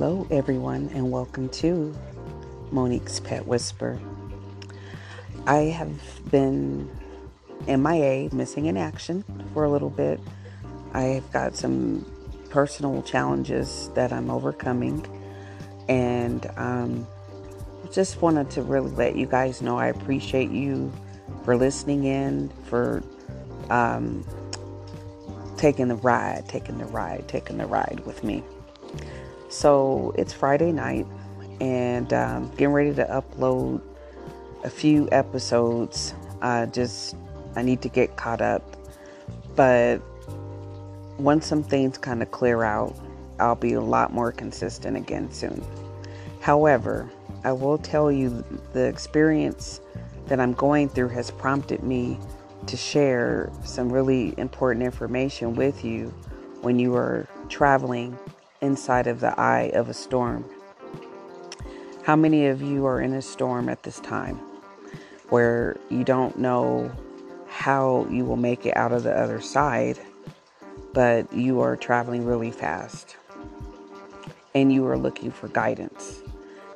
Hello, 0.00 0.28
everyone, 0.30 0.88
and 0.94 1.10
welcome 1.10 1.48
to 1.48 1.92
Monique's 2.70 3.18
Pet 3.18 3.44
Whisper. 3.48 3.98
I 5.44 5.56
have 5.56 5.90
been 6.30 6.88
MIA, 7.66 8.32
missing 8.32 8.66
in 8.66 8.76
action, 8.76 9.24
for 9.52 9.64
a 9.64 9.68
little 9.68 9.90
bit. 9.90 10.20
I've 10.94 11.28
got 11.32 11.56
some 11.56 12.06
personal 12.48 13.02
challenges 13.02 13.90
that 13.96 14.12
I'm 14.12 14.30
overcoming, 14.30 15.04
and 15.88 16.48
um, 16.56 17.04
just 17.90 18.22
wanted 18.22 18.50
to 18.50 18.62
really 18.62 18.92
let 18.92 19.16
you 19.16 19.26
guys 19.26 19.60
know 19.60 19.78
I 19.78 19.88
appreciate 19.88 20.52
you 20.52 20.92
for 21.44 21.56
listening 21.56 22.04
in, 22.04 22.50
for 22.66 23.02
um, 23.68 24.24
taking 25.56 25.88
the 25.88 25.96
ride, 25.96 26.44
taking 26.48 26.78
the 26.78 26.86
ride, 26.86 27.26
taking 27.26 27.58
the 27.58 27.66
ride 27.66 28.00
with 28.06 28.22
me. 28.22 28.44
So 29.48 30.12
it's 30.16 30.32
Friday 30.32 30.72
night 30.72 31.06
and 31.60 32.12
um, 32.12 32.50
getting 32.50 32.72
ready 32.72 32.94
to 32.94 33.04
upload 33.04 33.80
a 34.64 34.70
few 34.70 35.08
episodes. 35.10 36.14
Uh, 36.42 36.66
just 36.66 37.16
I 37.56 37.62
need 37.62 37.82
to 37.82 37.88
get 37.88 38.16
caught 38.16 38.40
up, 38.40 38.76
but 39.56 40.00
once 41.18 41.46
some 41.46 41.62
things 41.62 41.98
kind 41.98 42.22
of 42.22 42.30
clear 42.30 42.62
out, 42.62 42.94
I'll 43.40 43.56
be 43.56 43.72
a 43.72 43.80
lot 43.80 44.12
more 44.12 44.30
consistent 44.32 44.96
again 44.96 45.32
soon. 45.32 45.64
However, 46.40 47.10
I 47.42 47.52
will 47.52 47.78
tell 47.78 48.12
you 48.12 48.44
the 48.72 48.84
experience 48.84 49.80
that 50.26 50.40
I'm 50.40 50.52
going 50.52 50.88
through 50.88 51.08
has 51.08 51.30
prompted 51.30 51.82
me 51.82 52.18
to 52.66 52.76
share 52.76 53.50
some 53.64 53.90
really 53.90 54.34
important 54.36 54.84
information 54.84 55.54
with 55.54 55.84
you 55.84 56.08
when 56.60 56.78
you 56.78 56.94
are 56.94 57.26
traveling 57.48 58.16
inside 58.60 59.06
of 59.06 59.20
the 59.20 59.38
eye 59.38 59.70
of 59.74 59.88
a 59.88 59.94
storm. 59.94 60.44
How 62.04 62.16
many 62.16 62.46
of 62.46 62.62
you 62.62 62.86
are 62.86 63.00
in 63.00 63.12
a 63.12 63.22
storm 63.22 63.68
at 63.68 63.82
this 63.82 64.00
time 64.00 64.40
where 65.28 65.76
you 65.90 66.04
don't 66.04 66.38
know 66.38 66.90
how 67.48 68.06
you 68.10 68.24
will 68.24 68.36
make 68.36 68.64
it 68.64 68.76
out 68.76 68.92
of 68.92 69.02
the 69.02 69.12
other 69.12 69.40
side, 69.40 69.98
but 70.94 71.30
you 71.32 71.60
are 71.60 71.76
traveling 71.76 72.24
really 72.24 72.50
fast 72.50 73.16
and 74.54 74.72
you 74.72 74.86
are 74.86 74.96
looking 74.96 75.30
for 75.30 75.48
guidance? 75.48 76.20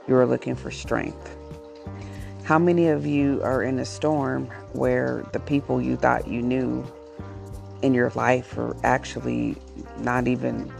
You 0.06 0.16
are 0.16 0.26
looking 0.26 0.54
for 0.54 0.70
strength. 0.70 1.36
How 2.44 2.58
many 2.58 2.88
of 2.88 3.06
you 3.06 3.40
are 3.42 3.62
in 3.62 3.78
a 3.78 3.84
storm 3.84 4.46
where 4.72 5.24
the 5.32 5.40
people 5.40 5.80
you 5.80 5.96
thought 5.96 6.26
you 6.26 6.42
knew 6.42 6.84
in 7.82 7.94
your 7.94 8.10
life 8.10 8.58
are 8.58 8.76
actually 8.84 9.56
not 9.98 10.28
even 10.28 10.72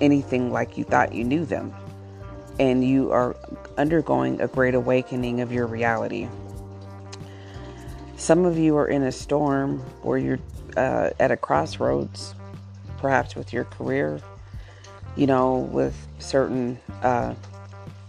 anything 0.00 0.52
like 0.52 0.76
you 0.76 0.84
thought 0.84 1.12
you 1.12 1.24
knew 1.24 1.44
them. 1.44 1.74
And 2.58 2.84
you 2.84 3.12
are 3.12 3.36
undergoing 3.76 4.40
a 4.40 4.48
great 4.48 4.74
awakening 4.74 5.40
of 5.40 5.52
your 5.52 5.66
reality. 5.66 6.28
Some 8.16 8.44
of 8.44 8.58
you 8.58 8.76
are 8.76 8.88
in 8.88 9.04
a 9.04 9.12
storm 9.12 9.78
where 10.02 10.18
you're 10.18 10.40
uh, 10.76 11.10
at 11.20 11.30
a 11.30 11.36
crossroads, 11.36 12.34
perhaps 12.98 13.36
with 13.36 13.52
your 13.52 13.64
career, 13.64 14.20
you 15.16 15.26
know, 15.26 15.58
with 15.58 15.94
certain 16.18 16.78
uh, 17.02 17.34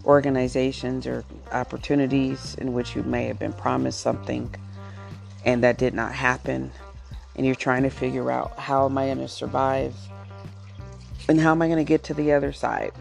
organizations 0.05 1.05
or 1.05 1.23
opportunities 1.51 2.55
in 2.55 2.73
which 2.73 2.95
you 2.95 3.03
may 3.03 3.25
have 3.25 3.37
been 3.37 3.53
promised 3.53 3.99
something 3.99 4.53
and 5.45 5.63
that 5.63 5.77
did 5.77 5.93
not 5.93 6.13
happen. 6.13 6.71
And 7.35 7.45
you're 7.45 7.55
trying 7.55 7.83
to 7.83 7.89
figure 7.89 8.31
out 8.31 8.57
how 8.57 8.85
am 8.85 8.97
I 8.97 9.05
going 9.05 9.19
to 9.19 9.27
survive 9.27 9.95
and 11.29 11.39
how 11.39 11.51
am 11.51 11.61
I 11.61 11.67
going 11.67 11.77
to 11.77 11.87
get 11.87 12.03
to 12.05 12.13
the 12.13 12.33
other 12.33 12.51
side 12.51 12.91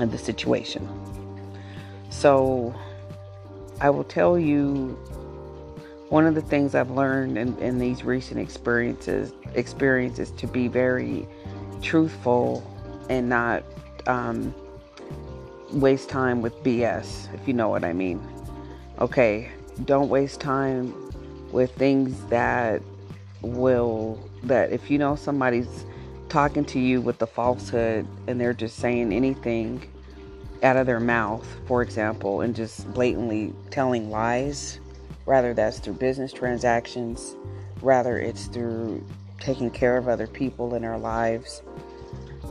of 0.00 0.10
the 0.10 0.18
situation? 0.18 0.88
So, 2.10 2.74
I 3.80 3.90
will 3.90 4.04
tell 4.04 4.38
you 4.38 4.98
one 6.08 6.26
of 6.26 6.34
the 6.34 6.40
things 6.40 6.74
I've 6.74 6.90
learned 6.90 7.36
in, 7.36 7.56
in 7.58 7.78
these 7.78 8.02
recent 8.02 8.40
experiences 8.40 9.32
experiences 9.54 10.30
to 10.32 10.46
be 10.46 10.66
very 10.66 11.28
truthful 11.82 12.64
and 13.10 13.28
not 13.28 13.62
um, 14.06 14.54
waste 15.70 16.08
time 16.08 16.40
with 16.40 16.54
BS, 16.64 17.32
if 17.34 17.46
you 17.46 17.52
know 17.52 17.68
what 17.68 17.84
I 17.84 17.92
mean. 17.92 18.20
Okay, 19.00 19.50
don't 19.84 20.08
waste 20.08 20.40
time 20.40 20.94
with 21.52 21.74
things 21.74 22.24
that 22.26 22.82
will 23.42 24.18
that 24.44 24.72
if 24.72 24.90
you 24.90 24.98
know 24.98 25.14
somebody's 25.14 25.84
talking 26.28 26.64
to 26.66 26.78
you 26.78 27.00
with 27.00 27.18
the 27.18 27.26
falsehood 27.26 28.06
and 28.26 28.40
they're 28.40 28.52
just 28.52 28.76
saying 28.76 29.12
anything 29.12 29.82
out 30.62 30.76
of 30.76 30.86
their 30.86 31.00
mouth, 31.00 31.46
for 31.66 31.82
example, 31.82 32.40
and 32.40 32.54
just 32.54 32.92
blatantly 32.92 33.54
telling 33.70 34.10
lies, 34.10 34.80
rather 35.26 35.54
that's 35.54 35.78
through 35.78 35.94
business 35.94 36.32
transactions, 36.32 37.36
rather 37.80 38.18
it's 38.18 38.46
through 38.46 39.04
taking 39.40 39.70
care 39.70 39.96
of 39.96 40.08
other 40.08 40.26
people 40.26 40.74
in 40.74 40.84
our 40.84 40.98
lives. 40.98 41.62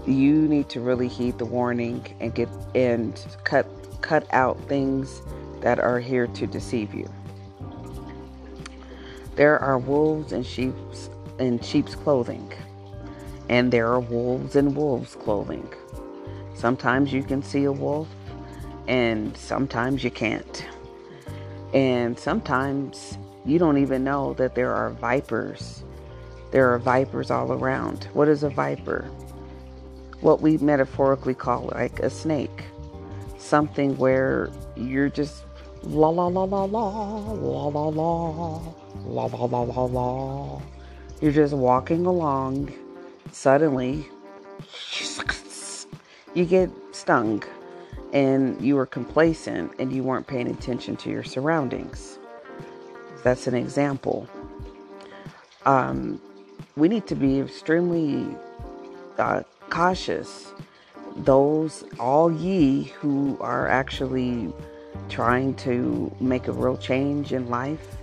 You 0.05 0.47
need 0.47 0.69
to 0.69 0.79
really 0.79 1.07
heed 1.07 1.37
the 1.37 1.45
warning 1.45 2.15
and 2.19 2.33
get 2.33 2.47
and 2.75 3.19
cut 3.43 3.67
cut 4.01 4.25
out 4.31 4.57
things 4.69 5.21
that 5.61 5.79
are 5.79 5.99
here 5.99 6.27
to 6.27 6.47
deceive 6.47 6.93
you. 6.93 7.11
There 9.35 9.59
are 9.59 9.77
wolves 9.77 10.31
in 10.31 10.43
sheep's 10.43 11.09
in 11.39 11.59
sheep's 11.59 11.93
clothing 11.93 12.51
and 13.49 13.71
there 13.71 13.87
are 13.87 13.99
wolves 13.99 14.55
in 14.55 14.73
wolves' 14.75 15.15
clothing. 15.15 15.67
Sometimes 16.53 17.13
you 17.13 17.23
can 17.23 17.41
see 17.43 17.65
a 17.65 17.71
wolf, 17.71 18.07
and 18.87 19.35
sometimes 19.37 20.03
you 20.03 20.11
can't. 20.11 20.65
And 21.73 22.17
sometimes 22.17 23.17
you 23.45 23.59
don't 23.59 23.77
even 23.77 24.03
know 24.03 24.33
that 24.35 24.55
there 24.55 24.73
are 24.73 24.89
vipers. 24.91 25.83
There 26.51 26.73
are 26.73 26.79
vipers 26.79 27.29
all 27.29 27.51
around. 27.51 28.05
What 28.13 28.27
is 28.27 28.43
a 28.43 28.49
viper? 28.49 29.03
What 30.21 30.41
we 30.41 30.57
metaphorically 30.57 31.35
call 31.35 31.69
like 31.73 31.99
a 31.99 32.09
snake. 32.09 32.63
Something 33.37 33.97
where 33.97 34.49
you're 34.75 35.09
just 35.09 35.43
la 35.83 36.09
la 36.09 36.27
la 36.27 36.43
la 36.43 36.63
la 36.63 36.87
la 36.87 37.67
la 37.67 37.87
la 37.87 38.61
la 39.05 39.25
la 39.25 39.45
la 39.45 39.61
la 39.61 39.83
la. 39.83 40.61
You're 41.21 41.31
just 41.31 41.53
walking 41.53 42.05
along 42.05 42.73
suddenly 43.37 44.09
you 46.33 46.43
get 46.43 46.71
stung 46.91 47.43
and 48.11 48.59
you 48.59 48.75
were 48.75 48.85
complacent 48.87 49.71
and 49.77 49.93
you 49.93 50.01
weren't 50.01 50.25
paying 50.25 50.47
attention 50.47 50.95
to 50.97 51.11
your 51.11 51.23
surroundings. 51.23 52.17
That's 53.23 53.45
an 53.45 53.53
example. 53.53 54.27
Um, 55.67 56.19
we 56.75 56.87
need 56.87 57.05
to 57.07 57.15
be 57.15 57.39
extremely 57.39 58.35
uh, 59.19 59.43
cautious. 59.69 60.51
Those, 61.17 61.83
all 61.99 62.31
ye 62.31 62.85
who 62.99 63.37
are 63.39 63.67
actually 63.67 64.51
trying 65.09 65.53
to 65.57 66.11
make 66.19 66.47
a 66.47 66.51
real 66.51 66.77
change 66.77 67.33
in 67.33 67.49
life. 67.49 67.97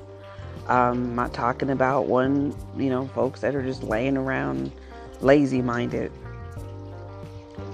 Um, 0.69 1.05
I'm 1.09 1.15
not 1.17 1.33
talking 1.35 1.71
about 1.71 2.07
one, 2.07 2.55
you 2.77 2.89
know, 2.89 3.09
folks 3.09 3.41
that 3.41 3.57
are 3.57 3.63
just 3.63 3.83
laying 3.83 4.17
around 4.17 4.71
lazy 5.21 5.63
minded. 5.63 6.13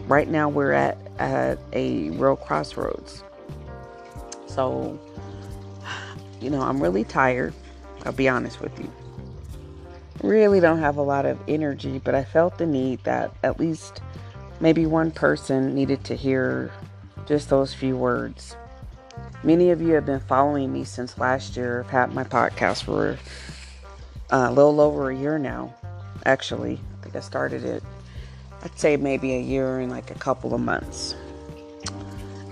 Right 0.06 0.28
now, 0.28 0.48
we're 0.48 0.72
at, 0.72 0.98
at 1.18 1.58
a 1.72 2.10
real 2.10 2.36
crossroads. 2.36 3.22
So, 4.46 4.98
you 6.40 6.50
know, 6.50 6.62
I'm 6.62 6.82
really 6.82 7.04
tired. 7.04 7.54
I'll 8.04 8.12
be 8.12 8.28
honest 8.28 8.60
with 8.60 8.76
you. 8.78 8.90
Really 10.22 10.60
don't 10.60 10.80
have 10.80 10.96
a 10.96 11.02
lot 11.02 11.26
of 11.26 11.38
energy, 11.48 12.00
but 12.02 12.14
I 12.14 12.24
felt 12.24 12.58
the 12.58 12.66
need 12.66 13.02
that 13.04 13.32
at 13.42 13.58
least 13.58 14.02
maybe 14.58 14.84
one 14.84 15.10
person 15.10 15.74
needed 15.74 16.04
to 16.04 16.16
hear 16.16 16.72
just 17.26 17.48
those 17.48 17.72
few 17.72 17.96
words. 17.96 18.56
Many 19.42 19.70
of 19.70 19.80
you 19.80 19.94
have 19.94 20.04
been 20.04 20.20
following 20.20 20.72
me 20.72 20.84
since 20.84 21.16
last 21.18 21.56
year. 21.56 21.80
I've 21.80 21.90
had 21.90 22.14
my 22.14 22.24
podcast 22.24 22.82
for 22.82 23.18
uh, 24.30 24.46
a 24.50 24.52
little 24.52 24.80
over 24.80 25.10
a 25.10 25.16
year 25.16 25.38
now, 25.38 25.74
actually 26.26 26.80
think 27.10 27.22
I 27.22 27.26
started 27.26 27.64
it, 27.64 27.82
I'd 28.62 28.78
say 28.78 28.96
maybe 28.96 29.34
a 29.34 29.40
year 29.40 29.80
and 29.80 29.90
like 29.90 30.10
a 30.10 30.14
couple 30.14 30.54
of 30.54 30.60
months. 30.60 31.16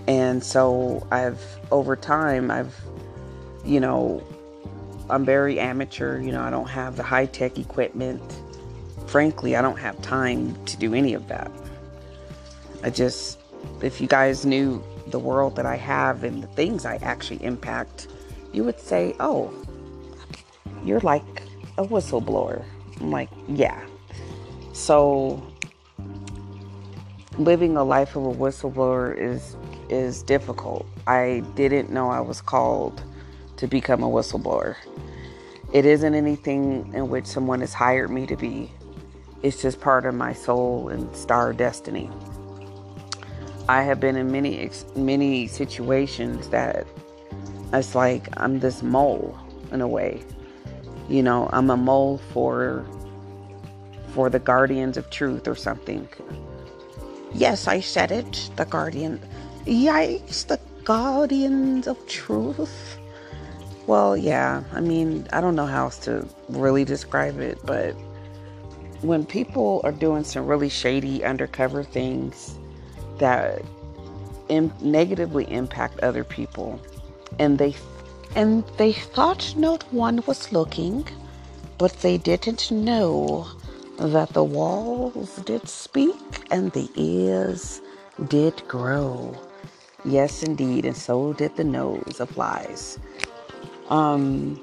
And 0.06 0.42
so 0.42 1.06
I've, 1.10 1.40
over 1.70 1.94
time, 1.96 2.50
I've, 2.50 2.74
you 3.64 3.78
know, 3.78 4.22
I'm 5.10 5.24
very 5.24 5.60
amateur. 5.60 6.18
You 6.18 6.32
know, 6.32 6.42
I 6.42 6.50
don't 6.50 6.68
have 6.68 6.96
the 6.96 7.02
high 7.02 7.26
tech 7.26 7.58
equipment. 7.58 8.22
Frankly, 9.06 9.56
I 9.56 9.62
don't 9.62 9.78
have 9.78 10.00
time 10.02 10.54
to 10.66 10.76
do 10.76 10.94
any 10.94 11.14
of 11.14 11.28
that. 11.28 11.50
I 12.82 12.90
just, 12.90 13.38
if 13.82 14.00
you 14.00 14.06
guys 14.06 14.46
knew 14.46 14.82
the 15.08 15.18
world 15.18 15.56
that 15.56 15.66
I 15.66 15.76
have 15.76 16.24
and 16.24 16.42
the 16.42 16.46
things 16.48 16.84
I 16.84 16.96
actually 16.96 17.42
impact, 17.44 18.08
you 18.52 18.64
would 18.64 18.80
say, 18.80 19.14
oh, 19.20 19.52
you're 20.84 21.00
like 21.00 21.42
a 21.76 21.84
whistleblower. 21.84 22.64
I'm 23.00 23.10
like, 23.10 23.30
yeah, 23.46 23.84
so 24.78 25.42
living 27.36 27.76
a 27.76 27.82
life 27.82 28.14
of 28.14 28.24
a 28.24 28.32
whistleblower 28.32 29.16
is 29.18 29.56
is 29.88 30.22
difficult. 30.22 30.86
I 31.06 31.42
didn't 31.56 31.90
know 31.90 32.10
I 32.10 32.20
was 32.20 32.40
called 32.40 33.02
to 33.56 33.66
become 33.66 34.02
a 34.02 34.08
whistleblower. 34.08 34.76
It 35.72 35.84
isn't 35.84 36.14
anything 36.14 36.92
in 36.94 37.08
which 37.08 37.26
someone 37.26 37.60
has 37.60 37.74
hired 37.74 38.10
me 38.10 38.26
to 38.26 38.36
be. 38.36 38.70
It's 39.42 39.60
just 39.60 39.80
part 39.80 40.06
of 40.06 40.14
my 40.14 40.32
soul 40.32 40.88
and 40.90 41.14
star 41.14 41.52
destiny. 41.52 42.10
I 43.68 43.82
have 43.82 43.98
been 43.98 44.16
in 44.16 44.30
many 44.30 44.70
many 44.94 45.48
situations 45.48 46.48
that 46.50 46.86
it's 47.72 47.94
like 47.94 48.28
I'm 48.36 48.60
this 48.60 48.82
mole 48.82 49.36
in 49.72 49.80
a 49.80 49.88
way. 49.88 50.22
You 51.08 51.22
know, 51.22 51.48
I'm 51.52 51.68
a 51.70 51.76
mole 51.76 52.18
for 52.32 52.86
for 54.18 54.28
the 54.28 54.40
guardians 54.40 54.96
of 54.96 55.08
truth 55.10 55.46
or 55.46 55.54
something. 55.54 56.08
Yes, 57.32 57.68
I 57.68 57.78
said 57.78 58.10
it. 58.10 58.50
The 58.56 58.64
guardian. 58.64 59.20
Yikes, 59.64 60.44
the 60.44 60.58
guardians 60.82 61.86
of 61.86 61.96
truth. 62.08 62.98
Well, 63.86 64.16
yeah, 64.16 64.64
I 64.72 64.80
mean, 64.80 65.28
I 65.32 65.40
don't 65.40 65.54
know 65.54 65.66
how 65.66 65.84
else 65.84 65.98
to 65.98 66.26
really 66.48 66.84
describe 66.84 67.38
it, 67.38 67.60
but 67.64 67.92
when 69.02 69.24
people 69.24 69.82
are 69.84 69.92
doing 69.92 70.24
some 70.24 70.48
really 70.48 70.68
shady 70.68 71.22
undercover 71.22 71.84
things 71.84 72.58
that 73.18 73.62
Im- 74.48 74.74
negatively 74.80 75.44
impact 75.44 76.00
other 76.00 76.24
people 76.24 76.80
and 77.38 77.56
they 77.56 77.76
and 78.34 78.64
they 78.78 78.92
thought 78.92 79.54
no 79.56 79.78
one 79.92 80.24
was 80.26 80.50
looking 80.50 81.06
but 81.78 81.92
they 82.00 82.18
didn't 82.18 82.72
know 82.72 83.46
that 83.98 84.30
the 84.30 84.44
walls 84.44 85.36
did 85.44 85.68
speak 85.68 86.16
and 86.50 86.72
the 86.72 86.88
ears 86.96 87.80
did 88.28 88.62
grow 88.68 89.36
yes 90.04 90.42
indeed 90.42 90.84
and 90.84 90.96
so 90.96 91.32
did 91.32 91.54
the 91.56 91.64
nose 91.64 92.20
of 92.20 92.36
lies 92.36 92.98
um 93.88 94.60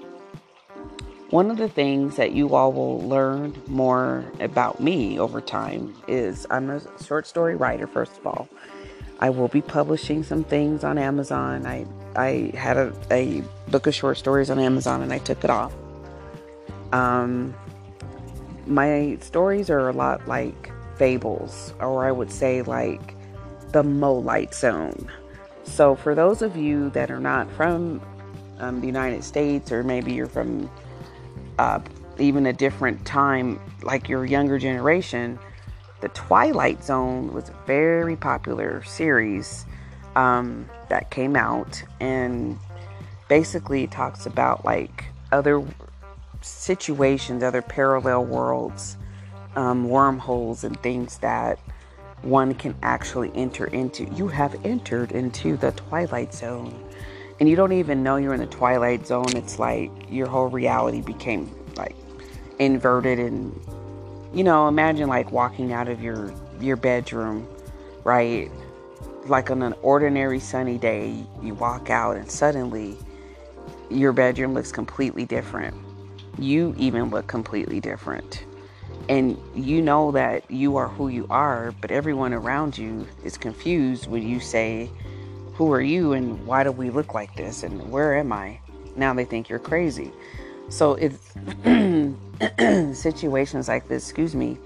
one 1.36 1.50
of 1.50 1.58
the 1.58 1.68
things 1.68 2.18
that 2.18 2.34
you 2.34 2.56
all 2.56 2.72
will 2.72 3.02
learn 3.02 3.62
more 3.68 4.24
about 4.40 4.80
me 4.80 5.20
over 5.20 5.42
time 5.42 5.94
is 6.08 6.46
I'm 6.52 6.70
a 6.70 6.82
short 7.04 7.26
story 7.26 7.56
writer, 7.56 7.88
first 7.88 8.18
of 8.18 8.28
all. 8.28 8.48
I 9.20 9.32
will 9.32 9.48
be 9.48 9.62
publishing 9.62 10.24
some 10.24 10.44
things 10.44 10.84
on 10.84 10.98
Amazon. 10.98 11.66
I, 11.66 11.86
I 12.16 12.56
had 12.56 12.78
a, 12.78 12.94
a 13.12 13.44
book 13.70 13.88
of 13.88 13.96
short 13.96 14.18
stories 14.18 14.50
on 14.50 14.60
Amazon 14.60 15.02
and 15.02 15.12
I 15.12 15.18
took 15.18 15.44
it 15.44 15.50
off. 15.50 15.74
Um, 16.94 17.56
my 18.66 19.18
stories 19.22 19.70
are 19.70 19.90
a 19.90 19.94
lot 19.94 20.28
like 20.28 20.72
fables, 20.98 21.74
or 21.80 22.06
I 22.06 22.12
would 22.12 22.32
say 22.32 22.62
like 22.62 23.16
the 23.72 23.84
Mo 23.84 24.22
Molite 24.22 24.54
Zone. 24.54 25.10
So, 25.64 25.96
for 25.96 26.16
those 26.16 26.42
of 26.42 26.56
you 26.56 26.90
that 26.92 27.10
are 27.10 27.20
not 27.20 27.52
from 27.52 28.02
um, 28.60 28.82
the 28.82 28.88
United 28.88 29.24
States, 29.24 29.72
or 29.72 29.84
maybe 29.84 30.14
you're 30.14 30.28
from 30.28 30.70
uh, 31.58 31.80
even 32.20 32.46
a 32.46 32.54
different 32.54 33.06
time, 33.06 33.60
like 33.84 34.08
your 34.08 34.26
younger 34.26 34.60
generation, 34.60 35.40
the 36.02 36.10
Twilight 36.10 36.84
Zone 36.84 37.34
was 37.34 37.50
a 37.50 37.56
very 37.66 38.16
popular 38.16 38.84
series 38.84 39.66
um, 40.16 40.70
that 40.90 41.10
came 41.10 41.36
out 41.36 41.84
and 42.00 42.58
basically 43.28 43.88
talks 43.88 44.26
about 44.26 44.64
like 44.64 45.06
other 45.32 45.66
situations, 46.46 47.44
other 47.44 47.62
parallel 47.62 48.26
worlds, 48.26 48.98
um, 49.56 49.90
wormholes, 49.90 50.64
and 50.64 50.82
things 50.82 51.18
that 51.20 51.60
one 52.22 52.54
can 52.54 52.76
actually 52.82 53.32
enter 53.36 53.66
into. 53.68 54.06
You 54.16 54.28
have 54.28 54.56
entered 54.66 55.12
into 55.12 55.58
the 55.58 55.72
Twilight 55.72 56.34
Zone. 56.34 56.86
And 57.40 57.50
you 57.50 57.56
don't 57.56 57.74
even 57.74 58.02
know 58.02 58.16
you're 58.16 58.34
in 58.34 58.40
the 58.40 58.46
twilight 58.46 59.06
zone. 59.06 59.36
It's 59.36 59.60
like 59.60 59.92
your 60.10 60.28
whole 60.28 60.48
reality 60.48 61.02
became 61.02 61.54
like 61.76 61.96
inverted 62.60 63.20
and 63.20 63.60
you 64.34 64.44
know 64.44 64.70
imagine 64.70 65.10
like 65.10 65.32
walking 65.34 65.74
out 65.74 65.90
of 65.90 66.02
your 66.02 66.34
your 66.62 66.78
bedroom 66.78 67.46
right? 68.06 68.50
Like 69.26 69.52
on 69.52 69.62
an 69.64 69.74
ordinary 69.82 70.40
sunny 70.40 70.78
day 70.78 71.26
you 71.42 71.56
walk 71.56 71.90
out 71.90 72.16
and 72.16 72.30
suddenly 72.32 72.98
your 73.90 74.14
bedroom 74.14 74.54
looks 74.54 74.72
completely 74.72 75.26
different 75.26 75.76
you 76.38 76.76
even 76.78 77.10
look 77.10 77.28
completely 77.28 77.80
different 77.80 78.46
and 79.10 79.38
you 79.54 79.82
know 79.82 80.12
that 80.12 80.50
you 80.50 80.78
are 80.78 80.88
who 80.88 81.08
you 81.08 81.28
are 81.30 81.74
but 81.82 81.92
everyone 81.92 82.34
around 82.34 82.78
you 82.78 83.08
is 83.24 83.38
confused 83.38 84.08
when 84.08 84.28
you 84.28 84.40
say 84.40 84.90
who 85.56 85.72
are 85.72 85.82
you 85.82 86.12
and 86.14 86.46
why 86.46 86.64
do 86.64 86.72
we 86.72 86.90
look 86.90 87.14
like 87.14 87.34
this 87.36 87.64
and 87.64 87.90
where 87.90 88.18
am 88.18 88.34
I? 88.34 88.60
Now 88.98 89.14
they 89.14 89.24
think 89.24 89.48
you're 89.48 89.60
crazy. 89.60 90.12
So 90.68 90.96
it's 90.96 91.32
situations 93.00 93.70
like 93.70 93.88
this, 93.88 94.04
excuse 94.04 94.36
me, 94.36 94.58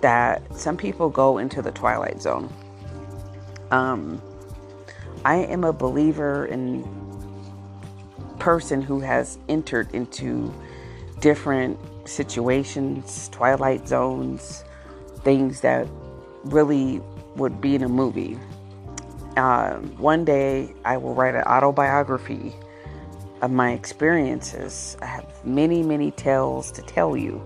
that 0.00 0.56
some 0.56 0.76
people 0.76 1.08
go 1.08 1.38
into 1.38 1.60
the 1.60 1.72
twilight 1.72 2.22
zone. 2.22 2.52
Um, 3.72 4.22
I 5.24 5.36
am 5.36 5.64
a 5.64 5.72
believer 5.72 6.46
in 6.46 6.86
person 8.38 8.80
who 8.80 9.00
has 9.00 9.38
entered 9.48 9.92
into 9.92 10.54
different 11.20 11.78
situations, 12.06 13.28
twilight 13.30 13.86
zones, 13.86 14.64
things 15.22 15.60
that 15.60 15.86
really 16.44 17.00
would 17.36 17.60
be 17.60 17.74
in 17.74 17.82
a 17.82 17.88
movie 17.88 18.38
uh, 19.38 19.76
one 19.98 20.24
day 20.24 20.74
I 20.84 20.96
will 20.96 21.14
write 21.14 21.36
an 21.36 21.42
autobiography 21.42 22.52
of 23.40 23.52
my 23.52 23.70
experiences. 23.70 24.96
I 25.00 25.06
have 25.06 25.44
many, 25.44 25.82
many 25.82 26.10
tales 26.10 26.72
to 26.72 26.82
tell 26.82 27.16
you. 27.16 27.40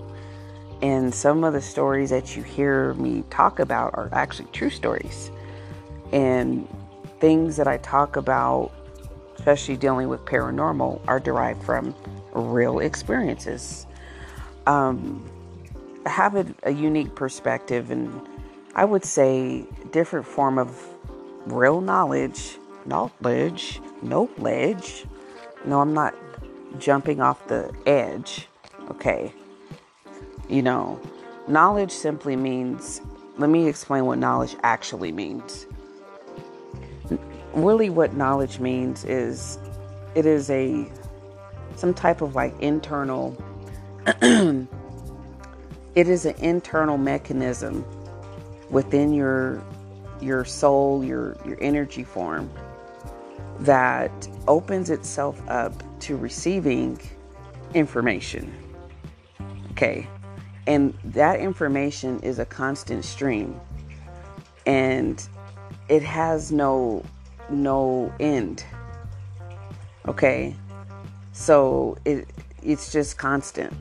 And 0.80 1.14
some 1.14 1.44
of 1.44 1.52
the 1.52 1.60
stories 1.60 2.08
that 2.10 2.34
you 2.34 2.42
hear 2.42 2.94
me 2.94 3.24
talk 3.28 3.58
about 3.58 3.94
are 3.94 4.08
actually 4.12 4.48
true 4.52 4.70
stories. 4.70 5.30
And 6.12 6.66
things 7.20 7.56
that 7.56 7.69
I 7.69 7.76
talk 7.76 8.16
about, 8.16 8.72
especially 9.36 9.76
dealing 9.76 10.08
with 10.08 10.24
paranormal, 10.24 11.00
are 11.06 11.20
derived 11.20 11.62
from 11.62 11.94
real 12.32 12.79
experiences. 12.81 13.87
Um, 14.67 15.29
I 16.06 16.10
have 16.10 16.34
a, 16.34 16.46
a 16.65 16.70
unique 16.70 17.15
perspective, 17.15 17.91
and 17.91 18.20
I 18.74 18.84
would 18.84 19.05
say 19.05 19.65
different 19.91 20.27
form 20.27 20.58
of 20.58 20.77
real 21.46 21.81
knowledge, 21.81 22.58
knowledge, 22.86 23.81
no 24.03 24.31
ledge. 24.39 25.06
No, 25.65 25.81
I'm 25.81 25.94
not 25.94 26.15
jumping 26.79 27.20
off 27.20 27.46
the 27.48 27.72
edge. 27.86 28.48
Okay. 28.91 29.32
You 30.48 30.62
know, 30.62 31.01
knowledge 31.46 31.93
simply 31.93 32.36
means, 32.36 33.01
let 33.39 33.48
me 33.51 33.69
explain 33.69 34.06
what 34.06 34.19
knowledge 34.19 34.56
actually 34.62 35.12
means. 35.12 35.67
Really, 37.55 37.91
what 37.91 38.15
knowledge 38.15 38.58
means 38.58 39.05
is 39.05 39.58
it 40.15 40.27
is 40.27 40.51
a 40.51 40.91
some 41.79 41.94
type 41.94 42.20
of 42.20 42.34
like 42.34 42.58
internal 42.60 43.36
it 44.22 46.08
is 46.08 46.24
an 46.24 46.34
internal 46.38 46.98
mechanism 46.98 47.84
within 48.70 49.12
your 49.12 49.62
your 50.20 50.44
soul, 50.44 51.05
your 51.05 51.36
your 51.44 51.58
energy 51.60 52.05
form 52.05 52.50
that 53.60 54.29
opens 54.48 54.91
itself 54.91 55.41
up 55.48 55.72
to 56.00 56.17
receiving 56.17 56.98
information. 57.74 58.52
Okay. 59.72 60.06
And 60.67 60.96
that 61.05 61.41
information 61.41 62.20
is 62.20 62.38
a 62.38 62.46
constant 62.46 63.05
stream. 63.05 63.60
And 64.67 65.26
it 65.88 66.02
has 66.02 66.52
no 66.52 67.05
no 67.50 68.12
end. 68.20 68.64
Okay? 70.08 70.56
So 71.32 71.96
it 72.05 72.29
it's 72.62 72.93
just 72.93 73.19
constant. 73.19 73.72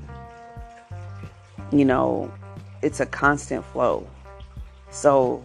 You 1.71 1.85
know, 1.85 2.31
it's 2.81 2.99
a 2.99 3.05
constant 3.05 3.63
flow. 3.65 4.07
So 4.89 5.43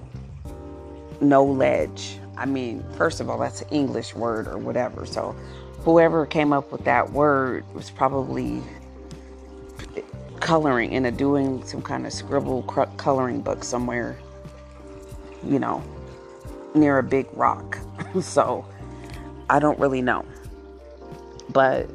no 1.20 1.44
ledge. 1.44 2.18
I 2.36 2.46
mean, 2.46 2.84
first 2.96 3.20
of 3.20 3.30
all, 3.30 3.38
that's 3.38 3.62
an 3.62 3.68
English 3.68 4.14
word 4.14 4.46
or 4.46 4.58
whatever. 4.58 5.06
So 5.06 5.34
whoever 5.80 6.26
came 6.26 6.52
up 6.52 6.72
with 6.72 6.84
that 6.84 7.10
word 7.12 7.64
was 7.74 7.90
probably 7.90 8.60
coloring 10.40 10.94
and 10.94 11.16
doing 11.16 11.64
some 11.64 11.82
kind 11.82 12.06
of 12.06 12.12
scribble 12.12 12.62
coloring 12.96 13.40
book 13.40 13.64
somewhere, 13.64 14.18
you 15.44 15.58
know, 15.58 15.82
near 16.74 16.98
a 16.98 17.02
big 17.02 17.26
rock. 17.32 17.78
so 18.20 18.64
I 19.48 19.58
don't 19.58 19.78
really 19.78 20.02
know. 20.02 20.24
But 21.56 21.88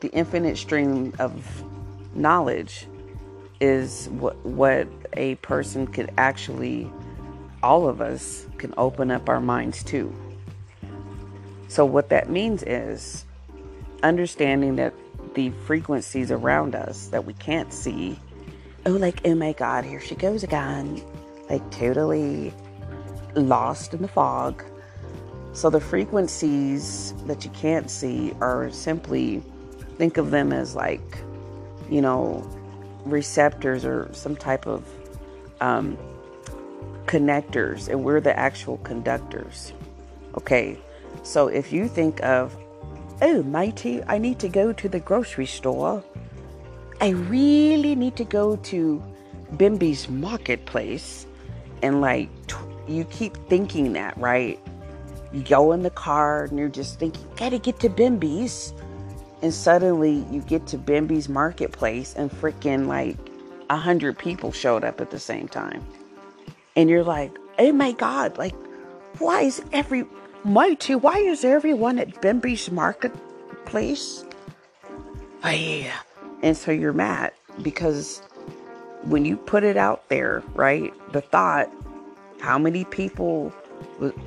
the 0.00 0.10
infinite 0.10 0.58
stream 0.58 1.14
of 1.18 1.64
knowledge 2.14 2.86
is 3.58 4.10
what 4.10 4.36
what 4.44 4.86
a 5.14 5.36
person 5.36 5.86
could 5.86 6.10
actually 6.18 6.92
all 7.62 7.88
of 7.88 8.02
us 8.02 8.46
can 8.58 8.74
open 8.76 9.10
up 9.10 9.30
our 9.30 9.40
minds 9.40 9.82
to. 9.84 10.14
So, 11.68 11.86
what 11.86 12.10
that 12.10 12.28
means 12.28 12.64
is 12.64 13.24
understanding 14.02 14.76
that 14.76 14.92
the 15.32 15.48
frequencies 15.64 16.30
around 16.30 16.74
us 16.74 17.06
that 17.06 17.24
we 17.24 17.32
can't 17.32 17.72
see. 17.72 18.18
Oh, 18.84 18.90
like, 18.90 19.22
oh 19.24 19.34
my 19.34 19.54
God, 19.54 19.86
here 19.86 20.00
she 20.00 20.16
goes 20.16 20.42
again. 20.42 21.02
Like, 21.48 21.70
totally 21.70 22.52
lost 23.36 23.94
in 23.94 24.02
the 24.02 24.08
fog. 24.08 24.62
So, 25.54 25.68
the 25.68 25.80
frequencies 25.80 27.12
that 27.26 27.44
you 27.44 27.50
can't 27.50 27.90
see 27.90 28.32
are 28.40 28.70
simply 28.70 29.42
think 29.98 30.16
of 30.16 30.30
them 30.30 30.52
as 30.52 30.74
like, 30.74 31.18
you 31.90 32.00
know, 32.00 32.48
receptors 33.04 33.84
or 33.84 34.08
some 34.12 34.34
type 34.34 34.66
of 34.66 34.84
um, 35.60 35.98
connectors, 37.06 37.88
and 37.88 38.02
we're 38.02 38.20
the 38.20 38.36
actual 38.38 38.78
conductors. 38.78 39.72
Okay, 40.36 40.78
so 41.22 41.48
if 41.48 41.72
you 41.72 41.88
think 41.88 42.22
of, 42.22 42.56
oh, 43.20 43.42
mighty, 43.42 44.02
I 44.04 44.18
need 44.18 44.38
to 44.40 44.48
go 44.48 44.72
to 44.72 44.88
the 44.88 45.00
grocery 45.00 45.46
store, 45.46 46.02
I 47.00 47.10
really 47.10 47.94
need 47.94 48.16
to 48.16 48.24
go 48.24 48.56
to 48.56 49.02
Bimby's 49.56 50.08
marketplace, 50.08 51.26
and 51.82 52.00
like 52.00 52.30
you 52.88 53.04
keep 53.04 53.36
thinking 53.48 53.92
that, 53.92 54.16
right? 54.16 54.58
You 55.32 55.42
go 55.42 55.72
in 55.72 55.82
the 55.82 55.90
car 55.90 56.44
and 56.44 56.58
you're 56.58 56.68
just 56.68 56.98
thinking, 56.98 57.26
gotta 57.36 57.58
get 57.58 57.80
to 57.80 57.88
Bimby's. 57.88 58.72
And 59.40 59.52
suddenly 59.52 60.24
you 60.30 60.40
get 60.40 60.66
to 60.68 60.78
Bimby's 60.78 61.28
marketplace 61.28 62.14
and 62.14 62.30
freaking 62.30 62.86
like 62.86 63.16
a 63.70 63.76
hundred 63.76 64.18
people 64.18 64.52
showed 64.52 64.84
up 64.84 65.00
at 65.00 65.10
the 65.10 65.18
same 65.18 65.48
time. 65.48 65.84
And 66.76 66.88
you're 66.88 67.04
like, 67.04 67.36
oh 67.58 67.72
my 67.72 67.92
God, 67.92 68.38
like, 68.38 68.54
why 69.18 69.42
is 69.42 69.62
every, 69.72 70.04
mighty, 70.44 70.94
why 70.94 71.16
is 71.18 71.44
everyone 71.44 71.98
at 71.98 72.20
Bimby's 72.20 72.70
marketplace? 72.70 74.24
Oh, 75.44 75.50
yeah. 75.50 75.98
And 76.42 76.56
so 76.56 76.70
you're 76.70 76.92
mad 76.92 77.32
because 77.62 78.20
when 79.02 79.24
you 79.24 79.36
put 79.36 79.64
it 79.64 79.76
out 79.76 80.08
there, 80.08 80.42
right, 80.54 80.92
the 81.12 81.20
thought, 81.20 81.70
how 82.40 82.58
many 82.58 82.84
people, 82.84 83.52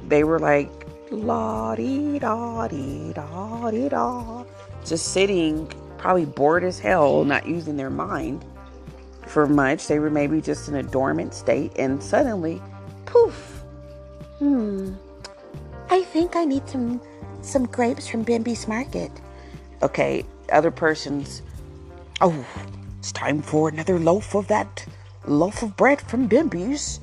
they 0.08 0.24
were 0.24 0.40
like, 0.40 0.70
la 1.16 1.76
dee 1.76 2.20
da 2.20 2.68
dee 2.68 3.14
da 3.14 3.72
dee 3.72 3.90
da 3.90 4.44
just 4.86 5.12
sitting, 5.12 5.68
probably 5.98 6.26
bored 6.26 6.64
as 6.64 6.80
hell, 6.80 7.24
not 7.26 7.48
using 7.48 7.76
their 7.76 7.90
mind 7.90 8.46
for 9.26 9.48
much. 9.48 9.88
They 9.88 10.00
were 10.00 10.12
maybe 10.12 10.42
just 10.42 10.70
in 10.70 10.76
a 10.76 10.84
dormant 10.84 11.34
state, 11.34 11.72
and 11.78 12.02
suddenly, 12.02 12.62
poof. 13.06 13.64
Hmm. 14.40 14.94
I 15.90 16.04
think 16.04 16.36
I 16.36 16.46
need 16.46 16.68
some 16.70 17.02
some 17.42 17.66
grapes 17.66 18.08
from 18.08 18.24
Bimby's 18.24 18.68
market. 18.68 19.12
Okay, 19.82 20.26
other 20.52 20.72
persons. 20.72 21.42
Oh, 22.22 22.46
it's 23.00 23.12
time 23.12 23.42
for 23.42 23.70
another 23.70 24.00
loaf 24.00 24.36
of 24.36 24.48
that 24.48 24.86
loaf 25.26 25.62
of 25.62 25.76
bread 25.76 26.02
from 26.02 26.28
Bimby's. 26.28 27.00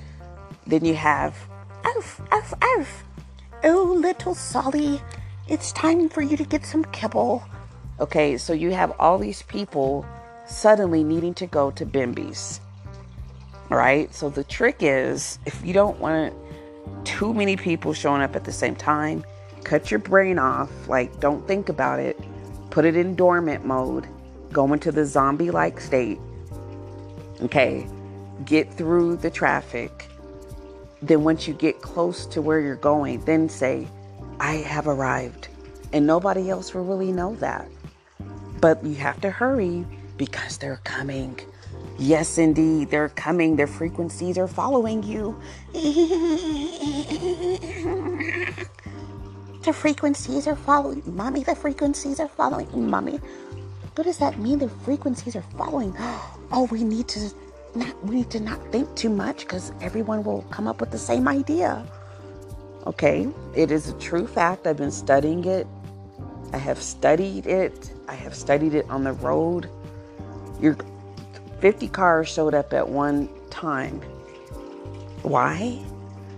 Then 0.66 0.84
you 0.84 0.94
have, 0.94 1.36
oof, 1.96 2.20
oof, 2.32 2.54
oof. 2.78 3.04
Oh, 3.64 3.96
little 3.96 4.34
Solly, 4.34 5.00
it's 5.46 5.70
time 5.70 6.08
for 6.08 6.20
you 6.20 6.36
to 6.36 6.42
get 6.42 6.66
some 6.66 6.84
kibble. 6.86 7.44
Okay, 8.00 8.36
so 8.36 8.52
you 8.52 8.72
have 8.72 8.92
all 8.98 9.18
these 9.18 9.42
people 9.42 10.04
suddenly 10.46 11.04
needing 11.04 11.32
to 11.34 11.46
go 11.46 11.70
to 11.70 11.86
Bimby's. 11.86 12.60
All 13.70 13.78
right, 13.78 14.12
so 14.12 14.30
the 14.30 14.42
trick 14.42 14.78
is 14.80 15.38
if 15.46 15.64
you 15.64 15.72
don't 15.72 16.00
want 16.00 16.34
too 17.04 17.32
many 17.32 17.56
people 17.56 17.92
showing 17.92 18.20
up 18.20 18.34
at 18.34 18.42
the 18.42 18.52
same 18.52 18.74
time, 18.74 19.24
cut 19.62 19.92
your 19.92 20.00
brain 20.00 20.40
off. 20.40 20.88
Like, 20.88 21.20
don't 21.20 21.46
think 21.46 21.68
about 21.68 22.00
it. 22.00 22.18
Put 22.70 22.84
it 22.84 22.96
in 22.96 23.14
dormant 23.14 23.64
mode. 23.64 24.08
Go 24.50 24.72
into 24.72 24.90
the 24.90 25.06
zombie 25.06 25.52
like 25.52 25.80
state. 25.80 26.18
Okay, 27.40 27.86
get 28.44 28.72
through 28.72 29.18
the 29.18 29.30
traffic. 29.30 30.08
Then, 31.02 31.24
once 31.24 31.48
you 31.48 31.54
get 31.54 31.82
close 31.82 32.26
to 32.26 32.40
where 32.40 32.60
you're 32.60 32.76
going, 32.76 33.24
then 33.24 33.48
say, 33.48 33.88
I 34.38 34.54
have 34.54 34.86
arrived. 34.86 35.48
And 35.92 36.06
nobody 36.06 36.48
else 36.48 36.72
will 36.72 36.84
really 36.84 37.12
know 37.12 37.34
that. 37.36 37.68
But 38.60 38.84
you 38.84 38.94
have 38.94 39.20
to 39.22 39.30
hurry 39.30 39.84
because 40.16 40.58
they're 40.58 40.80
coming. 40.84 41.38
Yes, 41.98 42.38
indeed, 42.38 42.90
they're 42.90 43.08
coming. 43.10 43.56
Their 43.56 43.66
frequencies 43.66 44.38
are 44.38 44.48
following 44.48 45.02
you. 45.02 45.38
the 49.62 49.72
frequencies 49.72 50.46
are 50.46 50.56
following. 50.56 51.02
Mommy, 51.06 51.42
the 51.42 51.54
frequencies 51.54 52.20
are 52.20 52.28
following. 52.28 52.68
Mommy, 52.88 53.20
what 53.94 54.04
does 54.04 54.18
that 54.18 54.38
mean? 54.38 54.58
The 54.58 54.68
frequencies 54.68 55.36
are 55.36 55.44
following. 55.56 55.96
Oh, 56.54 56.68
we 56.70 56.84
need 56.84 57.08
to 57.08 57.32
not, 57.74 58.04
we 58.04 58.16
need 58.16 58.30
to 58.30 58.40
not 58.40 58.60
think 58.70 58.94
too 58.94 59.10
much 59.10 59.40
because 59.40 59.72
everyone 59.80 60.22
will 60.22 60.42
come 60.50 60.66
up 60.66 60.80
with 60.80 60.90
the 60.90 60.98
same 60.98 61.28
idea. 61.28 61.84
Okay, 62.86 63.28
it 63.54 63.70
is 63.70 63.88
a 63.88 63.98
true 63.98 64.26
fact. 64.26 64.66
I've 64.66 64.76
been 64.76 64.90
studying 64.90 65.44
it 65.44 65.66
I 66.52 66.58
have 66.58 66.82
studied 66.82 67.46
it. 67.46 67.90
I 68.08 68.14
have 68.14 68.34
studied 68.34 68.74
it 68.74 68.88
on 68.90 69.04
the 69.04 69.12
road. 69.14 69.70
Your 70.60 70.76
50 71.60 71.88
cars 71.88 72.28
showed 72.28 72.54
up 72.54 72.74
at 72.74 72.86
one 72.86 73.28
time. 73.48 74.00
Why? 75.22 75.82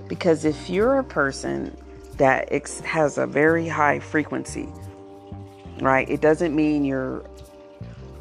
Because 0.07 0.45
if 0.45 0.71
you're 0.71 0.99
a 0.99 1.05
person 1.05 1.77
that 2.17 2.53
has 2.85 3.19
a 3.19 3.27
very 3.27 3.67
high 3.67 3.99
frequency, 3.99 4.69
right? 5.81 6.09
It 6.09 6.21
doesn't 6.21 6.55
mean 6.55 6.85
you're 6.85 7.25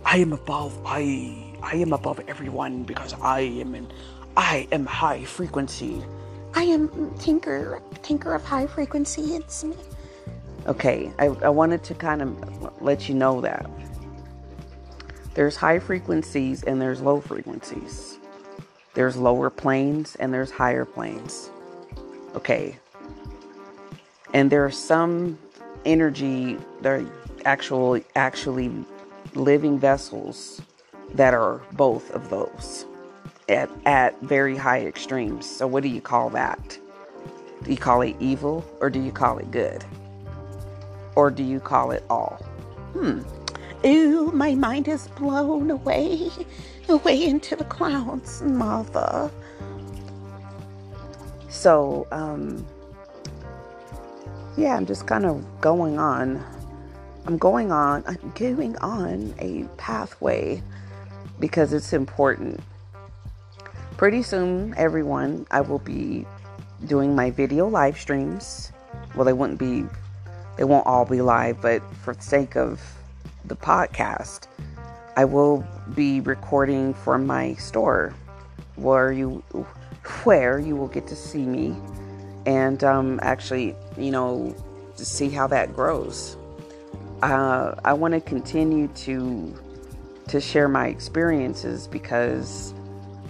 I 0.04 0.18
am 0.18 0.34
above 0.34 0.76
I 0.86 1.43
I 1.64 1.78
am 1.78 1.94
above 1.94 2.20
everyone 2.28 2.84
because 2.84 3.14
I 3.22 3.40
am 3.40 3.74
in 3.74 3.88
I 4.36 4.68
am 4.72 4.86
high 4.86 5.24
frequency. 5.24 6.04
I 6.54 6.64
am 6.64 7.16
Tinker 7.18 7.82
Tinker 8.02 8.36
of 8.36 8.44
high 8.44 8.68
frequency. 8.68 9.36
It's 9.36 9.64
me. 9.64 9.76
Okay, 10.68 11.12
I, 11.20 11.26
I 11.26 11.50
wanted 11.50 11.84
to 11.86 11.96
kind 11.96 12.22
of 12.22 12.82
let 12.82 13.08
you 13.08 13.16
know 13.16 13.42
that 13.42 13.70
there's 15.34 15.56
high 15.56 15.80
frequencies 15.80 16.64
and 16.64 16.82
there's 16.82 17.02
low 17.02 17.22
frequencies. 17.22 18.18
There's 18.94 19.16
lower 19.16 19.50
planes 19.50 20.16
and 20.16 20.34
there's 20.34 20.52
higher 20.52 20.86
planes. 20.86 21.50
Okay. 22.36 22.78
And 24.34 24.52
there 24.52 24.66
are 24.66 24.72
some 24.72 25.40
energy, 25.86 26.58
there 26.82 26.98
are 26.98 27.06
actually 27.46 28.04
actually 28.16 28.72
living 29.34 29.80
vessels 29.80 30.62
that 31.14 31.34
are 31.34 31.62
both 31.74 32.12
of 32.12 32.30
those 32.30 32.86
at 33.50 33.70
at 33.86 34.20
very 34.22 34.58
high 34.58 34.86
extremes. 34.86 35.46
So 35.46 35.68
what 35.68 35.84
do 35.84 35.90
you 35.90 36.02
call 36.02 36.30
that? 36.32 36.78
Do 37.64 37.72
you 37.72 37.78
call 37.78 38.02
it 38.02 38.16
evil 38.20 38.66
or 38.80 38.90
do 38.90 39.02
you 39.02 39.12
call 39.12 39.38
it 39.38 39.52
good? 39.52 39.84
Or 41.16 41.30
do 41.30 41.44
you 41.44 41.60
call 41.60 41.92
it 41.92 42.04
all? 42.10 42.36
Hmm. 42.94 43.22
Ooh, 43.86 44.32
my 44.32 44.56
mind 44.56 44.88
is 44.88 45.08
blown 45.10 45.70
away, 45.70 46.30
away 46.90 47.24
into 47.26 47.56
the 47.56 47.66
clouds, 47.66 48.42
mother. 48.42 49.30
So, 51.50 52.08
um, 52.12 52.66
yeah, 54.58 54.76
I'm 54.76 54.86
just 54.86 55.06
kind 55.06 55.26
of 55.26 55.46
going 55.62 56.00
on. 56.00 56.44
I'm 57.26 57.38
going 57.38 57.72
on, 57.72 58.04
I'm 58.06 58.32
going 58.36 58.76
on 58.78 59.34
a 59.40 59.64
pathway 59.78 60.62
because 61.44 61.74
it's 61.74 61.92
important. 61.92 62.58
Pretty 63.98 64.24
soon, 64.24 64.74
everyone, 64.78 65.46
I 65.52 65.60
will 65.60 65.80
be 65.80 66.26
doing 66.86 67.18
my 67.18 67.32
video 67.32 67.68
live 67.68 68.00
streams. 68.00 68.72
Well, 69.14 69.26
they 69.26 69.34
wouldn't 69.34 69.60
be 69.60 69.84
they 70.56 70.64
won't 70.64 70.88
all 70.88 71.04
be 71.04 71.22
live, 71.22 71.62
but 71.62 71.82
for 71.96 72.14
the 72.14 72.22
sake 72.22 72.56
of 72.56 72.80
the 73.44 73.58
podcast, 73.58 74.48
I 75.18 75.26
will 75.26 75.68
be 75.94 76.22
recording 76.22 76.94
for 76.94 77.18
my 77.18 77.56
store 77.56 78.16
where 78.78 79.12
you 79.12 79.44
where 80.24 80.60
you 80.60 80.78
will 80.78 80.88
get 80.88 81.08
to 81.08 81.16
see 81.18 81.46
me 81.46 81.76
and 82.46 82.86
um, 82.86 83.20
actually, 83.22 83.76
you 83.98 84.12
know, 84.12 84.56
to 84.96 85.04
see 85.04 85.28
how 85.28 85.48
that 85.48 85.76
grows. 85.76 86.38
Uh, 87.22 87.76
I 87.84 87.92
want 87.92 88.14
to 88.14 88.22
continue 88.22 88.88
to 88.88 89.60
to 90.34 90.42
share 90.42 90.68
my 90.68 90.88
experiences 90.88 91.88
because 91.88 92.74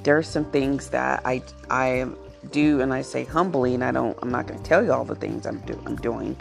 there 0.04 0.18
are 0.18 0.24
some 0.24 0.46
things 0.46 0.90
that 0.90 1.22
I 1.26 1.44
I 1.70 2.08
do 2.52 2.82
and 2.82 2.94
I 2.94 3.02
say 3.04 3.24
humbly, 3.24 3.74
and 3.74 3.84
I 3.84 3.92
don't. 3.92 4.18
I'm 4.22 4.32
not 4.32 4.48
going 4.48 4.62
to 4.62 4.66
tell 4.66 4.84
you 4.84 4.92
all 4.92 5.06
the 5.06 5.16
things 5.16 5.46
I'm 5.46 5.60
do 5.60 5.82
I'm 5.86 5.96
doing 5.98 6.36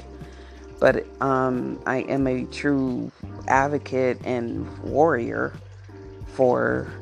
but 0.82 1.06
um, 1.22 1.80
I 1.86 1.98
am 1.98 2.26
a 2.26 2.42
true 2.46 3.12
advocate 3.46 4.18
and 4.24 4.66
warrior 4.80 5.52
for 6.26 6.92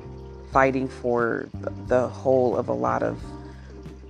fighting 0.53 0.87
for 0.87 1.49
the 1.87 2.07
whole 2.07 2.59
of 2.59 2.69
a 2.69 2.75
lot 2.75 3.03
of 3.03 3.19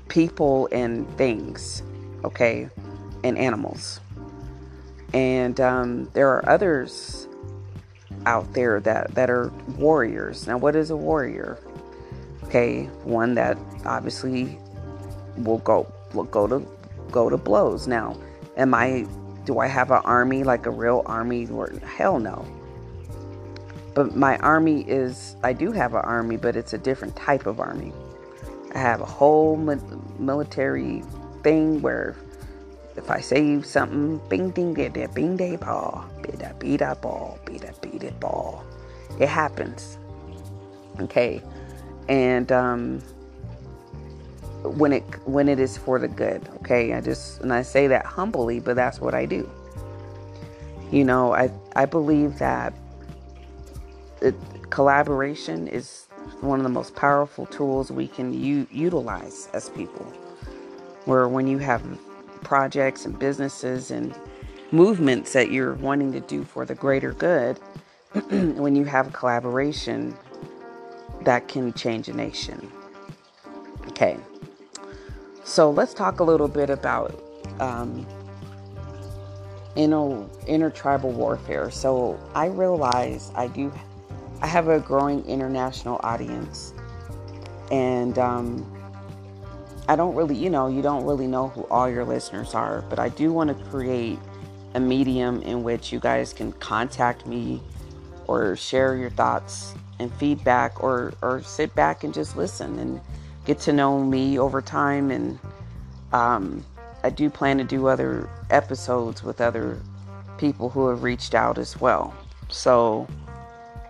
people 0.09 0.69
and 0.73 1.09
things, 1.17 1.85
okay, 2.25 2.69
and 3.23 3.39
animals. 3.39 4.01
And 5.15 5.61
um, 5.61 6.11
there 6.15 6.29
are 6.31 6.49
others 6.49 7.29
out 8.27 8.53
there 8.53 8.81
that, 8.81 9.15
that 9.15 9.31
are 9.31 9.49
warriors. 9.77 10.47
Now, 10.47 10.59
what 10.59 10.77
is 10.77 10.91
a 10.91 10.97
warrior? 10.97 11.59
Okay, 12.45 12.85
one 13.05 13.35
that 13.35 13.57
obviously 13.85 14.59
will 15.37 15.59
go 15.59 15.91
will 16.13 16.25
go 16.25 16.47
to 16.47 16.67
go 17.11 17.31
to 17.31 17.37
blows. 17.37 17.87
Now, 17.87 18.17
am 18.57 18.75
I 18.75 19.07
do 19.45 19.59
I 19.59 19.67
have 19.67 19.91
an 19.91 20.03
army 20.05 20.43
like 20.43 20.67
a 20.67 20.71
real 20.71 21.03
army? 21.07 21.49
Hell 21.85 22.19
no. 22.19 22.45
But 23.95 24.17
my 24.17 24.37
army 24.39 24.83
is 24.83 25.37
I 25.43 25.53
do 25.53 25.73
have 25.73 25.95
an 25.95 26.03
army, 26.03 26.37
but 26.37 26.57
it's 26.57 26.73
a 26.73 26.79
different 26.79 27.17
type 27.17 27.47
of 27.47 27.61
army. 27.61 27.93
I 28.75 28.79
have 28.79 29.01
a 29.01 29.07
whole 29.07 29.57
military 30.19 31.03
thing 31.43 31.83
where 31.83 32.17
if 32.97 33.11
I 33.11 33.21
say 33.21 33.63
something, 33.63 34.19
bing 34.29 34.51
ding 34.51 34.75
get 34.75 34.95
that 34.95 35.15
bing 35.15 35.37
day 35.37 35.57
ball, 35.57 36.05
beat 36.31 36.41
that 36.41 36.59
beat 36.59 36.77
that 36.79 37.03
ball, 37.03 37.39
beat 37.45 37.63
that 37.63 37.81
beat 37.81 38.03
it 38.03 38.19
ball. 38.21 38.65
It 39.19 39.29
happens. 39.29 39.99
Okay. 41.01 41.43
And 42.09 42.51
um 42.53 43.01
when 44.63 44.93
it 44.93 45.03
when 45.27 45.49
it 45.49 45.59
is 45.59 45.77
for 45.77 45.99
the 45.99 46.09
good, 46.09 46.49
okay? 46.57 46.93
I 46.95 47.01
just 47.01 47.41
and 47.41 47.53
I 47.53 47.63
say 47.63 47.87
that 47.89 48.07
humbly, 48.07 48.61
but 48.61 48.77
that's 48.77 49.01
what 49.01 49.15
I 49.15 49.27
do. 49.27 49.49
You 50.91 51.05
know, 51.05 51.35
I 51.35 51.51
I 51.77 51.87
believe 51.87 52.39
that 52.39 52.75
it, 54.21 54.35
collaboration 54.71 55.67
is 55.69 56.07
one 56.43 56.61
of 56.61 56.65
the 56.65 56.71
most 56.71 56.95
powerful 56.95 57.47
tools 57.47 57.91
we 57.91 58.07
can 58.07 58.33
u- 58.33 58.67
utilize 58.71 59.49
as 59.53 59.71
people. 59.71 60.05
Where 61.07 61.27
when 61.29 61.47
you 61.47 61.59
have 61.59 61.83
projects 62.43 63.07
and 63.07 63.19
businesses 63.19 63.91
and 63.91 64.15
movements 64.73 65.33
that 65.33 65.51
you're 65.51 65.75
wanting 65.75 66.13
to 66.13 66.21
do 66.21 66.45
for 66.45 66.65
the 66.65 66.75
greater 66.75 67.13
good, 67.13 67.59
when 68.31 68.77
you 68.77 68.85
have 68.85 69.09
a 69.09 69.11
collaboration, 69.11 70.17
that 71.23 71.49
can 71.49 71.73
change 71.75 72.09
a 72.09 72.13
nation. 72.13 72.71
Okay, 73.89 74.19
so 75.45 75.71
let's 75.71 75.95
talk 75.95 76.21
a 76.21 76.25
little 76.25 76.49
bit 76.49 76.71
about 76.71 77.23
um, 77.61 78.07
inner 79.77 80.27
intertribal 80.47 81.11
warfare. 81.11 81.71
So 81.71 82.19
I 82.35 82.47
realize 82.47 83.33
I 83.35 83.49
do, 83.49 83.73
I 84.43 84.47
have 84.47 84.69
a 84.69 84.81
growing 84.81 85.25
international 85.27 86.01
audience, 86.03 86.73
and 87.71 88.19
um, 88.19 88.81
I 89.89 89.97
don't 89.97 90.15
really, 90.15 90.37
you 90.37 90.51
know, 90.51 90.69
you 90.69 90.83
don't 90.83 91.05
really 91.05 91.27
know 91.27 91.49
who 91.49 91.65
all 91.65 91.91
your 91.91 92.05
listeners 92.05 92.55
are, 92.55 92.83
but 92.83 92.99
I 92.99 93.09
do 93.09 93.33
want 93.33 93.57
to 93.57 93.65
create 93.67 94.19
a 94.75 94.81
medium 94.81 95.43
in 95.43 95.63
which 95.63 95.93
you 95.93 96.01
guys 96.01 96.33
can 96.33 96.53
contact 96.53 97.27
me 97.27 97.61
or 98.27 98.57
share 98.57 98.97
your 98.97 99.11
thoughts 99.11 99.75
and 99.99 100.13
feedback 100.15 100.83
or 100.83 101.13
or 101.23 101.43
sit 101.43 101.75
back 101.75 102.05
and 102.05 102.15
just 102.15 102.37
listen 102.37 102.79
and 102.79 103.01
get 103.45 103.59
to 103.59 103.73
know 103.73 104.03
me 104.03 104.39
over 104.39 104.63
time 104.63 105.11
and 105.11 105.39
um, 106.13 106.65
I 107.03 107.11
do 107.11 107.31
plan 107.31 107.59
to 107.59 107.65
do 107.65 107.87
other 107.87 108.29
episodes 108.51 109.23
with 109.23 109.41
other 109.41 109.81
people 110.39 110.69
who 110.69 110.89
have 110.89 111.03
reached 111.03 111.35
out 111.35 111.59
as 111.59 111.81
well. 111.81 112.15
So 112.49 113.07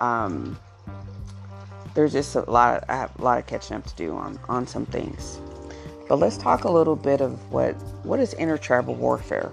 um, 0.01 0.59
there's 1.95 2.13
just 2.13 2.35
a 2.37 2.49
lot. 2.51 2.85
I 2.89 2.97
have 2.97 3.19
a 3.19 3.23
lot 3.23 3.39
of 3.39 3.47
catching 3.47 3.77
up 3.77 3.87
to 3.87 3.95
do 3.97 4.15
on 4.15 4.39
on 4.49 4.67
some 4.67 4.87
things. 4.87 5.41
But 6.09 6.17
let's 6.17 6.37
talk 6.37 6.65
a 6.65 6.71
little 6.71 6.97
bit 6.97 7.21
of 7.21 7.53
what 7.53 7.75
what 8.05 8.21
is 8.21 8.35
inner 8.35 8.55
intertribal 8.55 8.95
warfare. 8.95 9.53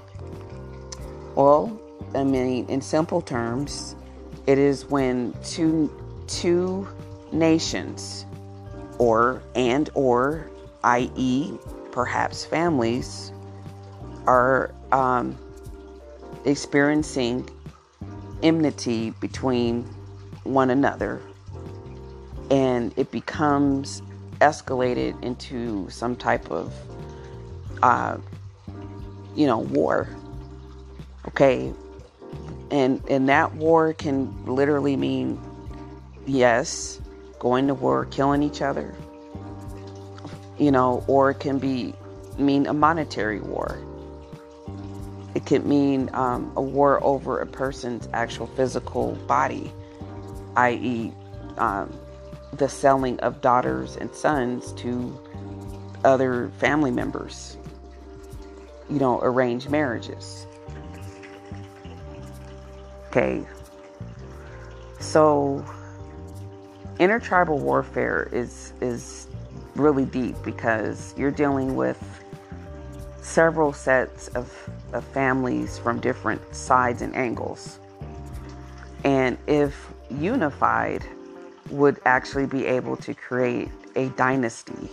Well, 1.38 1.80
I 2.16 2.24
mean, 2.24 2.68
in 2.68 2.82
simple 2.82 3.22
terms, 3.22 3.96
it 4.48 4.58
is 4.58 4.86
when 4.86 5.36
two 5.44 5.94
two 6.26 6.88
nations, 7.32 8.26
or 8.98 9.44
and 9.54 9.88
or, 9.94 10.50
i.e., 10.84 11.54
perhaps 11.92 12.44
families, 12.44 13.32
are 14.26 14.74
um, 14.92 15.38
experiencing 16.46 17.48
enmity 18.42 19.12
between 19.22 19.84
one 20.44 20.72
another, 20.72 21.22
and 22.50 22.92
it 22.98 23.12
becomes 23.12 24.02
escalated 24.42 25.24
into 25.24 25.88
some 25.92 26.16
type 26.16 26.50
of, 26.50 26.74
uh, 27.84 28.18
you 29.36 29.46
know, 29.46 29.60
war. 29.60 30.10
Okay, 31.28 31.74
and 32.72 33.02
and 33.10 33.30
that 33.30 33.56
war 33.56 33.94
can 33.94 34.46
literally 34.46 34.96
mean, 34.96 35.40
yes, 36.26 37.00
going 37.40 37.68
to 37.68 37.74
war, 37.74 38.06
killing 38.06 38.44
each 38.44 38.62
other. 38.62 38.96
You 40.58 40.72
know, 40.72 41.04
or 41.08 41.32
it 41.32 41.40
can 41.40 41.60
be 41.60 41.94
mean 42.38 42.66
a 42.66 42.74
monetary 42.74 43.40
war. 43.40 43.78
It 45.36 45.46
could 45.46 45.66
mean 45.66 46.10
um, 46.14 46.52
a 46.56 46.62
war 46.62 47.04
over 47.04 47.40
a 47.40 47.46
person's 47.46 48.10
actual 48.14 48.48
physical 48.48 49.14
body, 49.28 49.72
i.e., 50.56 51.12
um, 51.58 51.94
the 52.54 52.68
selling 52.68 53.20
of 53.20 53.42
daughters 53.42 53.98
and 53.98 54.14
sons 54.16 54.74
to 54.74 55.20
other 56.04 56.50
family 56.58 56.90
members, 56.90 57.58
you 58.90 58.98
know, 58.98 59.20
arranged 59.22 59.70
marriages. 59.70 60.48
Okay. 63.18 63.44
So 65.00 65.66
intertribal 67.00 67.58
warfare 67.58 68.30
is 68.32 68.74
is 68.80 69.28
really 69.76 70.06
deep 70.06 70.36
because 70.44 71.16
you're 71.18 71.32
dealing 71.32 71.76
with 71.76 72.00
several 73.22 73.74
sets 73.74 74.28
of, 74.30 74.54
of 74.94 75.04
families 75.04 75.80
from 75.80 76.00
different 76.00 76.56
sides 76.56 77.02
and 77.02 77.16
angles. 77.16 77.80
And 79.04 79.36
if 79.48 79.92
unified, 80.12 81.04
would 81.72 82.00
actually 82.06 82.46
be 82.46 82.68
able 82.68 82.98
to 82.98 83.16
create 83.16 83.70
a 83.96 84.10
dynasty. 84.10 84.92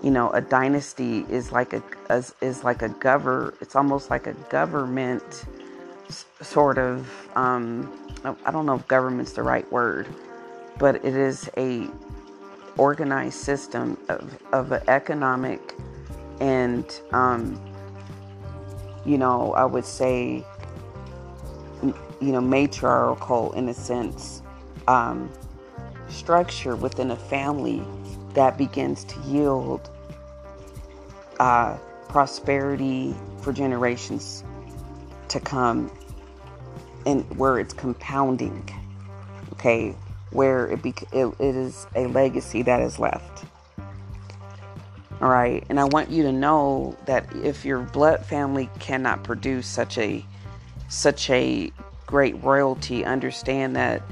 You 0.00 0.12
know, 0.12 0.30
a 0.30 0.40
dynasty 0.40 1.26
is 1.28 1.50
like 1.50 1.72
a 1.72 1.82
is 2.40 2.62
like 2.62 2.82
a 2.82 2.88
govern. 2.88 3.52
It's 3.60 3.74
almost 3.74 4.10
like 4.10 4.28
a 4.28 4.34
government 4.48 5.44
sort 6.08 6.78
of. 6.78 7.08
Um, 7.36 7.92
I 8.46 8.50
don't 8.50 8.64
know 8.64 8.76
if 8.76 8.88
government's 8.88 9.32
the 9.32 9.42
right 9.42 9.70
word, 9.70 10.08
but 10.78 10.96
it 10.96 11.14
is 11.14 11.50
a 11.56 11.88
organized 12.76 13.38
system 13.38 13.98
of 14.08 14.38
of 14.52 14.72
an 14.72 14.82
economic 14.88 15.74
and 16.40 17.00
um, 17.12 17.60
you 19.04 19.18
know 19.18 19.52
I 19.54 19.64
would 19.64 19.84
say 19.84 20.44
you 21.82 22.32
know 22.32 22.40
matriarchal 22.40 23.52
in 23.52 23.68
a 23.68 23.74
sense 23.74 24.42
um, 24.88 25.30
structure 26.08 26.76
within 26.76 27.10
a 27.10 27.16
family 27.16 27.82
that 28.34 28.58
begins 28.58 29.04
to 29.04 29.20
yield 29.20 29.90
uh, 31.38 31.76
prosperity 32.08 33.14
for 33.40 33.52
generations 33.52 34.44
to 35.34 35.40
come 35.40 35.90
and 37.06 37.22
where 37.36 37.58
it's 37.58 37.74
compounding 37.74 38.68
okay? 39.52 39.94
Where 40.30 40.68
it, 40.68 40.82
bec- 40.82 41.12
it, 41.12 41.26
it 41.38 41.54
is 41.54 41.86
a 41.94 42.06
legacy 42.06 42.62
that 42.62 42.80
is 42.80 42.98
left 42.98 43.44
all 45.20 45.30
right? 45.30 45.64
And 45.68 45.80
i 45.80 45.84
want 45.84 46.10
you 46.10 46.22
to 46.24 46.32
know 46.32 46.96
that 47.06 47.26
if 47.36 47.64
your 47.64 47.80
blood 47.80 48.24
family 48.26 48.68
cannot 48.78 49.24
produce 49.24 49.66
such 49.66 49.96
a 49.98 50.24
such 50.88 51.30
a 51.30 51.72
great 52.06 52.42
royalty 52.42 53.04
understand 53.04 53.74
that 53.76 54.02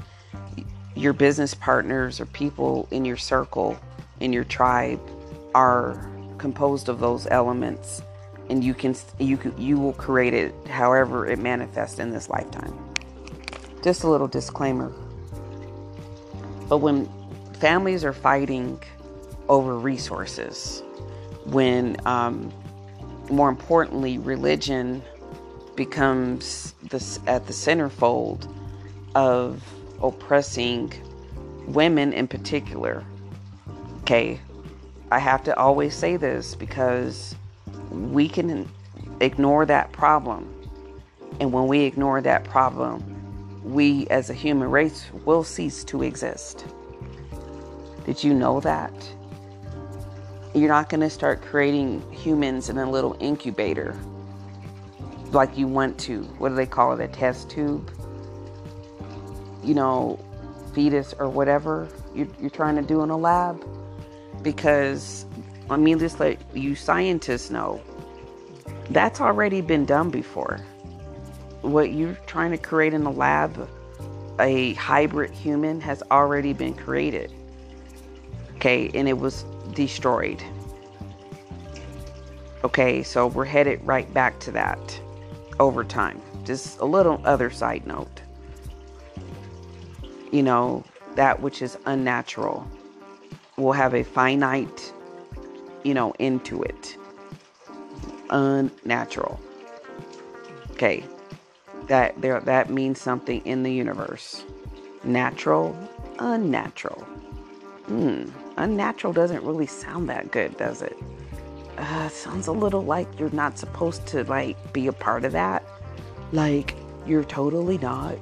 your 0.95 1.13
business 1.13 1.53
partners 1.53 2.19
or 2.19 2.25
people 2.25 2.87
in 2.91 3.05
your 3.05 3.17
circle, 3.17 3.79
in 4.19 4.33
your 4.33 4.43
tribe, 4.43 4.99
are 5.55 6.09
composed 6.37 6.89
of 6.89 6.99
those 6.99 7.27
elements, 7.27 8.01
and 8.53 8.63
you 8.63 8.75
can 8.75 8.95
you 9.17 9.35
can, 9.35 9.59
you 9.59 9.79
will 9.79 9.93
create 9.93 10.35
it 10.35 10.53
however 10.67 11.25
it 11.25 11.39
manifests 11.39 11.97
in 11.97 12.11
this 12.11 12.29
lifetime. 12.29 12.71
Just 13.81 14.03
a 14.03 14.07
little 14.07 14.27
disclaimer. 14.27 14.93
But 16.69 16.77
when 16.77 17.09
families 17.53 18.05
are 18.05 18.13
fighting 18.13 18.79
over 19.49 19.75
resources, 19.75 20.83
when 21.45 21.97
um, 22.05 22.53
more 23.31 23.49
importantly 23.49 24.19
religion 24.19 25.01
becomes 25.75 26.75
this 26.91 27.19
at 27.25 27.47
the 27.47 27.53
centerfold 27.53 28.47
of 29.15 29.63
oppressing 30.03 30.93
women 31.65 32.13
in 32.13 32.27
particular. 32.27 33.03
Okay. 34.01 34.39
I 35.11 35.17
have 35.17 35.43
to 35.45 35.57
always 35.57 35.95
say 35.95 36.17
this 36.17 36.53
because 36.53 37.35
we 37.93 38.27
can 38.27 38.69
ignore 39.21 39.65
that 39.65 39.91
problem. 39.91 40.53
And 41.39 41.51
when 41.51 41.67
we 41.67 41.81
ignore 41.81 42.21
that 42.21 42.43
problem, 42.43 43.03
we 43.63 44.07
as 44.07 44.29
a 44.29 44.33
human 44.33 44.69
race 44.69 45.09
will 45.25 45.43
cease 45.43 45.83
to 45.85 46.03
exist. 46.03 46.65
Did 48.05 48.23
you 48.23 48.33
know 48.33 48.59
that? 48.59 48.93
You're 50.53 50.69
not 50.69 50.89
going 50.89 51.01
to 51.01 51.09
start 51.09 51.41
creating 51.41 52.03
humans 52.11 52.69
in 52.69 52.77
a 52.77 52.89
little 52.89 53.15
incubator 53.19 53.97
like 55.31 55.57
you 55.57 55.67
want 55.67 55.97
to. 55.99 56.23
What 56.37 56.49
do 56.49 56.55
they 56.55 56.65
call 56.65 56.93
it? 56.93 57.03
A 57.03 57.07
test 57.07 57.49
tube? 57.49 57.91
You 59.63 59.73
know, 59.73 60.19
fetus 60.73 61.13
or 61.17 61.29
whatever 61.29 61.87
you're, 62.13 62.27
you're 62.39 62.49
trying 62.49 62.75
to 62.75 62.81
do 62.81 63.01
in 63.01 63.09
a 63.09 63.17
lab. 63.17 63.65
Because, 64.41 65.25
I 65.69 65.77
mean, 65.77 65.99
just 65.99 66.19
let 66.19 66.39
you 66.55 66.75
scientists 66.75 67.49
know 67.49 67.81
that's 68.89 69.21
already 69.21 69.61
been 69.61 69.85
done 69.85 70.09
before. 70.09 70.59
What 71.61 71.93
you're 71.93 72.17
trying 72.27 72.51
to 72.51 72.57
create 72.57 72.93
in 72.93 73.03
the 73.03 73.11
lab, 73.11 73.69
a 74.39 74.73
hybrid 74.73 75.31
human, 75.31 75.79
has 75.81 76.03
already 76.11 76.53
been 76.53 76.73
created. 76.73 77.31
Okay, 78.55 78.89
and 78.93 79.07
it 79.07 79.17
was 79.17 79.43
destroyed. 79.73 80.43
Okay, 82.63 83.03
so 83.03 83.27
we're 83.27 83.45
headed 83.45 83.85
right 83.85 84.11
back 84.13 84.39
to 84.41 84.51
that 84.51 84.99
over 85.59 85.83
time. 85.83 86.21
Just 86.45 86.79
a 86.79 86.85
little 86.85 87.21
other 87.25 87.49
side 87.49 87.85
note. 87.87 88.21
You 90.31 90.43
know, 90.43 90.83
that 91.15 91.41
which 91.41 91.61
is 91.61 91.77
unnatural 91.85 92.67
will 93.57 93.73
have 93.73 93.93
a 93.93 94.03
finite, 94.03 94.92
you 95.83 95.93
know, 95.93 96.13
into 96.19 96.63
it 96.63 96.97
unnatural. 98.33 99.39
Okay. 100.71 101.05
That 101.87 102.19
there 102.21 102.39
that 102.41 102.69
means 102.69 102.99
something 102.99 103.45
in 103.45 103.63
the 103.63 103.71
universe. 103.71 104.43
Natural, 105.03 105.77
unnatural. 106.19 107.01
Hmm. 107.85 108.29
Unnatural 108.57 109.13
doesn't 109.13 109.43
really 109.43 109.65
sound 109.65 110.09
that 110.09 110.31
good, 110.31 110.55
does 110.57 110.81
it? 110.81 110.97
Uh, 111.77 112.07
sounds 112.09 112.47
a 112.47 112.51
little 112.51 112.83
like 112.83 113.07
you're 113.19 113.31
not 113.31 113.57
supposed 113.57 114.05
to 114.07 114.23
like 114.25 114.73
be 114.73 114.87
a 114.87 114.93
part 114.93 115.25
of 115.25 115.31
that. 115.33 115.63
Like 116.31 116.75
you're 117.05 117.23
totally 117.23 117.77
not. 117.77 118.17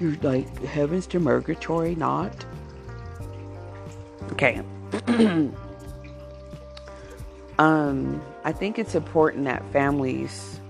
You're 0.00 0.16
like 0.22 0.64
heavens 0.64 1.06
to 1.08 1.20
purgatory, 1.20 1.94
not. 1.94 2.44
Okay. 4.32 4.62
um 7.58 8.22
I 8.44 8.52
think 8.52 8.78
it's 8.78 8.94
important 8.94 9.46
that 9.46 9.64
families, 9.72 10.60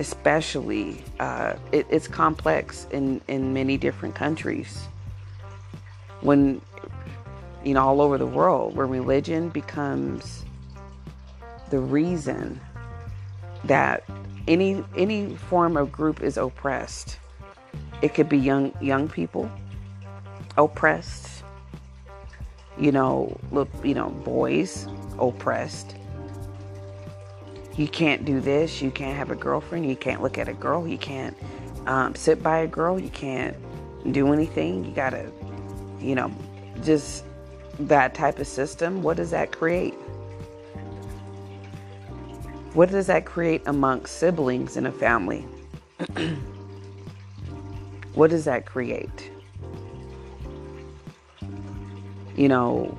especially, 0.00 1.04
uh, 1.20 1.54
it, 1.70 1.86
it's 1.88 2.08
complex 2.08 2.88
in, 2.90 3.20
in 3.28 3.52
many 3.52 3.76
different 3.76 4.16
countries. 4.16 4.88
When, 6.20 6.60
you 7.64 7.74
know, 7.74 7.86
all 7.86 8.00
over 8.00 8.18
the 8.18 8.26
world, 8.26 8.74
where 8.74 8.86
religion 8.86 9.48
becomes 9.50 10.44
the 11.70 11.78
reason 11.78 12.60
that 13.64 14.02
any 14.48 14.82
any 14.96 15.36
form 15.36 15.76
of 15.76 15.92
group 15.92 16.20
is 16.20 16.36
oppressed. 16.36 17.18
It 18.02 18.14
could 18.14 18.28
be 18.28 18.38
young 18.38 18.72
young 18.80 19.08
people 19.08 19.48
oppressed. 20.56 21.44
You 22.76 22.90
know, 22.90 23.38
look, 23.52 23.68
you 23.84 23.94
know, 23.94 24.08
boys 24.08 24.88
oppressed 25.18 25.94
you 27.78 27.86
can't 27.86 28.24
do 28.24 28.40
this, 28.40 28.82
you 28.82 28.90
can't 28.90 29.16
have 29.16 29.30
a 29.30 29.36
girlfriend, 29.36 29.88
you 29.88 29.96
can't 29.96 30.20
look 30.20 30.36
at 30.36 30.48
a 30.48 30.52
girl, 30.52 30.88
you 30.88 30.98
can't 30.98 31.36
um, 31.86 32.14
sit 32.14 32.42
by 32.42 32.58
a 32.58 32.66
girl, 32.66 32.98
you 32.98 33.08
can't 33.10 33.56
do 34.12 34.32
anything. 34.32 34.84
You 34.84 34.92
gotta, 34.92 35.30
you 36.00 36.14
know, 36.14 36.30
just 36.82 37.24
that 37.80 38.14
type 38.14 38.38
of 38.38 38.46
system. 38.46 39.02
What 39.02 39.16
does 39.16 39.30
that 39.30 39.52
create? 39.52 39.94
What 42.74 42.90
does 42.90 43.06
that 43.06 43.24
create 43.24 43.62
amongst 43.66 44.18
siblings 44.18 44.76
in 44.76 44.86
a 44.86 44.92
family? 44.92 45.46
what 48.14 48.30
does 48.30 48.44
that 48.44 48.66
create? 48.66 49.30
You 52.36 52.48
know, 52.48 52.96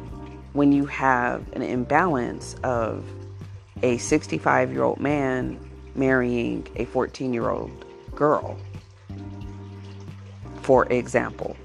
when 0.54 0.72
you 0.72 0.86
have 0.88 1.52
an 1.54 1.62
imbalance 1.62 2.56
of 2.64 3.06
a 3.84 3.98
65 3.98 4.72
year 4.72 4.84
old 4.84 5.00
man 5.00 5.60
marrying 5.96 6.68
a 6.76 6.86
14 6.86 7.34
year 7.34 7.50
old 7.50 7.86
girl, 8.16 8.58
for 10.62 10.86
example, 10.92 11.56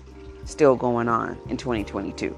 still 0.44 0.76
going 0.76 1.08
on 1.08 1.38
in 1.48 1.56
2022. 1.56 2.30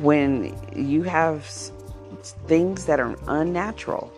When 0.00 0.54
you 0.74 1.02
have 1.04 1.46
things 2.46 2.84
that 2.86 3.00
are 3.00 3.16
unnatural 3.28 4.12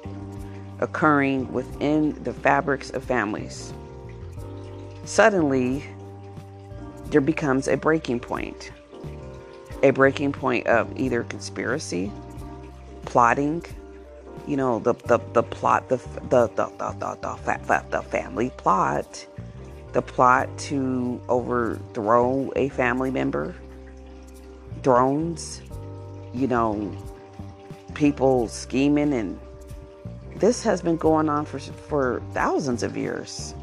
occurring 0.81 1.53
within 1.53 2.21
the 2.25 2.33
fabrics 2.33 2.91
of 2.91 3.05
families, 3.05 3.73
suddenly 5.05 5.85
there 7.07 7.21
becomes 7.21 7.69
a 7.69 7.77
breaking 7.77 8.21
point. 8.21 8.71
A 9.83 9.91
breaking 9.91 10.33
point 10.33 10.67
of 10.67 10.93
either 10.99 11.23
conspiracy, 11.25 12.11
plotting, 13.05 13.65
you 14.47 14.57
know 14.57 14.79
the 14.79 14.95
the, 15.07 15.19
the 15.33 15.43
plot 15.43 15.89
the 15.89 15.97
the 16.29 16.47
the 16.49 16.67
the, 16.79 16.93
the, 16.99 17.59
the, 17.67 17.85
the 17.91 18.03
family 18.03 18.51
plot 18.57 19.27
the 19.93 20.03
plot 20.03 20.49
to 20.59 21.21
overthrow 21.29 22.53
a 22.57 22.69
family 22.71 23.11
member 23.11 23.55
drones 24.83 25.63
you 26.33 26.47
know 26.47 26.97
people 27.95 28.49
scheming 28.49 29.13
and 29.13 29.39
this 30.37 30.63
has 30.63 30.81
been 30.81 30.97
going 30.97 31.29
on 31.29 31.45
for 31.45 31.59
for 31.59 32.23
thousands 32.33 32.83
of 32.83 32.97
years 32.97 33.55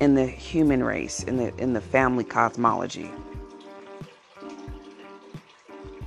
in 0.00 0.14
the 0.14 0.26
human 0.26 0.82
race 0.82 1.22
in 1.22 1.36
the 1.36 1.56
in 1.58 1.72
the 1.72 1.80
family 1.80 2.24
cosmology. 2.24 3.08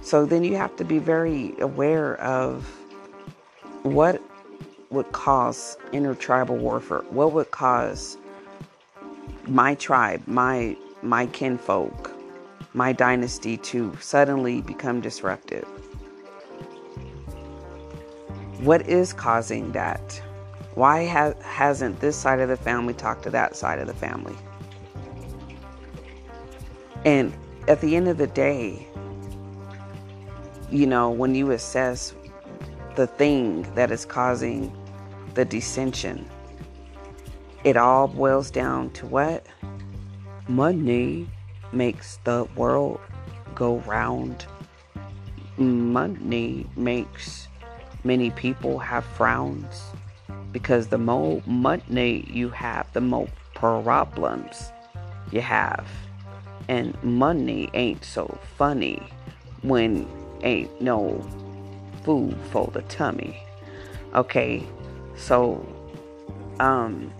So 0.02 0.26
then 0.26 0.44
you 0.44 0.56
have 0.58 0.76
to 0.76 0.84
be 0.84 1.00
very 1.00 1.56
aware 1.60 2.20
of 2.20 2.70
what 3.86 4.20
would 4.90 5.12
cause 5.12 5.78
intertribal 5.92 6.58
warfare? 6.58 7.04
What 7.12 7.34
would 7.34 7.52
cause 7.52 8.18
my 9.48 9.76
tribe, 9.76 10.24
my 10.26 10.76
my 11.04 11.28
kinfolk, 11.28 12.12
my 12.74 12.92
dynasty 12.92 13.58
to 13.58 13.96
suddenly 14.02 14.62
become 14.62 15.02
disruptive? 15.02 15.66
What 18.62 18.88
is 18.88 19.14
causing 19.14 19.72
that? 19.74 20.20
Why 20.74 21.06
ha- 21.06 21.36
hasn't 21.44 22.00
this 22.00 22.16
side 22.16 22.40
of 22.40 22.50
the 22.50 22.58
family 22.58 22.96
talked 22.96 23.22
to 23.24 23.30
that 23.30 23.56
side 23.56 23.78
of 23.78 23.86
the 23.86 23.94
family? 23.94 24.36
And 27.06 27.32
at 27.68 27.82
the 27.82 27.96
end 27.96 28.08
of 28.08 28.18
the 28.18 28.28
day, 28.28 28.88
you 30.72 30.88
know, 30.88 31.12
when 31.12 31.36
you 31.36 31.52
assess 31.52 32.16
the 32.96 33.08
thing 33.08 33.64
that 33.76 33.92
is 33.92 34.06
causing 34.06 34.72
the 35.34 35.44
dissension. 35.44 36.26
It 37.64 37.78
all 37.78 38.08
boils 38.08 38.50
down 38.52 38.92
to 38.92 39.06
what? 39.06 39.46
Money 40.48 41.28
makes 41.72 42.18
the 42.24 42.48
world 42.56 43.00
go 43.54 43.78
round. 43.80 44.46
Money 45.58 46.68
makes 46.76 47.48
many 48.04 48.32
people 48.32 48.80
have 48.80 49.04
frowns 49.04 49.84
because 50.52 50.88
the 50.88 50.98
more 50.98 51.42
money 51.46 52.30
you 52.32 52.50
have, 52.50 52.92
the 52.94 53.02
more 53.02 53.28
problems 53.56 54.72
you 55.32 55.42
have. 55.42 55.86
And 56.70 57.02
money 57.04 57.70
ain't 57.74 58.06
so 58.06 58.38
funny 58.58 59.02
when 59.64 60.08
ain't 60.44 60.82
no 60.82 61.22
food 62.06 62.38
for 62.52 62.68
the 62.68 62.84
tummy. 62.84 63.36
Okay, 64.14 64.64
so, 65.18 65.66
um, 66.60 67.12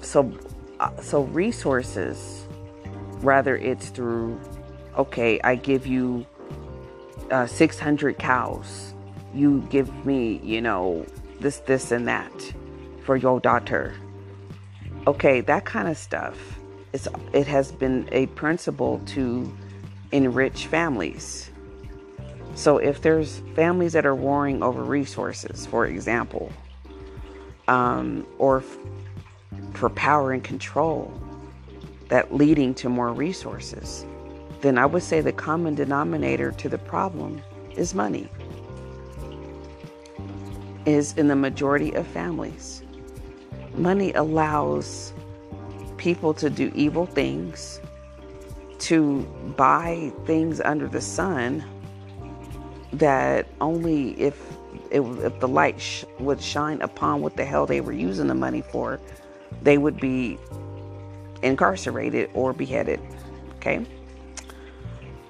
so, 0.00 0.32
uh, 0.80 1.00
so 1.00 1.24
resources, 1.24 2.48
rather 3.20 3.56
it's 3.56 3.90
through, 3.90 4.40
okay, 4.96 5.38
I 5.44 5.54
give 5.54 5.86
you 5.86 6.26
uh, 7.30 7.46
600 7.46 8.18
cows. 8.18 8.94
You 9.34 9.60
give 9.70 10.06
me, 10.06 10.40
you 10.42 10.62
know, 10.62 11.04
this, 11.38 11.58
this, 11.58 11.92
and 11.92 12.08
that 12.08 12.32
for 13.04 13.16
your 13.16 13.38
daughter. 13.40 13.94
Okay, 15.06 15.42
that 15.42 15.66
kind 15.66 15.86
of 15.86 15.96
stuff. 15.98 16.58
It's, 16.94 17.06
it 17.34 17.46
has 17.46 17.70
been 17.70 18.08
a 18.10 18.26
principle 18.28 19.00
to 19.08 19.54
enrich 20.10 20.66
families 20.66 21.47
So 22.58 22.78
if 22.78 23.02
there's 23.02 23.40
families 23.54 23.92
that 23.92 24.04
are 24.04 24.16
warring 24.16 24.64
over 24.64 24.82
resources, 24.82 25.64
for 25.64 25.86
example, 25.86 26.52
um, 27.68 28.26
or 28.36 28.58
f- 28.58 28.78
for 29.74 29.88
power 29.90 30.32
and 30.32 30.42
control, 30.42 31.08
that 32.08 32.34
leading 32.34 32.74
to 32.74 32.88
more 32.88 33.12
resources, 33.12 34.04
then 34.60 34.76
I 34.76 34.86
would 34.86 35.04
say 35.04 35.20
the 35.20 35.30
common 35.30 35.76
denominator 35.76 36.50
to 36.50 36.68
the 36.68 36.78
problem 36.78 37.40
is 37.76 37.94
money. 37.94 38.28
Is 40.84 41.12
in 41.12 41.28
the 41.28 41.36
majority 41.36 41.92
of 41.92 42.08
families. 42.08 42.82
Money 43.74 44.12
allows 44.14 45.12
people 45.96 46.34
to 46.34 46.50
do 46.50 46.72
evil 46.74 47.06
things, 47.06 47.80
to 48.80 49.20
buy 49.56 50.12
things 50.26 50.60
under 50.60 50.88
the 50.88 51.00
sun 51.00 51.64
that 52.92 53.46
only 53.60 54.18
if 54.20 54.40
it, 54.90 55.00
if 55.00 55.38
the 55.40 55.48
light 55.48 55.80
sh- 55.80 56.04
would 56.18 56.40
shine 56.40 56.80
upon 56.80 57.20
what 57.20 57.36
the 57.36 57.44
hell 57.44 57.66
they 57.66 57.80
were 57.80 57.92
using 57.92 58.26
the 58.26 58.34
money 58.34 58.62
for, 58.62 59.00
they 59.62 59.78
would 59.78 60.00
be 60.00 60.38
incarcerated 61.42 62.30
or 62.34 62.52
beheaded. 62.52 63.00
Okay. 63.56 63.84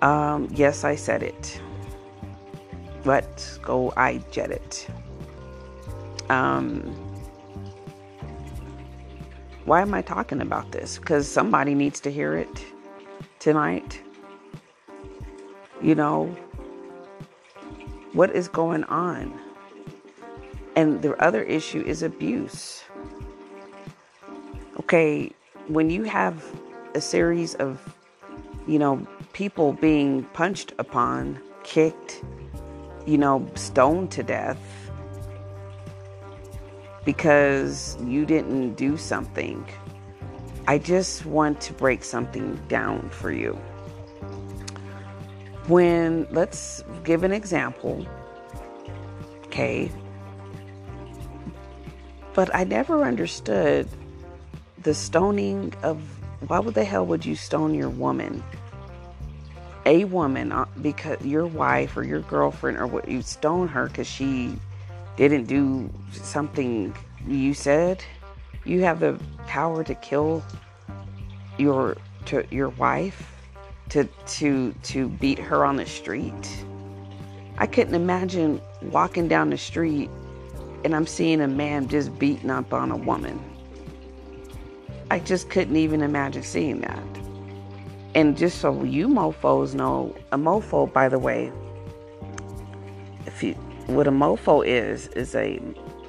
Um, 0.03 0.49
yes, 0.53 0.85
I 0.85 0.95
said 0.95 1.23
it. 1.23 1.61
But 3.05 3.59
go, 3.63 3.93
I 3.97 4.19
jet 4.31 4.51
it. 4.51 4.87
Um, 6.29 6.83
why 9.65 9.83
am 9.83 9.95
I 9.95 10.03
talking 10.03 10.41
about 10.41 10.73
this? 10.73 10.99
Because 10.99 11.27
somebody 11.27 11.75
needs 11.75 12.01
to 12.01 12.13
hear 12.13 12.35
it 12.37 12.65
tonight. 13.39 14.01
You 15.83 15.95
know, 15.95 16.37
what 18.19 18.35
is 18.35 18.49
going 18.49 18.83
on? 18.83 19.33
And 20.75 21.01
the 21.03 21.15
other 21.23 21.41
issue 21.45 21.85
is 21.87 22.03
abuse. 22.03 22.83
Okay, 24.81 25.31
when 25.69 25.89
you 25.89 26.03
have 26.03 26.45
a 26.97 27.01
series 27.01 27.55
of, 27.55 27.79
you 28.67 28.81
know, 28.81 29.07
people 29.35 29.73
being 29.73 30.25
punched 30.33 30.73
upon, 30.81 31.41
kicked, 31.63 32.25
you 33.07 33.19
know, 33.19 33.49
stoned 33.55 34.11
to 34.11 34.25
death 34.25 34.59
because 37.05 37.97
you 38.03 38.27
didn't 38.27 38.75
do 38.75 38.97
something, 38.97 39.65
I 40.67 40.79
just 40.79 41.25
want 41.25 41.61
to 41.61 41.73
break 41.73 42.03
something 42.03 42.61
down 42.67 43.11
for 43.11 43.31
you 43.31 43.57
when 45.69 46.27
let's 46.31 46.83
give 47.05 47.23
an 47.23 47.33
example 47.33 48.07
okay? 49.59 49.91
But 52.35 52.55
i 52.55 52.65
never 52.65 53.03
understood 53.03 53.89
the 54.83 54.95
stoning 54.95 55.75
of 55.83 56.01
why 56.47 56.61
would 56.61 56.75
the 56.75 56.85
hell 56.85 57.05
would 57.07 57.27
you 57.27 57.35
stone 57.35 57.75
your 57.75 57.91
woman? 57.91 58.43
A 59.87 60.05
woman 60.05 60.53
uh, 60.53 60.67
because 60.81 61.21
your 61.25 61.47
wife 61.47 61.97
or 61.97 62.05
your 62.05 62.21
girlfriend 62.21 62.79
or 62.79 62.87
what 62.87 63.09
you 63.09 63.23
stone 63.23 63.67
her 63.69 63.89
because 63.89 64.07
she 64.07 64.55
didn't 65.17 65.45
do 65.45 65.91
something 66.13 66.95
you 67.27 67.55
said? 67.55 68.05
You 68.65 68.83
have 68.83 69.01
the 69.01 69.19
power 69.47 69.83
to 69.83 69.95
kill 69.97 70.45
your 71.59 71.97
to 72.27 72.45
your 72.51 72.69
wife 72.69 73.38
to 73.91 74.05
to 74.05 74.73
to 74.85 75.09
beat 75.09 75.39
her 75.39 75.65
on 75.65 75.77
the 75.77 75.87
street. 75.87 76.65
I 77.59 77.67
couldn't 77.67 77.95
imagine 77.95 78.61
walking 78.83 79.29
down 79.29 79.51
the 79.51 79.59
street 79.59 80.11
and 80.85 80.95
I'm 80.95 81.07
seeing 81.07 81.41
a 81.41 81.49
man 81.49 81.89
just 81.89 82.17
beating 82.19 82.51
up 82.51 82.73
on 82.73 82.91
a 82.91 82.97
woman. 82.97 83.43
I 85.11 85.19
just 85.19 85.51
couldn't 85.51 85.77
even 85.77 86.03
imagine 86.03 86.43
seeing 86.43 86.81
that. 86.83 87.03
And 88.15 88.37
just 88.37 88.61
so 88.61 88.85
you 88.85 89.09
mofos 89.09 89.75
know, 89.75 90.15
a 90.33 90.39
mofo, 90.39 90.93
by 90.93 91.09
the 91.09 91.19
way, 91.19 91.53
if 93.27 93.43
you 93.43 93.55
what 93.87 94.07
a 94.07 94.11
mofo 94.11 94.67
is 94.67 95.09
is 95.09 95.35
a 95.35 95.61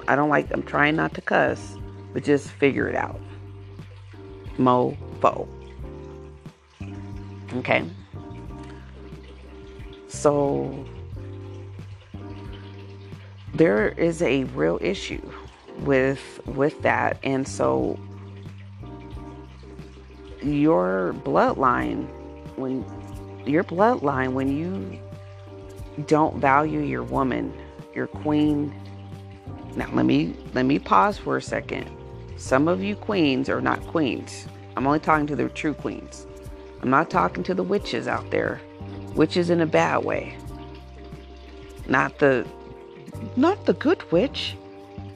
I 0.06 0.16
don't 0.16 0.28
like 0.28 0.50
I'm 0.52 0.62
trying 0.62 0.96
not 0.96 1.14
to 1.14 1.20
cuss, 1.20 1.76
but 2.12 2.24
just 2.24 2.50
figure 2.50 2.88
it 2.88 2.94
out. 2.94 3.20
Mofo. 4.58 5.48
Okay. 7.56 7.84
So 10.08 10.84
there 13.54 13.88
is 13.88 14.22
a 14.22 14.44
real 14.44 14.78
issue 14.80 15.20
with 15.78 16.40
with 16.46 16.80
that. 16.82 17.18
And 17.22 17.46
so 17.46 17.98
your 20.42 21.14
bloodline 21.24 22.06
when 22.56 22.84
your 23.46 23.64
bloodline 23.64 24.32
when 24.32 24.56
you 24.56 24.98
don't 26.06 26.38
value 26.38 26.80
your 26.80 27.02
woman 27.02 27.52
your 27.94 28.06
queen 28.06 28.74
now 29.76 29.86
let 29.92 30.06
me 30.06 30.34
let 30.54 30.64
me 30.64 30.78
pause 30.78 31.18
for 31.18 31.36
a 31.36 31.42
second. 31.42 31.90
Some 32.36 32.68
of 32.68 32.82
you 32.82 32.96
queens 32.96 33.50
are 33.50 33.60
not 33.60 33.86
queens. 33.88 34.46
I'm 34.76 34.86
only 34.86 34.98
talking 34.98 35.26
to 35.26 35.36
the 35.36 35.48
true 35.50 35.74
queens 35.74 36.26
I'm 36.82 36.90
not 36.90 37.10
talking 37.10 37.42
to 37.44 37.54
the 37.54 37.62
witches 37.62 38.08
out 38.08 38.30
there. 38.30 38.60
Witches 39.14 39.50
in 39.50 39.60
a 39.60 39.66
bad 39.66 40.04
way. 40.04 40.36
Not 41.88 42.18
the 42.18 42.46
not 43.36 43.66
the 43.66 43.74
good 43.74 44.10
witch. 44.12 44.56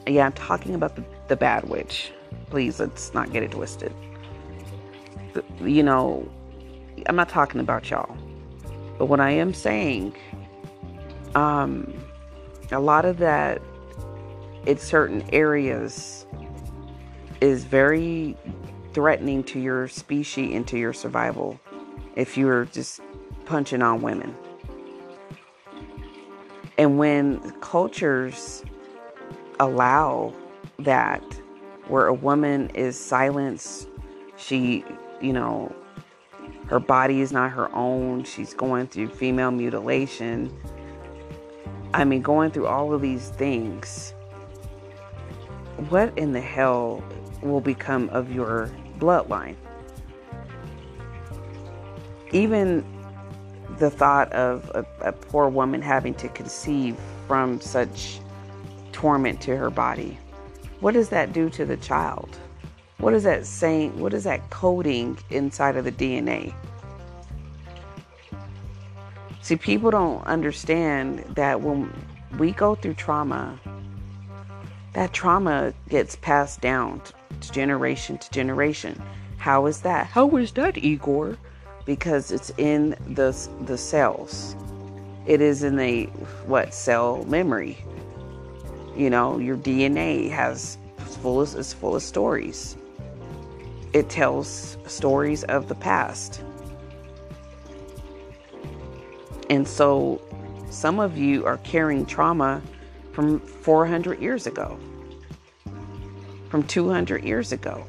Yeah, 0.05 0.25
I'm 0.25 0.33
talking 0.33 0.75
about 0.75 0.95
the, 0.95 1.03
the 1.27 1.35
bad 1.35 1.67
witch. 1.69 2.11
Please 2.49 2.79
let's 2.79 3.13
not 3.13 3.31
get 3.31 3.41
it 3.41 3.51
twisted. 3.51 3.93
The, 5.33 5.43
you 5.61 5.81
know, 5.81 6.29
I'm 7.07 7.15
not 7.15 7.29
talking 7.29 7.59
about 7.59 7.89
y'all. 7.89 8.15
But 8.97 9.07
what 9.07 9.19
I 9.19 9.31
am 9.31 9.53
saying, 9.53 10.15
um, 11.33 11.93
a 12.71 12.79
lot 12.79 13.05
of 13.05 13.17
that 13.17 13.61
in 14.65 14.77
certain 14.77 15.23
areas 15.33 16.25
is 17.41 17.65
very 17.65 18.37
threatening 18.95 19.43
to 19.43 19.59
your 19.59 19.89
species 19.89 20.55
and 20.55 20.65
to 20.69 20.77
your 20.79 20.93
survival 20.93 21.59
if 22.15 22.37
you're 22.37 22.63
just 22.65 23.01
punching 23.43 23.81
on 23.81 24.01
women. 24.01 24.33
And 26.77 26.97
when 26.97 27.51
cultures 27.59 28.63
allow 29.59 30.33
that, 30.79 31.21
where 31.89 32.07
a 32.07 32.13
woman 32.13 32.69
is 32.69 32.97
silenced, 32.97 33.89
she, 34.37 34.85
you 35.21 35.33
know, 35.33 35.75
her 36.67 36.79
body 36.79 37.19
is 37.19 37.33
not 37.33 37.51
her 37.51 37.73
own, 37.75 38.23
she's 38.23 38.53
going 38.53 38.87
through 38.87 39.09
female 39.09 39.51
mutilation. 39.51 40.57
I 41.93 42.05
mean, 42.05 42.21
going 42.21 42.51
through 42.51 42.67
all 42.67 42.93
of 42.93 43.01
these 43.01 43.29
things. 43.29 44.13
What 45.89 46.17
in 46.17 46.31
the 46.31 46.41
hell 46.41 47.03
will 47.41 47.61
become 47.61 48.09
of 48.09 48.33
your 48.33 48.71
bloodline. 48.99 49.55
Even 52.31 52.83
the 53.77 53.89
thought 53.89 54.31
of 54.33 54.69
a, 54.73 54.85
a, 55.01 55.11
poor 55.11 55.49
woman 55.49 55.81
having 55.81 56.13
to 56.15 56.29
conceive 56.29 56.97
from 57.27 57.59
such 57.59 58.19
torment 58.91 59.41
to 59.41 59.55
her 59.55 59.69
body, 59.69 60.17
what 60.79 60.93
does 60.93 61.09
that 61.09 61.33
do 61.33 61.49
to 61.49 61.65
the 61.65 61.77
child? 61.77 62.37
What 62.97 63.13
is 63.13 63.23
that 63.23 63.45
saying? 63.45 63.99
What 63.99 64.13
is 64.13 64.23
that 64.23 64.49
coding 64.49 65.17
inside 65.29 65.75
of 65.75 65.83
the 65.83 65.91
DNA? 65.91 66.53
See, 69.41 69.55
people 69.55 69.91
don't 69.91 70.25
understand 70.25 71.19
that 71.35 71.61
when 71.61 71.93
we 72.39 72.51
go 72.51 72.75
through 72.75 72.95
trauma, 72.95 73.59
that 74.93 75.13
trauma 75.13 75.73
gets 75.89 76.15
passed 76.15 76.61
down 76.61 77.01
generation 77.51 78.17
to 78.17 78.31
generation. 78.31 79.01
How 79.37 79.65
is 79.65 79.81
that? 79.81 80.07
How 80.07 80.35
is 80.37 80.51
that, 80.53 80.77
Igor? 80.77 81.37
Because 81.85 82.31
it's 82.31 82.51
in 82.57 82.95
the 83.07 83.37
the 83.65 83.77
cells. 83.77 84.55
It 85.25 85.41
is 85.41 85.63
in 85.63 85.75
the 85.75 86.05
what 86.45 86.73
cell 86.73 87.25
memory. 87.25 87.77
You 88.95 89.09
know, 89.09 89.37
your 89.37 89.57
DNA 89.57 90.29
has 90.31 90.77
full 90.97 91.41
of, 91.41 91.55
is 91.55 91.73
full 91.73 91.95
of 91.95 92.03
stories. 92.03 92.77
It 93.93 94.09
tells 94.09 94.77
stories 94.87 95.43
of 95.45 95.67
the 95.67 95.75
past. 95.75 96.43
And 99.49 99.67
so 99.67 100.21
some 100.69 100.99
of 100.99 101.17
you 101.17 101.45
are 101.45 101.57
carrying 101.59 102.05
trauma 102.05 102.61
from 103.13 103.39
400 103.39 104.19
years 104.19 104.47
ago 104.47 104.77
from 106.55 106.63
200 106.63 107.21
years 107.25 107.51
ago. 107.51 107.85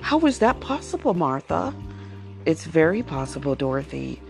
How 0.00 0.18
is 0.26 0.40
that 0.40 0.58
possible, 0.58 1.14
Martha? 1.14 1.72
It's 2.46 2.64
very 2.64 3.04
possible, 3.04 3.54
Dorothy. 3.54 4.20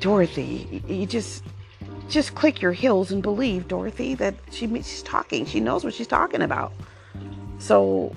Dorothy, 0.00 0.82
you 0.86 1.06
just 1.06 1.44
just 2.10 2.34
click 2.34 2.60
your 2.60 2.72
heels 2.72 3.10
and 3.10 3.22
believe, 3.22 3.68
Dorothy, 3.68 4.14
that 4.16 4.34
she, 4.50 4.66
she's 4.66 5.02
talking. 5.02 5.46
She 5.46 5.60
knows 5.60 5.82
what 5.82 5.94
she's 5.94 6.06
talking 6.06 6.42
about. 6.42 6.74
So 7.58 8.14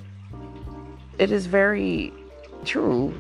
it 1.17 1.32
is 1.32 1.45
very 1.45 2.12
true. 2.65 3.13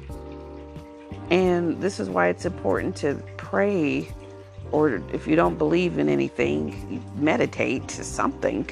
And 1.29 1.79
this 1.79 1.97
is 1.97 2.09
why 2.09 2.27
it's 2.27 2.45
important 2.45 2.97
to 2.97 3.23
pray, 3.37 4.13
or 4.73 5.01
if 5.13 5.27
you 5.27 5.37
don't 5.37 5.57
believe 5.57 5.97
in 5.97 6.09
anything, 6.09 7.01
meditate 7.15 7.87
to 7.87 8.03
something, 8.03 8.69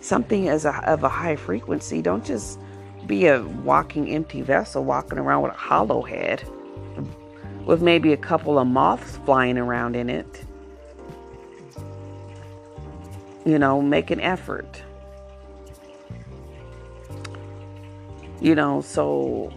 something 0.00 0.48
as 0.48 0.64
a, 0.64 0.74
of 0.88 1.04
a 1.04 1.08
high 1.08 1.36
frequency. 1.36 2.02
Don't 2.02 2.24
just 2.24 2.58
be 3.06 3.26
a 3.26 3.42
walking 3.42 4.10
empty 4.10 4.42
vessel, 4.42 4.84
walking 4.84 5.18
around 5.18 5.42
with 5.42 5.52
a 5.52 5.56
hollow 5.56 6.02
head, 6.02 6.44
with 7.64 7.82
maybe 7.82 8.12
a 8.12 8.16
couple 8.16 8.58
of 8.58 8.66
moths 8.66 9.16
flying 9.24 9.58
around 9.58 9.96
in 9.96 10.10
it 10.10 10.44
you 13.44 13.58
know, 13.58 13.80
make 13.80 14.10
an 14.10 14.20
effort. 14.20 14.82
You 18.40 18.54
know, 18.54 18.80
so 18.80 19.52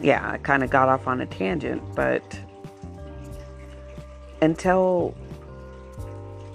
yeah, 0.00 0.30
I 0.30 0.38
kind 0.38 0.62
of 0.62 0.70
got 0.70 0.88
off 0.88 1.06
on 1.06 1.20
a 1.20 1.26
tangent, 1.26 1.82
but 1.94 2.38
until 4.40 5.14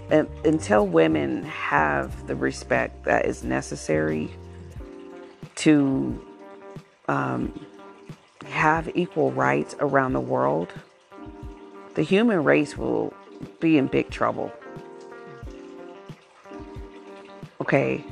until 0.09 0.87
women 0.87 1.43
have 1.43 2.27
the 2.27 2.35
respect 2.35 3.03
that 3.05 3.25
is 3.25 3.43
necessary 3.43 4.31
to 5.55 6.25
um, 7.07 7.65
have 8.45 8.89
equal 8.95 9.31
rights 9.31 9.75
around 9.79 10.13
the 10.13 10.19
world, 10.19 10.73
the 11.95 12.03
human 12.03 12.43
race 12.43 12.77
will 12.77 13.13
be 13.59 13.77
in 13.77 13.87
big 13.87 14.09
trouble. 14.09 14.51
Okay. 17.59 18.03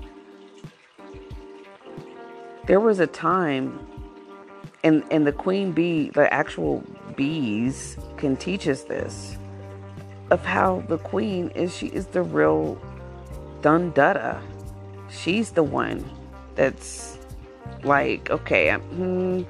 There 2.67 2.79
was 2.79 2.99
a 2.99 3.07
time 3.07 3.87
and 4.83 5.03
and 5.11 5.25
the 5.25 5.31
queen 5.31 5.71
bee, 5.71 6.09
the 6.09 6.31
actual 6.33 6.83
bees 7.15 7.97
can 8.17 8.35
teach 8.35 8.67
us 8.67 8.83
this 8.83 9.37
of 10.35 10.43
how 10.43 10.83
the 10.89 10.97
queen 10.97 11.49
is 11.55 11.73
she 11.75 11.87
is 11.87 12.07
the 12.07 12.21
real 12.21 12.77
dun 13.61 13.93
dutta. 13.93 14.41
She's 15.09 15.51
the 15.51 15.63
one 15.63 16.03
that's 16.55 17.17
like, 17.83 18.29
okay, 18.29 18.69
I'm, 18.69 18.81
hmm, 18.81 19.43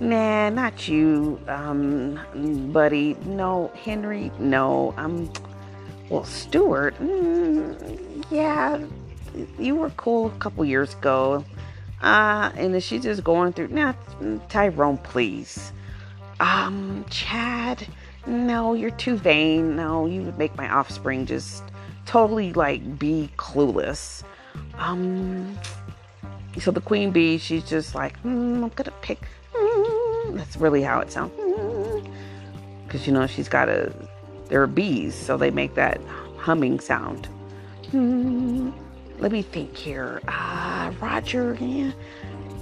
nah, 0.00 0.50
not 0.50 0.88
you, 0.88 1.40
um, 1.46 2.18
buddy. 2.72 3.14
No, 3.24 3.70
Henry. 3.84 4.32
No, 4.40 4.92
I'm. 4.96 5.30
Well, 6.10 6.24
Stuart. 6.24 6.98
Mm, 6.98 8.24
yeah, 8.30 8.84
you 9.60 9.76
were 9.76 9.90
cool 9.90 10.26
a 10.26 10.38
couple 10.38 10.64
years 10.64 10.94
ago. 10.94 11.44
Uh, 12.02 12.50
and 12.56 12.74
is 12.74 12.84
she 12.84 12.98
just 12.98 13.22
going 13.22 13.52
through, 13.52 13.68
nah, 13.68 13.94
Tyrone, 14.48 14.98
please. 14.98 15.72
Um, 16.40 17.04
Chad, 17.10 17.86
no, 18.26 18.74
you're 18.74 18.90
too 18.90 19.16
vain. 19.16 19.76
No, 19.76 20.06
you 20.06 20.22
would 20.22 20.38
make 20.38 20.56
my 20.56 20.68
offspring 20.68 21.26
just 21.26 21.62
totally 22.04 22.52
like 22.52 22.98
be 22.98 23.30
clueless. 23.36 24.22
Um, 24.78 25.58
so 26.60 26.70
the 26.70 26.80
queen 26.80 27.10
bee, 27.10 27.38
she's 27.38 27.64
just 27.64 27.94
like, 27.94 28.20
mm, 28.22 28.62
I'm 28.62 28.68
gonna 28.70 28.92
pick. 29.02 29.20
Mm. 29.54 30.36
That's 30.36 30.56
really 30.56 30.82
how 30.82 31.00
it 31.00 31.10
sounds. 31.10 31.32
Because 32.86 33.02
mm. 33.02 33.06
you 33.06 33.12
know 33.12 33.26
she's 33.26 33.48
got 33.48 33.68
a, 33.68 33.92
there 34.48 34.62
are 34.62 34.66
bees, 34.66 35.14
so 35.14 35.36
they 35.36 35.50
make 35.50 35.74
that 35.74 36.00
humming 36.38 36.80
sound. 36.80 37.28
Mm 37.92 38.72
let 39.18 39.32
me 39.32 39.42
think 39.42 39.76
here. 39.76 40.20
Uh, 40.28 40.92
Roger, 41.00 41.56
yeah, 41.60 41.92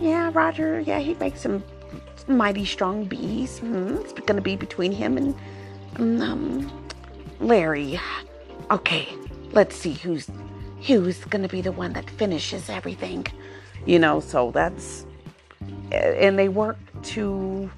yeah, 0.01 0.31
Roger, 0.33 0.81
yeah, 0.81 0.99
he 0.99 1.15
makes 1.15 1.41
some 1.41 1.63
mighty 2.29 2.65
strong 2.65 3.05
bees. 3.05 3.61
Mm, 3.61 4.01
it's 4.01 4.13
to 4.37 4.41
be 4.41 4.57
between 4.57 4.93
him 4.93 5.17
and 5.17 5.35
um, 5.97 6.89
Larry. 7.41 8.01
Okay, 8.71 9.09
let's 9.53 9.77
see 9.77 9.93
who's 9.93 10.31
who's 10.87 11.19
to 11.43 11.49
be 11.49 11.61
the 11.61 11.73
one 11.73 11.93
that 11.95 12.09
finishes 12.11 12.69
everything. 12.69 13.27
You 13.87 13.99
know, 13.99 14.21
so 14.21 14.51
that's 14.51 15.07
and 15.93 16.39
they 16.39 16.49
work 16.49 16.79
to 17.03 17.71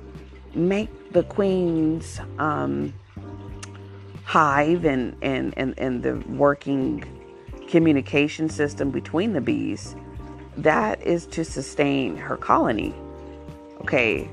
make 0.55 1.12
the 1.12 1.22
queen's 1.24 2.20
um, 2.38 2.92
hive 4.24 4.85
and, 4.85 5.16
and, 5.22 5.55
and, 5.57 5.79
and 5.79 6.02
the 6.02 6.16
working 6.31 7.05
communication 7.68 8.48
system 8.48 8.90
between 8.90 9.33
the 9.33 9.40
bees, 9.40 9.94
that 10.57 11.00
is 11.02 11.26
to 11.26 11.44
sustain 11.44 12.16
her 12.16 12.37
colony. 12.37 12.94
Okay. 13.81 14.29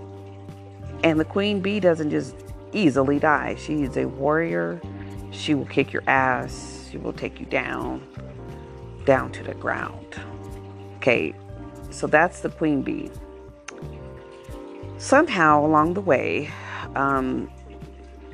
And 1.03 1.19
the 1.19 1.25
queen 1.25 1.59
bee 1.59 1.79
doesn't 1.79 2.09
just 2.09 2.35
easily 2.73 3.19
die. 3.19 3.55
She 3.55 3.83
is 3.83 3.97
a 3.97 4.05
warrior. 4.07 4.81
She 5.31 5.53
will 5.53 5.65
kick 5.65 5.93
your 5.93 6.03
ass. 6.07 6.87
She 6.91 6.97
will 6.97 7.13
take 7.13 7.39
you 7.39 7.45
down, 7.45 8.05
down 9.05 9.31
to 9.31 9.43
the 9.43 9.53
ground. 9.55 10.15
Okay. 10.97 11.33
So 11.89 12.07
that's 12.07 12.39
the 12.39 12.49
queen 12.49 12.81
bee. 12.81 13.11
Somehow 14.97 15.65
along 15.65 15.93
the 15.93 16.01
way, 16.01 16.49
um, 16.95 17.51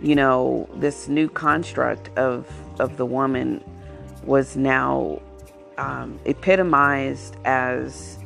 you 0.02 0.15
know, 0.15 0.69
this 0.75 1.08
new 1.08 1.28
construct 1.28 2.10
of 2.17 2.47
of 2.80 2.95
the 2.95 3.06
woman 3.06 3.62
was 4.23 4.56
now 4.56 5.21
um, 5.78 6.19
epitomized 6.25 7.36
as 7.45 8.17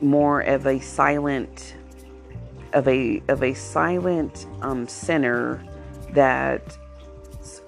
more 0.00 0.40
of 0.42 0.66
a 0.66 0.78
silent 0.80 1.74
of 2.72 2.86
a 2.88 3.22
of 3.28 3.42
a 3.42 3.54
silent 3.54 4.46
um, 4.62 4.86
sinner 4.88 5.62
that 6.12 6.76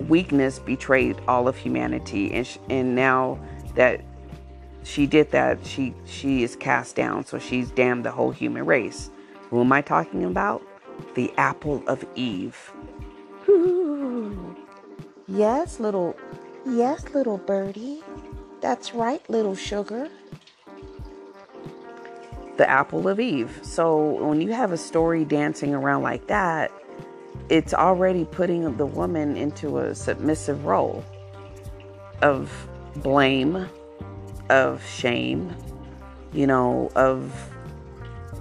weakness 0.08 0.58
betrayed 0.58 1.16
all 1.28 1.48
of 1.48 1.56
humanity 1.56 2.32
and 2.32 2.46
sh- 2.46 2.58
and 2.68 2.94
now 2.94 3.38
that 3.74 4.00
she 4.82 5.06
did 5.06 5.30
that 5.30 5.64
she 5.64 5.94
she 6.06 6.42
is 6.42 6.56
cast 6.56 6.96
down 6.96 7.24
so 7.24 7.38
she's 7.38 7.70
damned 7.70 8.04
the 8.04 8.10
whole 8.10 8.30
human 8.30 8.64
race 8.64 9.10
who 9.50 9.60
am 9.60 9.72
i 9.72 9.80
talking 9.80 10.24
about 10.24 10.62
the 11.14 11.32
apple 11.36 11.82
of 11.86 12.04
eve 12.14 12.72
yes 15.28 15.80
little 15.80 16.16
Yes, 16.66 17.04
little 17.14 17.38
birdie. 17.38 18.02
That's 18.60 18.94
right, 18.94 19.22
little 19.30 19.54
sugar. 19.54 20.10
The 22.60 22.68
apple 22.68 23.08
of 23.08 23.18
Eve. 23.18 23.58
So 23.62 24.22
when 24.22 24.42
you 24.42 24.52
have 24.52 24.70
a 24.70 24.76
story 24.76 25.24
dancing 25.24 25.74
around 25.74 26.02
like 26.02 26.26
that, 26.26 26.70
it's 27.48 27.72
already 27.72 28.26
putting 28.26 28.76
the 28.76 28.84
woman 28.84 29.34
into 29.34 29.78
a 29.78 29.94
submissive 29.94 30.66
role 30.66 31.02
of 32.20 32.52
blame, 32.96 33.66
of 34.50 34.84
shame, 34.84 35.56
you 36.34 36.46
know, 36.46 36.92
of 36.96 37.32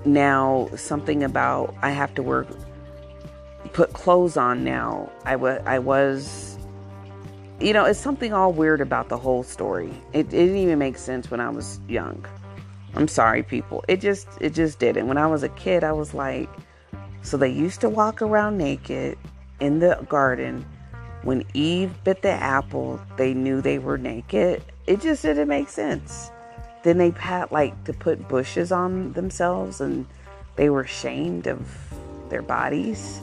now 0.04 0.68
something 0.76 1.24
about 1.24 1.74
I 1.82 1.92
have 1.92 2.14
to 2.16 2.22
work, 2.22 2.50
put 3.72 3.94
clothes 3.94 4.36
on 4.36 4.66
now. 4.66 5.10
I, 5.24 5.32
w- 5.32 5.62
I 5.66 5.80
was 5.80 6.58
you 7.62 7.72
know, 7.72 7.86
it's 7.86 8.00
something 8.00 8.34
all 8.34 8.52
weird 8.52 8.82
about 8.82 9.08
the 9.08 9.18
whole 9.18 9.44
story. 9.44 9.94
It, 10.12 10.28
it, 10.28 10.32
didn't 10.32 10.58
even 10.58 10.78
make 10.78 10.98
sense 10.98 11.32
when 11.32 11.40
I 11.40 11.50
was 11.50 11.80
young. 11.88 12.26
I'm 12.96 13.08
sorry, 13.08 13.44
people. 13.44 13.84
It 13.88 14.02
just 14.02 14.28
it 14.42 14.54
just 14.54 14.80
didn't. 14.80 15.08
When 15.08 15.18
I 15.18 15.28
was 15.28 15.44
a 15.44 15.50
kid, 15.50 15.84
I 15.84 15.92
was 15.92 16.14
like, 16.14 16.50
so 17.22 17.38
they 17.38 17.50
used 17.50 17.82
to 17.82 17.90
walk 17.90 18.22
around 18.22 18.58
naked 18.58 19.18
in 19.60 19.80
the 19.80 20.06
garden. 20.10 20.66
When 21.24 21.44
Eve 21.54 21.92
bit 22.04 22.22
the 22.22 22.32
apple, 22.32 23.00
they 23.18 23.34
knew 23.34 23.62
they 23.62 23.78
were 23.78 23.98
naked. 23.98 24.64
It 24.88 25.02
just 25.02 25.22
didn't 25.22 25.48
make 25.48 25.70
sense. 25.70 26.32
Then 26.84 26.98
they 26.98 27.12
had 27.12 27.52
like 27.52 27.84
to 27.86 27.94
put 27.94 28.28
bushes 28.28 28.72
on 28.72 29.14
themselves, 29.14 29.82
and 29.82 30.06
they 30.56 30.70
were 30.70 30.82
ashamed 30.82 31.48
of 31.48 31.60
their 32.30 32.42
bodies 32.42 33.22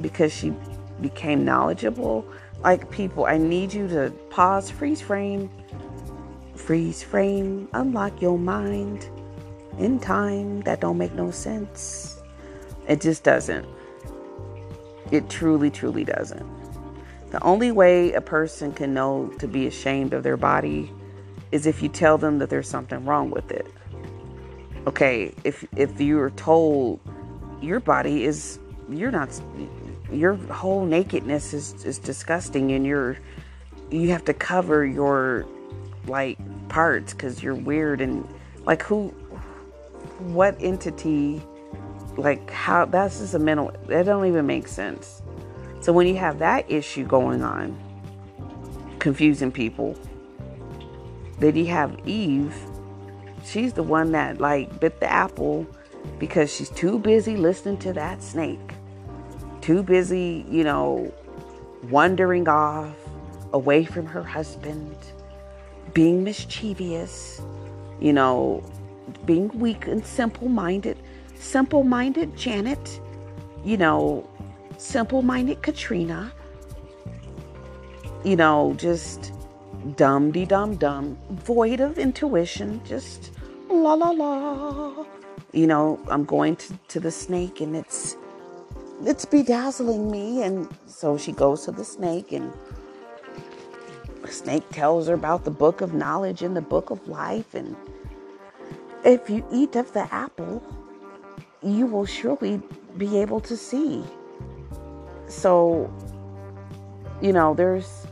because 0.00 0.32
she 0.32 0.52
became 1.00 1.44
knowledgeable 1.44 2.24
like 2.62 2.90
people, 2.90 3.24
I 3.24 3.38
need 3.38 3.72
you 3.72 3.88
to 3.88 4.10
pause, 4.30 4.70
freeze 4.70 5.00
frame, 5.00 5.50
freeze 6.62 7.02
frame, 7.02 7.68
unlock 7.72 8.22
your 8.22 8.38
mind 8.38 9.08
in 9.78 9.98
time. 9.98 10.60
That 10.62 10.80
don't 10.80 10.98
make 10.98 11.12
no 11.14 11.30
sense. 11.30 12.22
It 12.88 13.00
just 13.00 13.24
doesn't. 13.24 13.66
It 15.10 15.28
truly, 15.28 15.70
truly 15.70 16.04
doesn't. 16.04 16.46
The 17.30 17.42
only 17.42 17.72
way 17.72 18.12
a 18.12 18.20
person 18.20 18.72
can 18.72 18.94
know 18.94 19.28
to 19.38 19.48
be 19.48 19.66
ashamed 19.66 20.12
of 20.12 20.22
their 20.22 20.36
body 20.36 20.90
is 21.50 21.66
if 21.66 21.82
you 21.82 21.88
tell 21.88 22.16
them 22.16 22.38
that 22.38 22.50
there's 22.50 22.68
something 22.68 23.04
wrong 23.04 23.30
with 23.30 23.50
it. 23.50 23.66
Okay, 24.86 25.34
if 25.44 25.64
if 25.76 26.00
you're 26.00 26.30
told 26.30 27.00
your 27.60 27.80
body 27.80 28.24
is 28.24 28.58
you're 28.88 29.10
not 29.10 29.40
your 30.10 30.34
whole 30.34 30.84
nakedness 30.84 31.54
is, 31.54 31.84
is 31.84 31.98
disgusting 31.98 32.72
and 32.72 32.84
you're 32.84 33.16
you 33.90 34.10
have 34.10 34.24
to 34.24 34.34
cover 34.34 34.84
your 34.84 35.46
like 36.06 36.38
parts 36.68 37.12
because 37.12 37.42
you're 37.42 37.54
weird 37.54 38.00
and 38.00 38.26
like 38.64 38.82
who 38.82 39.08
what 40.18 40.56
entity 40.60 41.42
like 42.16 42.50
how 42.50 42.84
that's 42.84 43.18
just 43.18 43.34
a 43.34 43.38
mental 43.38 43.72
that 43.86 44.04
don't 44.06 44.26
even 44.26 44.46
make 44.46 44.68
sense. 44.68 45.22
So 45.80 45.92
when 45.92 46.06
you 46.06 46.16
have 46.16 46.38
that 46.38 46.70
issue 46.70 47.04
going 47.04 47.42
on 47.42 47.78
confusing 48.98 49.50
people 49.50 49.96
then 51.38 51.56
you 51.56 51.66
have 51.66 51.98
eve. 52.06 52.54
She's 53.44 53.72
the 53.72 53.82
one 53.82 54.12
that 54.12 54.40
like 54.40 54.78
bit 54.80 55.00
the 55.00 55.10
apple 55.10 55.66
because 56.18 56.54
she's 56.54 56.70
too 56.70 56.98
busy 56.98 57.36
listening 57.36 57.78
to 57.78 57.92
that 57.94 58.22
snake. 58.22 58.74
Too 59.60 59.82
busy 59.82 60.44
you 60.48 60.64
know 60.64 61.12
wandering 61.90 62.48
off 62.48 62.94
away 63.52 63.84
from 63.84 64.06
her 64.06 64.22
husband 64.22 64.96
being 65.94 66.24
mischievous 66.24 67.42
you 68.00 68.12
know 68.12 68.62
being 69.26 69.48
weak 69.58 69.86
and 69.86 70.04
simple 70.04 70.48
minded 70.48 70.96
simple 71.42 71.82
minded 71.82 72.36
Janet, 72.36 73.00
you 73.64 73.76
know, 73.76 74.28
simple 74.78 75.22
minded 75.22 75.60
Katrina, 75.60 76.32
you 78.24 78.36
know, 78.36 78.74
just 78.78 79.32
dum 79.96 80.30
de 80.30 80.46
dum 80.46 80.76
dum, 80.76 81.18
void 81.30 81.80
of 81.80 81.98
intuition, 81.98 82.80
just 82.84 83.32
la 83.68 83.94
la 83.94 84.10
la. 84.10 85.04
You 85.52 85.66
know, 85.66 86.00
I'm 86.08 86.24
going 86.24 86.56
to, 86.56 86.74
to 86.88 87.00
the 87.00 87.10
snake 87.10 87.60
and 87.60 87.76
it's 87.76 88.16
it's 89.04 89.24
bedazzling 89.24 90.10
me 90.12 90.44
and 90.44 90.68
so 90.86 91.18
she 91.18 91.32
goes 91.32 91.64
to 91.64 91.72
the 91.72 91.84
snake 91.84 92.30
and 92.30 92.52
snake 94.32 94.68
tells 94.70 95.06
her 95.08 95.14
about 95.14 95.44
the 95.44 95.50
book 95.50 95.80
of 95.80 95.94
knowledge 95.94 96.42
and 96.42 96.56
the 96.56 96.62
book 96.62 96.90
of 96.90 97.06
life 97.08 97.54
and 97.54 97.76
if 99.04 99.28
you 99.28 99.44
eat 99.52 99.76
of 99.76 99.92
the 99.92 100.12
apple 100.12 100.62
you 101.62 101.86
will 101.86 102.06
surely 102.06 102.60
be 102.98 103.18
able 103.18 103.40
to 103.40 103.56
see. 103.56 104.02
So, 105.28 105.92
you 107.20 107.32
know, 107.32 107.54
there's 107.54 108.06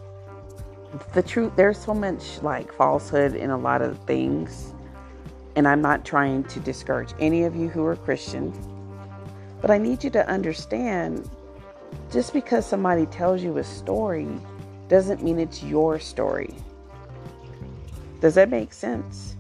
the 1.12 1.22
truth, 1.22 1.52
there's 1.56 1.78
so 1.78 1.94
much 1.94 2.42
like 2.42 2.72
falsehood 2.72 3.34
in 3.34 3.50
a 3.50 3.58
lot 3.58 3.82
of 3.82 3.98
things. 4.04 4.72
And 5.56 5.66
I'm 5.66 5.82
not 5.82 6.04
trying 6.04 6.44
to 6.44 6.60
discourage 6.60 7.12
any 7.18 7.42
of 7.44 7.56
you 7.56 7.68
who 7.68 7.84
are 7.84 7.96
Christian, 7.96 8.52
but 9.60 9.70
I 9.70 9.78
need 9.78 10.04
you 10.04 10.10
to 10.10 10.28
understand 10.28 11.28
just 12.12 12.32
because 12.32 12.64
somebody 12.64 13.06
tells 13.06 13.42
you 13.42 13.58
a 13.58 13.64
story 13.64 14.28
doesn't 14.90 15.22
mean 15.22 15.38
it's 15.38 15.62
your 15.62 16.00
story. 16.00 16.52
Does 18.20 18.34
that 18.34 18.50
make 18.50 18.72
sense? 18.72 19.36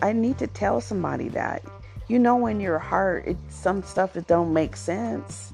I 0.00 0.12
need 0.12 0.38
to 0.38 0.46
tell 0.46 0.80
somebody 0.80 1.28
that. 1.30 1.64
You 2.06 2.20
know 2.20 2.46
in 2.46 2.60
your 2.60 2.78
heart 2.78 3.24
it's 3.26 3.56
some 3.56 3.82
stuff 3.82 4.12
that 4.12 4.28
don't 4.28 4.52
make 4.52 4.76
sense. 4.76 5.52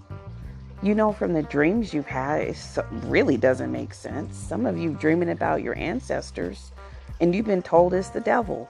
You 0.82 0.94
know 0.94 1.10
from 1.12 1.32
the 1.32 1.42
dreams 1.42 1.94
you've 1.94 2.06
had 2.06 2.42
it 2.42 2.58
really 3.04 3.38
doesn't 3.38 3.72
make 3.72 3.94
sense. 3.94 4.36
Some 4.36 4.66
of 4.66 4.76
you 4.76 4.90
dreaming 4.92 5.30
about 5.30 5.62
your 5.62 5.76
ancestors 5.78 6.72
and 7.18 7.34
you've 7.34 7.46
been 7.46 7.62
told 7.62 7.94
it's 7.94 8.10
the 8.10 8.20
devil. 8.20 8.68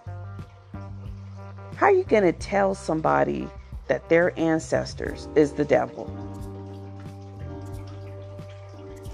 How 1.75 1.87
are 1.87 1.93
you 1.93 2.05
going 2.05 2.23
to 2.23 2.33
tell 2.33 2.77
somebody 2.77 3.49
that 3.89 4.09
their 4.09 4.39
ancestors 4.39 5.27
is 5.35 5.51
the 5.53 5.65
devil? 5.65 6.09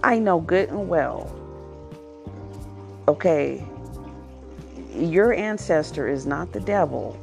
I 0.02 0.18
know 0.18 0.40
good 0.40 0.68
and 0.68 0.88
well 0.88 1.45
okay 3.08 3.64
your 4.94 5.34
ancestor 5.34 6.08
is 6.08 6.26
not 6.26 6.52
the 6.52 6.60
devil 6.60 7.18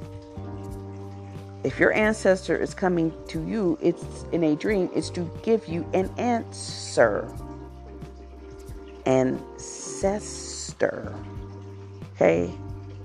if 1.63 1.79
your 1.79 1.93
ancestor 1.93 2.57
is 2.57 2.73
coming 2.73 3.13
to 3.29 3.41
you, 3.45 3.77
it's 3.81 4.25
in 4.33 4.43
a 4.43 4.55
dream, 4.55 4.89
it's 4.93 5.09
to 5.11 5.29
give 5.43 5.65
you 5.67 5.85
an 5.93 6.09
answer. 6.17 7.31
Ancestor. 9.05 11.13
Okay? 12.15 12.53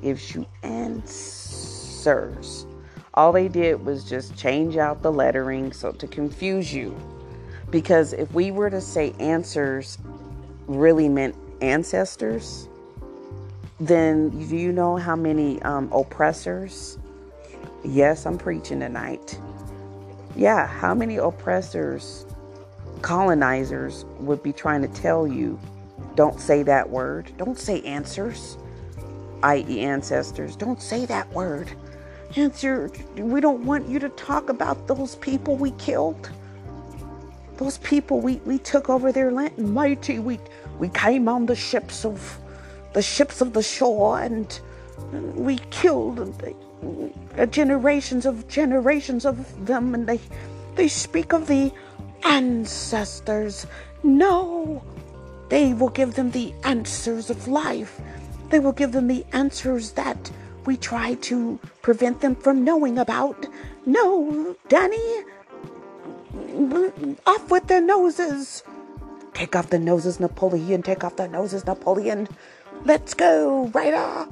Gives 0.02 0.34
you 0.34 0.44
answers. 0.64 2.66
All 3.14 3.32
they 3.32 3.48
did 3.48 3.84
was 3.84 4.04
just 4.04 4.36
change 4.36 4.76
out 4.76 5.02
the 5.02 5.12
lettering 5.12 5.72
so 5.72 5.92
to 5.92 6.08
confuse 6.08 6.74
you. 6.74 6.96
Because 7.70 8.12
if 8.12 8.32
we 8.32 8.50
were 8.50 8.70
to 8.70 8.80
say 8.80 9.12
answers 9.20 9.98
really 10.66 11.08
meant 11.08 11.36
ancestors, 11.60 12.67
then 13.80 14.30
do 14.48 14.56
you 14.56 14.72
know 14.72 14.96
how 14.96 15.16
many 15.16 15.60
um, 15.62 15.90
oppressors 15.92 16.98
Yes, 17.84 18.26
I'm 18.26 18.38
preaching 18.38 18.80
tonight. 18.80 19.38
Yeah, 20.34 20.66
how 20.66 20.94
many 20.94 21.16
oppressors, 21.16 22.26
colonizers 23.02 24.04
would 24.18 24.42
be 24.42 24.52
trying 24.52 24.82
to 24.82 24.88
tell 24.88 25.26
you, 25.26 25.58
don't 26.16 26.40
say 26.40 26.64
that 26.64 26.90
word, 26.90 27.32
don't 27.36 27.58
say 27.58 27.80
answers, 27.82 28.58
i.e., 29.44 29.80
ancestors, 29.80 30.56
don't 30.56 30.82
say 30.82 31.06
that 31.06 31.32
word. 31.32 31.70
Answer, 32.36 32.90
we 33.16 33.40
don't 33.40 33.64
want 33.64 33.88
you 33.88 34.00
to 34.00 34.08
talk 34.10 34.48
about 34.48 34.88
those 34.88 35.14
people 35.16 35.56
we 35.56 35.70
killed. 35.72 36.30
Those 37.56 37.78
people 37.78 38.20
we, 38.20 38.36
we 38.44 38.58
took 38.58 38.90
over 38.90 39.12
their 39.12 39.30
land. 39.30 39.56
Mighty, 39.56 40.18
we 40.18 40.38
we 40.78 40.88
came 40.90 41.28
on 41.28 41.46
the 41.46 41.56
ships 41.56 42.04
of 42.04 42.38
the 42.98 43.02
ships 43.02 43.40
of 43.40 43.52
the 43.52 43.62
shore 43.62 44.20
and 44.20 44.60
we 45.36 45.56
killed 45.70 46.18
uh, 47.38 47.46
generations 47.46 48.26
of 48.26 48.48
generations 48.48 49.24
of 49.24 49.36
them, 49.66 49.94
and 49.94 50.08
they 50.08 50.18
they 50.74 50.88
speak 50.88 51.32
of 51.32 51.46
the 51.46 51.70
ancestors. 52.24 53.68
No, 54.02 54.82
they 55.48 55.74
will 55.74 55.90
give 55.90 56.16
them 56.16 56.32
the 56.32 56.52
answers 56.64 57.30
of 57.30 57.46
life. 57.46 58.00
They 58.50 58.58
will 58.58 58.72
give 58.72 58.90
them 58.90 59.06
the 59.06 59.24
answers 59.32 59.92
that 59.92 60.32
we 60.66 60.76
try 60.76 61.14
to 61.30 61.60
prevent 61.82 62.20
them 62.20 62.34
from 62.34 62.64
knowing 62.64 62.98
about. 62.98 63.46
No, 63.86 64.56
Danny, 64.66 65.08
off 67.24 67.48
with 67.48 67.68
their 67.68 67.80
noses. 67.80 68.64
Take 69.34 69.54
off 69.54 69.70
the 69.70 69.78
noses, 69.78 70.18
Napoleon. 70.18 70.82
Take 70.82 71.04
off 71.04 71.14
the 71.14 71.28
noses, 71.28 71.64
Napoleon. 71.64 72.26
Let's 72.84 73.14
go, 73.14 73.66
Ryder. 73.74 74.28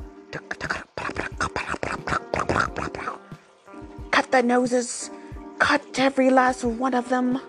Cut 4.11 4.31
the 4.31 4.43
noses. 4.43 5.11
Cut 5.59 5.99
every 5.99 6.31
last 6.31 6.65
one 6.65 6.95
of 6.95 7.09
them. 7.09 7.41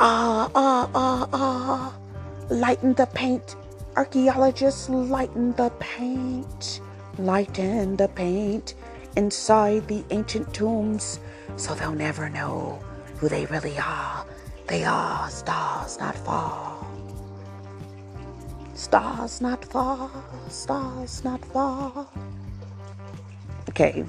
Ah, 0.00 0.50
ah, 0.54 0.90
ah, 0.94 1.28
ah. 1.32 1.98
Lighten 2.50 2.94
the 2.94 3.06
paint. 3.06 3.56
Archaeologists, 3.96 4.88
lighten 4.88 5.52
the 5.52 5.70
paint. 5.80 6.80
Lighten 7.18 7.96
the 7.96 8.08
paint 8.08 8.74
inside 9.16 9.88
the 9.88 10.04
ancient 10.10 10.54
tombs 10.54 11.18
so 11.56 11.74
they'll 11.74 11.92
never 11.92 12.28
know 12.28 12.78
who 13.16 13.28
they 13.28 13.46
really 13.46 13.76
are. 13.78 14.24
They 14.68 14.84
are 14.84 15.28
stars 15.30 15.98
not 15.98 16.14
far. 16.14 16.77
Stars 18.78 19.40
not 19.40 19.64
far, 19.64 20.08
stars 20.48 21.24
not 21.24 21.44
far. 21.46 22.06
Okay, 23.68 24.04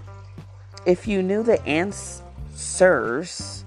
if 0.86 1.08
you 1.08 1.24
knew 1.24 1.42
the 1.42 1.60
answers, 1.66 3.66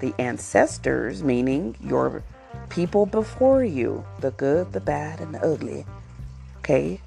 the 0.00 0.12
ancestors, 0.18 1.22
meaning 1.22 1.76
your 1.80 2.24
people 2.68 3.06
before 3.06 3.62
you, 3.62 4.04
the 4.18 4.32
good, 4.32 4.72
the 4.72 4.80
bad, 4.80 5.20
and 5.20 5.36
the 5.36 5.40
ugly, 5.40 5.86
okay, 6.58 7.00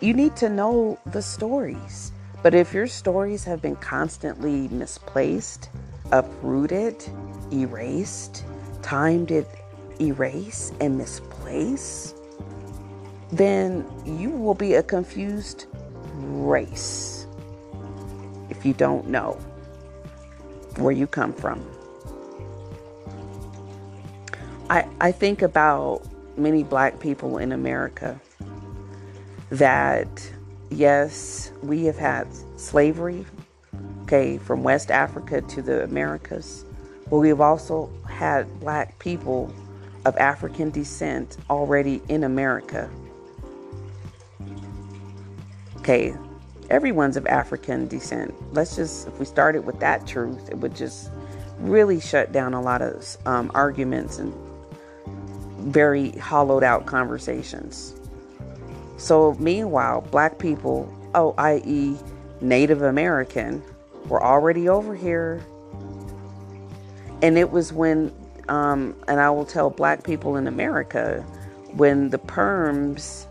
you 0.00 0.12
need 0.12 0.36
to 0.36 0.50
know 0.50 0.98
the 1.06 1.22
stories. 1.22 2.12
But 2.42 2.54
if 2.54 2.74
your 2.74 2.86
stories 2.86 3.44
have 3.44 3.62
been 3.62 3.76
constantly 3.76 4.68
misplaced, 4.68 5.70
uprooted, 6.12 7.02
erased, 7.50 8.44
time 8.82 9.24
did 9.24 9.46
erase 9.98 10.70
and 10.82 10.98
misplace, 10.98 12.12
then 13.32 13.84
you 14.04 14.30
will 14.30 14.54
be 14.54 14.74
a 14.74 14.82
confused 14.82 15.66
race 16.14 17.26
if 18.50 18.64
you 18.64 18.72
don't 18.72 19.08
know 19.08 19.32
where 20.76 20.92
you 20.92 21.06
come 21.06 21.32
from. 21.32 21.64
I, 24.68 24.86
I 25.00 25.12
think 25.12 25.42
about 25.42 26.02
many 26.36 26.62
black 26.62 26.98
people 27.00 27.38
in 27.38 27.52
America 27.52 28.20
that, 29.50 30.08
yes, 30.70 31.52
we 31.62 31.84
have 31.84 31.96
had 31.96 32.26
slavery, 32.56 33.24
okay, 34.02 34.38
from 34.38 34.62
West 34.62 34.90
Africa 34.90 35.40
to 35.40 35.62
the 35.62 35.84
Americas, 35.84 36.64
but 37.08 37.18
we've 37.18 37.40
also 37.40 37.90
had 38.08 38.60
black 38.60 38.98
people 38.98 39.52
of 40.04 40.16
African 40.16 40.70
descent 40.70 41.36
already 41.48 42.02
in 42.08 42.24
America. 42.24 42.90
Okay, 45.86 46.16
everyone's 46.68 47.16
of 47.16 47.28
African 47.28 47.86
descent. 47.86 48.34
Let's 48.52 48.74
just, 48.74 49.06
if 49.06 49.20
we 49.20 49.24
started 49.24 49.64
with 49.64 49.78
that 49.78 50.04
truth, 50.04 50.48
it 50.48 50.58
would 50.58 50.74
just 50.74 51.12
really 51.60 52.00
shut 52.00 52.32
down 52.32 52.54
a 52.54 52.60
lot 52.60 52.82
of 52.82 53.16
um, 53.24 53.52
arguments 53.54 54.18
and 54.18 54.34
very 55.58 56.10
hollowed 56.10 56.64
out 56.64 56.86
conversations. 56.86 57.94
So, 58.96 59.34
meanwhile, 59.38 60.00
black 60.00 60.40
people, 60.40 60.92
oh, 61.14 61.36
i.e., 61.38 61.96
Native 62.40 62.82
American, 62.82 63.62
were 64.08 64.24
already 64.24 64.68
over 64.68 64.92
here. 64.92 65.40
And 67.22 67.38
it 67.38 67.52
was 67.52 67.72
when, 67.72 68.12
um, 68.48 68.96
and 69.06 69.20
I 69.20 69.30
will 69.30 69.46
tell 69.46 69.70
black 69.70 70.02
people 70.02 70.34
in 70.34 70.48
America, 70.48 71.24
when 71.74 72.10
the 72.10 72.18
perms 72.18 73.26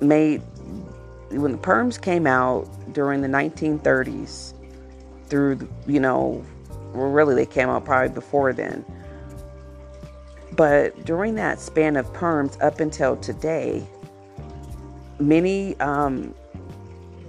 made, 0.00 0.40
when 1.30 1.52
the 1.52 1.58
perms 1.58 2.00
came 2.00 2.26
out 2.26 2.68
during 2.92 3.20
the 3.22 3.28
1930s, 3.28 4.54
through, 5.28 5.68
you 5.86 6.00
know, 6.00 6.44
well, 6.94 7.10
really 7.10 7.34
they 7.34 7.46
came 7.46 7.68
out 7.68 7.84
probably 7.84 8.14
before 8.14 8.52
then. 8.52 8.84
But 10.52 11.04
during 11.04 11.34
that 11.34 11.58
span 11.60 11.96
of 11.96 12.12
perms 12.12 12.62
up 12.62 12.78
until 12.78 13.16
today, 13.16 13.84
many 15.18 15.78
um, 15.80 16.34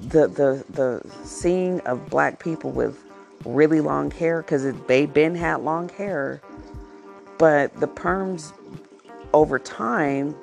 the 0.02 0.28
the 0.28 0.64
the 0.70 1.02
seeing 1.24 1.80
of 1.82 2.08
black 2.10 2.40
people 2.40 2.72
with 2.72 3.04
really 3.44 3.82
long 3.82 4.12
hair 4.12 4.42
because 4.42 4.72
they 4.88 5.06
been 5.08 5.34
had 5.34 5.62
long 5.62 5.90
hair, 5.90 6.42
but 7.40 7.74
the 7.80 7.88
perms 7.88 8.54
over 9.34 9.58
time 9.58 10.36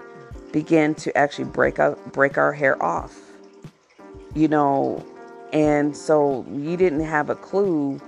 began 0.53 0.95
to 0.95 1.17
actually 1.17 1.45
break 1.45 1.79
up 1.79 2.13
break 2.13 2.37
our 2.37 2.53
hair 2.53 2.83
off. 2.83 3.22
You 4.35 4.49
know, 4.49 5.05
and 5.53 5.97
so 5.97 6.47
you 6.51 6.77
didn't 6.77 7.05
have 7.05 7.29
a 7.29 7.35
clue 7.35 8.01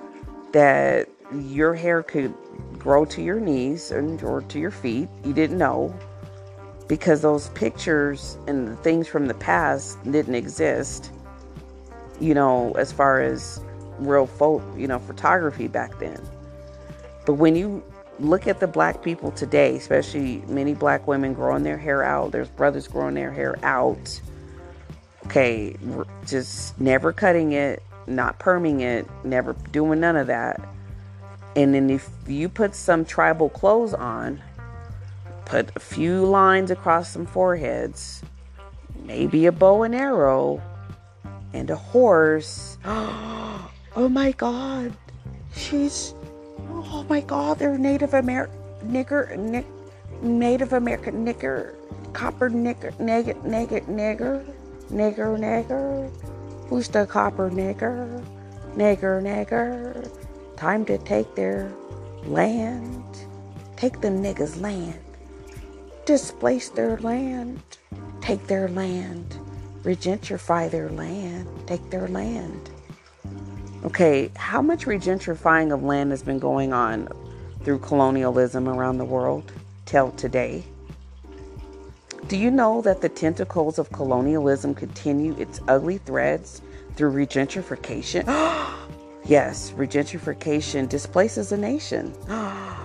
that 0.53 1.09
your 1.33 1.75
hair 1.75 2.03
could 2.03 2.33
grow 2.79 3.05
to 3.07 3.23
your 3.23 3.41
knees 3.41 3.91
and 3.91 4.23
or 4.23 4.43
to 4.43 4.59
your 4.59 4.71
feet. 4.71 5.09
You 5.25 5.33
didn't 5.33 5.59
know 5.59 5.95
because 6.89 7.23
those 7.23 7.49
pictures 7.51 8.39
and 8.47 8.69
the 8.69 8.77
things 8.77 9.09
from 9.09 9.27
the 9.27 9.35
past 9.35 10.03
didn't 10.11 10.35
exist, 10.35 11.11
you 12.21 12.35
know, 12.35 12.73
as 12.73 12.93
far 12.93 13.21
as 13.21 13.61
real 13.99 14.27
folk, 14.27 14.63
you 14.77 14.87
know, 14.87 14.99
photography 14.99 15.69
back 15.69 15.99
then. 15.99 16.21
But 17.27 17.35
when 17.35 17.57
you 17.57 17.83
look 18.19 18.47
at 18.47 18.61
the 18.61 18.67
black 18.67 19.03
people 19.03 19.31
today, 19.33 19.77
especially 19.77 20.43
many 20.47 20.75
black 20.75 21.07
women 21.07 21.33
growing 21.33 21.63
their 21.63 21.79
hair 21.79 22.03
out, 22.03 22.33
there's 22.33 22.49
brothers 22.51 22.87
growing 22.87 23.15
their 23.15 23.33
hair 23.33 23.57
out. 23.63 24.21
Okay, 25.27 25.77
just 26.27 26.79
never 26.81 27.13
cutting 27.13 27.53
it, 27.53 27.83
not 28.07 28.39
perming 28.39 28.81
it, 28.81 29.09
never 29.25 29.55
doing 29.73 30.01
none 30.01 30.17
of 30.17 30.27
that. 30.27 30.61
And 31.57 31.75
then 31.75 31.91
if 31.91 32.09
you 32.27 32.49
put 32.49 32.75
some 32.75 33.05
tribal 33.05 33.49
clothes 33.49 33.95
on, 33.95 34.43
put 35.45 35.71
a 35.77 35.81
few 35.81 36.25
lines 36.25 36.71
across 36.71 37.11
some 37.11 37.27
foreheads, 37.27 38.23
maybe 39.05 39.47
a 39.47 39.53
bow 39.53 39.83
and 39.83 39.95
arrow, 39.95 40.63
and 41.53 41.71
a 41.71 41.77
horse. 41.77 42.79
Oh 43.97 44.09
my 44.09 44.33
god. 44.33 44.93
She's 45.55 46.15
Oh 46.69 47.07
my 47.09 47.21
god, 47.21 47.61
they're 47.61 47.79
Native 47.79 48.13
American 48.13 48.59
nigger 48.85 49.39
nick, 49.39 49.67
Native 50.21 50.73
American 50.73 51.25
nigger 51.25 51.75
copper 52.13 52.51
nigger 52.51 52.93
nigger 52.99 53.35
nigger 53.43 53.85
nigger 53.87 54.45
nigger 54.95 55.39
nigger 55.39 56.11
Who's 56.69 56.89
the 56.89 57.07
copper 57.07 57.51
nigger? 57.51 58.25
Nigger 58.75 59.21
nigger. 59.23 60.11
Time 60.57 60.85
to 60.87 60.99
take 60.99 61.35
their 61.35 61.71
land. 62.27 63.05
Take 63.77 64.01
the 64.01 64.09
niggas' 64.09 64.61
land 64.61 64.99
displace 66.05 66.69
their 66.71 66.99
land, 66.99 67.63
take 68.21 68.47
their 68.47 68.69
land, 68.69 69.39
regentrify 69.83 70.71
their 70.71 70.91
land, 70.91 71.49
take 71.67 71.91
their 71.91 72.09
land. 72.09 72.71
Okay, 73.85 74.31
how 74.37 74.63
much 74.63 74.87
regentrifying 74.87 75.73
of 75.73 75.83
land 75.83 76.11
has 76.11 76.23
been 76.23 76.39
going 76.39 76.73
on 76.73 77.09
through 77.63 77.79
colonialism 77.79 78.69
around 78.69 78.99
the 78.99 79.05
world 79.05 79.53
till 79.87 80.11
today? 80.13 80.65
Do 82.29 82.39
you 82.39 82.51
know 82.51 82.81
that 82.81 83.03
the 83.03 83.11
tentacles 83.11 83.79
of 83.79 83.93
colonialism 83.93 84.75
continue 84.75 85.35
its 85.39 85.61
ugly 85.69 85.99
threads 85.99 86.63
through 86.97 87.13
regentrification? 87.13 88.25
yes, 89.27 89.73
regentrification 89.73 90.89
displaces 90.89 91.53
a 91.53 91.57
nation. 91.57 92.15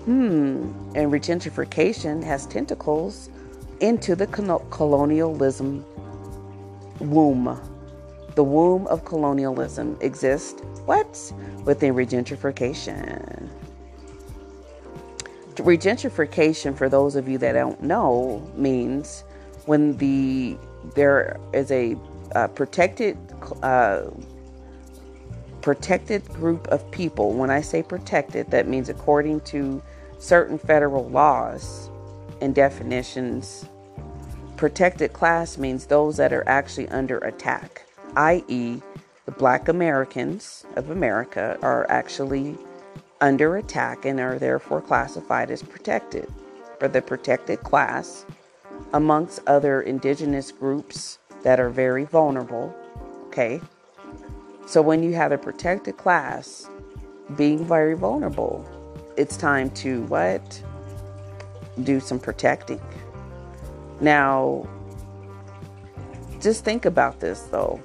Hmm, 0.00 0.72
and 0.94 1.12
regentrification 1.12 2.24
has 2.24 2.46
tentacles 2.46 3.28
into 3.80 4.16
the 4.16 4.26
colonialism 4.26 5.84
womb. 7.00 7.60
The 8.34 8.42
womb 8.42 8.86
of 8.86 9.04
colonialism 9.04 9.98
exists 10.00 10.62
what? 10.86 11.32
Within 11.64 11.94
regentrification. 11.94 13.50
Regentrification, 15.56 16.76
for 16.76 16.88
those 16.88 17.16
of 17.16 17.28
you 17.28 17.38
that 17.38 17.52
don't 17.52 17.82
know, 17.82 18.48
means 18.54 19.24
when 19.66 19.96
the 19.98 20.56
there 20.94 21.38
is 21.52 21.70
a 21.70 21.96
uh, 22.34 22.48
protected 22.48 23.16
uh, 23.62 24.02
protected 25.60 26.24
group 26.28 26.66
of 26.68 26.88
people. 26.90 27.32
When 27.32 27.50
I 27.50 27.60
say 27.60 27.82
protected, 27.82 28.50
that 28.50 28.68
means 28.68 28.88
according 28.88 29.40
to 29.40 29.82
certain 30.18 30.58
federal 30.58 31.08
laws 31.08 31.90
and 32.40 32.54
definitions. 32.54 33.66
Protected 34.56 35.12
class 35.12 35.58
means 35.58 35.86
those 35.86 36.16
that 36.18 36.32
are 36.32 36.46
actually 36.46 36.88
under 36.88 37.18
attack, 37.18 37.86
i.e., 38.16 38.80
the 39.24 39.32
black 39.32 39.68
Americans 39.68 40.64
of 40.76 40.90
America 40.90 41.58
are 41.62 41.90
actually 41.90 42.58
under 43.20 43.56
attack 43.56 44.04
and 44.04 44.18
are 44.18 44.38
therefore 44.38 44.80
classified 44.80 45.50
as 45.50 45.62
protected. 45.62 46.26
For 46.78 46.88
the 46.88 47.02
protected 47.02 47.60
class, 47.60 48.24
amongst 48.92 49.40
other 49.46 49.82
indigenous 49.82 50.50
groups 50.50 51.18
that 51.42 51.60
are 51.60 51.70
very 51.70 52.04
vulnerable, 52.04 52.74
okay? 53.26 53.60
So 54.66 54.80
when 54.80 55.02
you 55.02 55.12
have 55.14 55.32
a 55.32 55.38
protected 55.38 55.96
class 55.96 56.68
being 57.36 57.64
very 57.64 57.94
vulnerable, 57.94 58.64
it's 59.16 59.36
time 59.36 59.70
to 59.70 60.02
what? 60.04 60.62
Do 61.82 62.00
some 62.00 62.18
protecting. 62.18 62.80
Now, 64.00 64.66
just 66.40 66.64
think 66.64 66.86
about 66.86 67.20
this 67.20 67.42
though. 67.42 67.82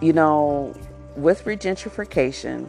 You 0.00 0.12
know, 0.12 0.74
with 1.18 1.44
regentrification, 1.44 2.68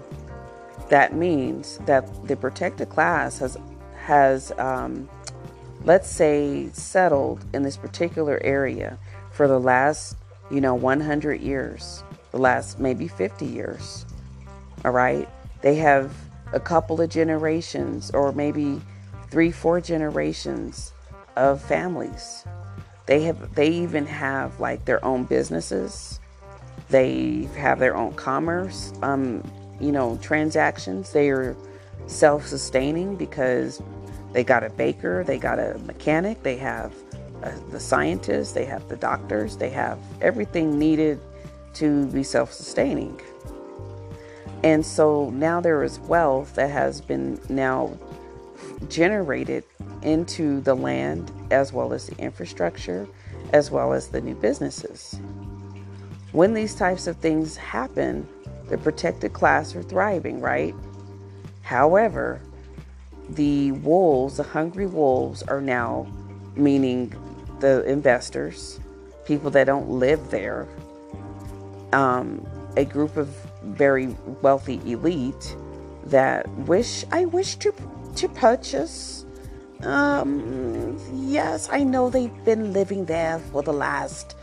that 0.90 1.14
means 1.14 1.78
that 1.86 2.28
the 2.28 2.36
protected 2.36 2.90
class 2.90 3.40
has 3.40 3.58
has 3.96 4.52
um, 4.58 5.08
let's 5.86 6.10
say 6.10 6.70
settled 6.74 7.46
in 7.54 7.62
this 7.62 7.78
particular 7.78 8.40
area 8.44 8.98
for 9.32 9.48
the 9.48 9.60
last 9.60 10.18
you 10.50 10.60
know 10.60 10.74
100 10.74 11.42
years 11.42 12.04
the 12.32 12.40
last 12.40 12.80
maybe 12.80 13.08
50 13.08 13.46
years 13.46 14.06
all 14.84 14.92
right 14.92 15.30
they 15.62 15.76
have 15.76 16.12
a 16.54 16.60
couple 16.60 17.00
of 17.02 17.10
generations 17.10 18.10
or 18.12 18.32
maybe 18.32 18.82
three, 19.30 19.52
four 19.52 19.80
generations 19.82 20.94
of 21.36 21.62
families. 21.62 22.44
They 23.06 23.24
have 23.24 23.56
they 23.56 23.70
even 23.70 24.06
have 24.06 24.60
like 24.60 24.86
their 24.86 25.04
own 25.04 25.24
businesses. 25.24 26.19
They 26.90 27.48
have 27.56 27.80
their 27.80 27.96
own 27.96 28.14
commerce, 28.14 28.94
um, 29.02 29.44
you 29.80 29.92
know, 29.92 30.18
transactions. 30.22 31.12
They 31.12 31.30
are 31.30 31.56
self-sustaining 32.08 33.16
because 33.16 33.82
they 34.34 34.44
got 34.44 34.64
a 34.64 34.70
baker, 34.72 35.24
they 35.24 35.38
got 35.38 35.60
a 35.60 35.78
mechanic, 35.86 36.44
they 36.44 36.58
have 36.58 36.94
the 37.72 37.80
scientists, 37.80 38.52
they 38.52 38.66
have 38.66 38.88
the 38.90 38.98
doctors, 38.98 39.58
they 39.58 39.70
have 39.70 39.98
everything 40.22 40.78
needed 40.78 41.20
to 41.76 42.08
be 42.08 42.24
self-sustaining. 42.24 43.20
And 44.64 44.86
so 44.86 45.30
now 45.30 45.62
there 45.62 45.84
is 45.84 46.00
wealth 46.00 46.56
that 46.56 46.70
has 46.70 47.00
been 47.00 47.40
now 47.48 47.98
generated 48.90 49.64
into 50.02 50.62
the 50.62 50.76
land 50.76 51.32
as 51.52 51.72
well 51.72 51.94
as 51.94 52.08
the 52.08 52.18
infrastructure 52.18 53.08
as 53.54 53.72
well 53.72 53.94
as 53.94 54.10
the 54.10 54.22
new 54.22 54.36
businesses. 54.36 55.20
When 56.32 56.54
these 56.54 56.76
types 56.76 57.08
of 57.08 57.18
things 57.18 57.58
happen, 57.58 58.28
the 58.70 58.78
protected 58.78 59.34
class 59.34 59.76
are 59.76 59.82
thriving, 59.82 60.40
right? 60.40 60.76
However, 61.64 62.42
the 63.30 63.72
wolves, 63.74 64.38
the 64.38 64.44
hungry 64.44 64.88
wolves, 64.88 65.42
are 65.44 65.62
now, 65.62 66.08
meaning 66.56 67.14
the 67.60 67.84
investors, 67.84 68.80
people 69.26 69.50
that 69.52 69.66
don't 69.66 69.90
live 69.90 70.30
there, 70.30 70.68
um, 71.94 72.46
a 72.78 72.86
group 72.86 73.18
of 73.18 73.28
very 73.64 74.08
wealthy 74.42 74.80
elite 74.86 75.56
that 76.06 76.48
wish 76.60 77.04
I 77.12 77.26
wish 77.26 77.56
to 77.58 77.74
to 78.16 78.30
purchase. 78.30 79.26
Um, 79.82 81.00
yes, 81.14 81.70
I 81.72 81.84
know 81.84 82.10
they've 82.10 82.44
been 82.46 82.74
living 82.74 83.06
there 83.06 83.40
for 83.52 83.64
the 83.64 83.74
last 83.74 84.36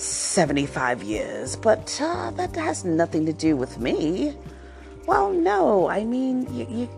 75 0.00 1.02
years, 1.02 1.56
but 1.56 1.98
uh, 2.02 2.30
that 2.32 2.56
has 2.56 2.84
nothing 2.84 3.26
to 3.26 3.32
do 3.32 3.56
with 3.56 3.78
me. 3.78 4.34
Well, 5.06 5.32
no, 5.32 5.88
I 5.88 6.04
mean, 6.04 6.52
you, 6.54 6.66
you, 6.70 6.88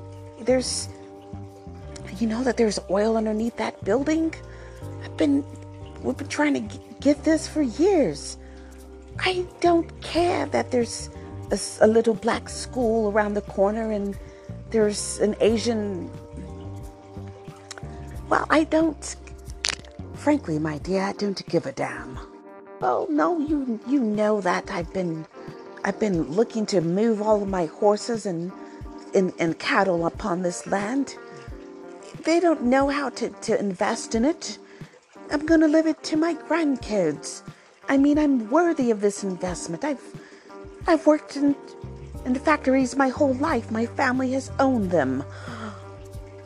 there's, 0.41 0.89
you 2.19 2.27
know 2.27 2.45
that 2.45 2.57
there's 2.57 2.79
oil 2.91 3.17
underneath 3.17 3.57
that 3.57 3.83
building? 3.85 4.35
I've 5.05 5.17
been, 5.17 5.45
we've 6.03 6.17
been 6.17 6.29
trying 6.29 6.55
to 6.55 6.79
get 7.01 7.25
this 7.25 7.49
for 7.49 7.63
years. 7.63 8.37
I 9.19 9.47
don't 9.61 10.01
care 10.01 10.47
that 10.47 10.71
there's 10.71 11.11
a, 11.51 11.59
a 11.85 11.87
little 11.87 12.15
black 12.15 12.49
school 12.49 13.11
around 13.11 13.35
the 13.35 13.43
corner 13.43 13.91
and 13.91 14.17
there's 14.71 15.19
an 15.19 15.37
Asian. 15.41 16.11
Well, 18.29 18.47
I 18.49 18.65
don't. 18.65 19.17
Frankly, 20.15 20.59
my 20.59 20.79
dear, 20.79 21.03
I 21.03 21.13
don't 21.13 21.45
give 21.49 21.67
a 21.67 21.73
damn. 21.73 22.32
Oh 22.85 23.07
no, 23.09 23.39
you 23.39 23.79
you 23.87 24.01
know 24.01 24.41
that 24.41 24.69
I've 24.73 24.93
been 24.93 25.25
I've 25.85 26.01
been 26.01 26.33
looking 26.33 26.67
to 26.67 26.81
move 26.81 27.23
all 27.23 27.41
of 27.41 27.49
my 27.49 27.67
horses 27.67 28.27
and 28.27 28.51
and, 29.15 29.33
and 29.39 29.57
cattle 29.61 30.05
upon 30.05 30.43
this 30.43 30.67
land. 30.67 31.17
They 32.25 32.41
don't 32.41 32.65
know 32.65 32.89
how 32.89 33.11
to, 33.11 33.29
to 33.29 33.59
invest 33.59 34.17
in 34.17 34.25
it. 34.25 34.59
I'm 35.31 35.47
gonna 35.47 35.69
leave 35.69 35.87
it 35.87 36.03
to 36.05 36.17
my 36.17 36.35
grandkids. 36.35 37.43
I 37.89 37.99
mean, 37.99 38.19
I'm 38.19 38.51
worthy 38.51 38.91
of 38.91 39.01
this 39.01 39.23
investment. 39.23 39.85
I've 39.85 40.03
I've 40.89 41.07
worked 41.07 41.37
in 41.37 41.55
in 42.25 42.35
factories 42.35 42.97
my 42.97 43.11
whole 43.11 43.35
life. 43.35 43.71
My 43.71 43.87
family 43.87 44.33
has 44.33 44.51
owned 44.59 44.91
them. 44.91 45.23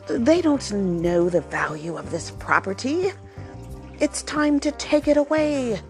They 0.07 0.41
don't 0.43 0.71
know 0.71 1.29
the 1.29 1.41
value 1.41 1.97
of 1.97 2.11
this 2.11 2.29
property. 2.29 3.11
It's 3.99 4.21
time 4.21 4.59
to 4.59 4.71
take 4.73 5.07
it 5.07 5.17
away. 5.17 5.81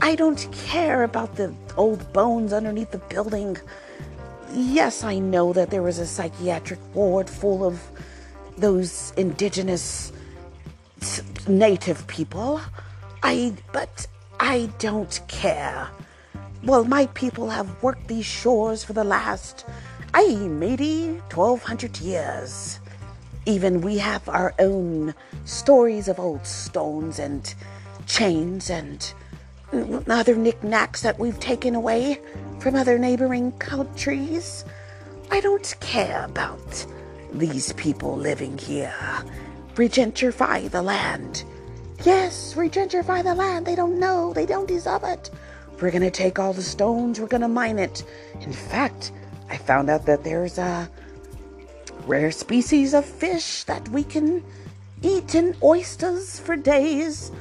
I 0.00 0.14
don't 0.14 0.50
care 0.52 1.04
about 1.04 1.36
the 1.36 1.54
old 1.76 2.12
bones 2.12 2.52
underneath 2.52 2.90
the 2.90 2.98
building. 2.98 3.56
Yes, 4.52 5.02
I 5.04 5.18
know 5.18 5.52
that 5.52 5.70
there 5.70 5.82
was 5.82 5.98
a 5.98 6.06
psychiatric 6.06 6.78
ward 6.94 7.28
full 7.28 7.64
of 7.64 7.80
those 8.56 9.12
indigenous 9.16 10.12
native 11.48 12.06
people. 12.06 12.60
I 13.22 13.54
but 13.72 14.06
I 14.40 14.70
don't 14.78 15.20
care. 15.28 15.88
Well, 16.62 16.84
my 16.84 17.06
people 17.08 17.50
have 17.50 17.82
worked 17.82 18.08
these 18.08 18.26
shores 18.26 18.84
for 18.84 18.94
the 18.94 19.04
last, 19.04 19.66
I 20.14 20.26
maybe 20.34 21.20
1200 21.32 21.98
years. 21.98 22.80
Even 23.46 23.82
we 23.82 23.98
have 23.98 24.26
our 24.28 24.54
own 24.58 25.14
stories 25.44 26.08
of 26.08 26.18
old 26.18 26.46
stones 26.46 27.18
and 27.18 27.54
chains 28.06 28.70
and 28.70 29.12
other 30.08 30.36
knickknacks 30.36 31.02
that 31.02 31.18
we've 31.18 31.40
taken 31.40 31.74
away 31.74 32.20
from 32.60 32.74
other 32.74 32.98
neighboring 32.98 33.52
countries. 33.52 34.64
I 35.30 35.40
don't 35.40 35.74
care 35.80 36.24
about 36.24 36.86
these 37.32 37.72
people 37.72 38.16
living 38.16 38.56
here. 38.58 38.94
Regentrify 39.74 40.70
the 40.70 40.82
land. 40.82 41.44
Yes, 42.04 42.54
regentrify 42.54 43.22
the 43.22 43.34
land. 43.34 43.66
They 43.66 43.74
don't 43.74 43.98
know. 43.98 44.32
They 44.32 44.46
don't 44.46 44.68
deserve 44.68 45.04
it. 45.04 45.30
We're 45.80 45.90
going 45.90 46.02
to 46.02 46.10
take 46.10 46.38
all 46.38 46.52
the 46.52 46.62
stones, 46.62 47.20
we're 47.20 47.26
going 47.26 47.40
to 47.42 47.48
mine 47.48 47.78
it. 47.78 48.04
In 48.40 48.52
fact, 48.52 49.10
I 49.50 49.56
found 49.56 49.90
out 49.90 50.06
that 50.06 50.22
there's 50.22 50.58
a 50.58 50.88
rare 52.06 52.30
species 52.30 52.94
of 52.94 53.04
fish 53.04 53.64
that 53.64 53.88
we 53.88 54.04
can 54.04 54.42
eat 55.02 55.34
in 55.34 55.56
oysters 55.62 56.38
for 56.38 56.56
days. 56.56 57.32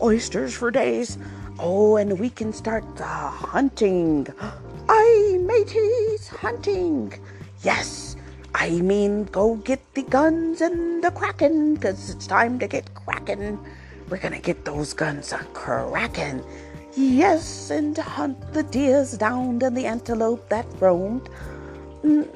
Oysters 0.00 0.54
for 0.54 0.70
days. 0.70 1.18
Oh, 1.64 1.94
and 1.94 2.18
we 2.18 2.28
can 2.28 2.52
start 2.52 2.84
the 2.96 3.04
hunting. 3.04 4.26
Aye, 4.88 5.38
mateys, 5.40 6.26
hunting. 6.26 7.14
Yes, 7.62 8.16
I 8.52 8.70
mean, 8.70 9.26
go 9.26 9.54
get 9.54 9.80
the 9.94 10.02
guns 10.02 10.60
and 10.60 11.04
the 11.04 11.12
kraken, 11.12 11.74
because 11.74 12.10
it's 12.10 12.26
time 12.26 12.58
to 12.58 12.66
get 12.66 12.92
cracking. 12.94 13.60
We're 14.08 14.16
gonna 14.16 14.40
get 14.40 14.64
those 14.64 14.92
guns 14.92 15.32
a 15.32 15.38
cracking. 15.54 16.42
Yes, 16.96 17.70
and 17.70 17.96
hunt 17.96 18.52
the 18.52 18.64
deers 18.64 19.16
down 19.16 19.62
and 19.62 19.76
the 19.76 19.86
antelope 19.86 20.48
that 20.48 20.66
roamed. 20.80 21.28
Mm, 22.02 22.26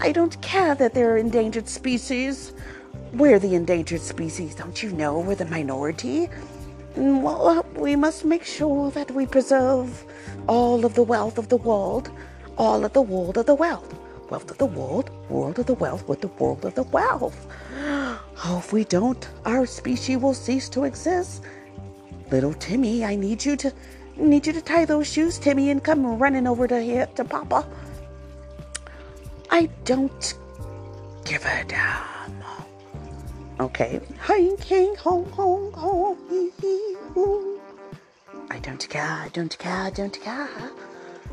I 0.00 0.10
don't 0.10 0.40
care 0.40 0.74
that 0.74 0.94
they're 0.94 1.18
endangered 1.18 1.68
species. 1.68 2.54
We're 3.12 3.38
the 3.38 3.54
endangered 3.54 4.00
species, 4.00 4.54
don't 4.54 4.82
you 4.82 4.92
know? 4.92 5.20
We're 5.20 5.34
the 5.34 5.44
minority. 5.44 6.30
Well, 7.00 7.48
uh, 7.48 7.62
we 7.76 7.96
must 7.96 8.26
make 8.26 8.44
sure 8.44 8.90
that 8.90 9.10
we 9.10 9.24
preserve 9.24 10.04
all 10.46 10.84
of 10.84 10.94
the 10.94 11.02
wealth 11.02 11.38
of 11.38 11.48
the 11.48 11.56
world, 11.56 12.10
all 12.58 12.84
of 12.84 12.92
the 12.92 13.00
world 13.00 13.38
of 13.38 13.46
the 13.46 13.54
wealth, 13.54 13.94
wealth 14.28 14.50
of 14.50 14.58
the 14.58 14.66
world, 14.66 15.10
world 15.30 15.58
of 15.58 15.64
the 15.64 15.74
wealth 15.74 16.06
with 16.06 16.20
the 16.20 16.32
world 16.38 16.64
of 16.64 16.74
the 16.74 16.84
wealth. 16.84 17.46
Oh, 18.42 18.56
if 18.56 18.72
we 18.72 18.84
don't, 18.84 19.28
our 19.44 19.66
species 19.66 20.16
will 20.16 20.32
cease 20.32 20.70
to 20.70 20.84
exist. 20.84 21.42
Little 22.30 22.54
Timmy, 22.54 23.04
I 23.04 23.14
need 23.14 23.44
you 23.44 23.54
to 23.56 23.70
Need 24.20 24.46
you 24.46 24.52
to 24.52 24.60
tie 24.60 24.84
those 24.84 25.10
shoes, 25.10 25.38
Timmy, 25.38 25.70
and 25.70 25.82
come 25.82 26.18
running 26.18 26.46
over 26.46 26.68
to 26.68 26.82
here 26.82 27.06
to 27.16 27.24
Papa. 27.24 27.66
I 29.50 29.70
don't 29.84 30.34
give 31.24 31.44
a 31.46 31.64
damn. 31.66 32.09
Hoo. 37.14 37.60
I 38.50 38.58
don't 38.58 38.88
care, 38.88 39.02
I 39.02 39.28
don't 39.32 39.58
care, 39.58 39.82
I 39.82 39.90
don't 39.90 40.20
care. 40.20 40.48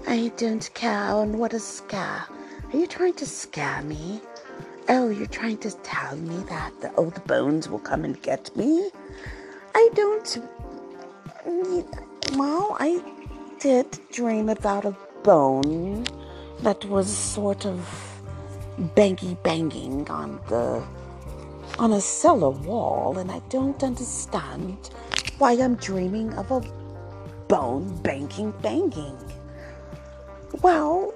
I 0.07 0.31
don't 0.37 0.69
care. 0.73 1.21
And 1.21 1.39
what 1.39 1.53
is 1.53 1.65
scare? 1.65 2.25
Are 2.73 2.77
you 2.77 2.85
trying 2.85 3.13
to 3.13 3.25
scare 3.25 3.81
me? 3.81 4.21
Oh, 4.89 5.09
you're 5.09 5.27
trying 5.27 5.57
to 5.59 5.71
tell 5.83 6.15
me 6.17 6.43
that 6.49 6.71
the 6.81 6.93
old 6.95 7.23
bones 7.27 7.69
will 7.69 7.79
come 7.79 8.03
and 8.03 8.21
get 8.21 8.55
me? 8.55 8.89
I 9.73 9.89
don't 9.93 10.37
well, 12.33 12.75
I 12.79 13.01
did 13.59 13.87
dream 14.11 14.49
about 14.49 14.83
a 14.83 14.95
bone 15.23 16.05
that 16.59 16.83
was 16.85 17.07
sort 17.07 17.65
of 17.65 17.79
bangy 18.95 19.41
banging 19.43 20.09
on 20.09 20.41
the 20.49 20.83
on 21.79 21.93
a 21.93 22.01
cellar 22.01 22.49
wall, 22.49 23.17
and 23.17 23.31
I 23.31 23.39
don't 23.49 23.83
understand 23.83 24.89
why 25.37 25.53
I'm 25.53 25.75
dreaming 25.75 26.33
of 26.33 26.51
a 26.51 26.61
bone 27.47 27.95
banking 28.01 28.51
banging. 28.61 29.17
Well, 30.61 31.13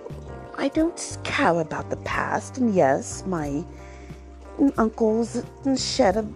I 0.57 0.67
don't 0.67 1.17
care 1.23 1.59
about 1.59 1.89
the 1.89 1.97
past, 1.97 2.57
and 2.57 2.75
yes, 2.75 3.23
my 3.25 3.63
uncles 4.77 5.43
shed 5.75 6.17
a, 6.17 6.27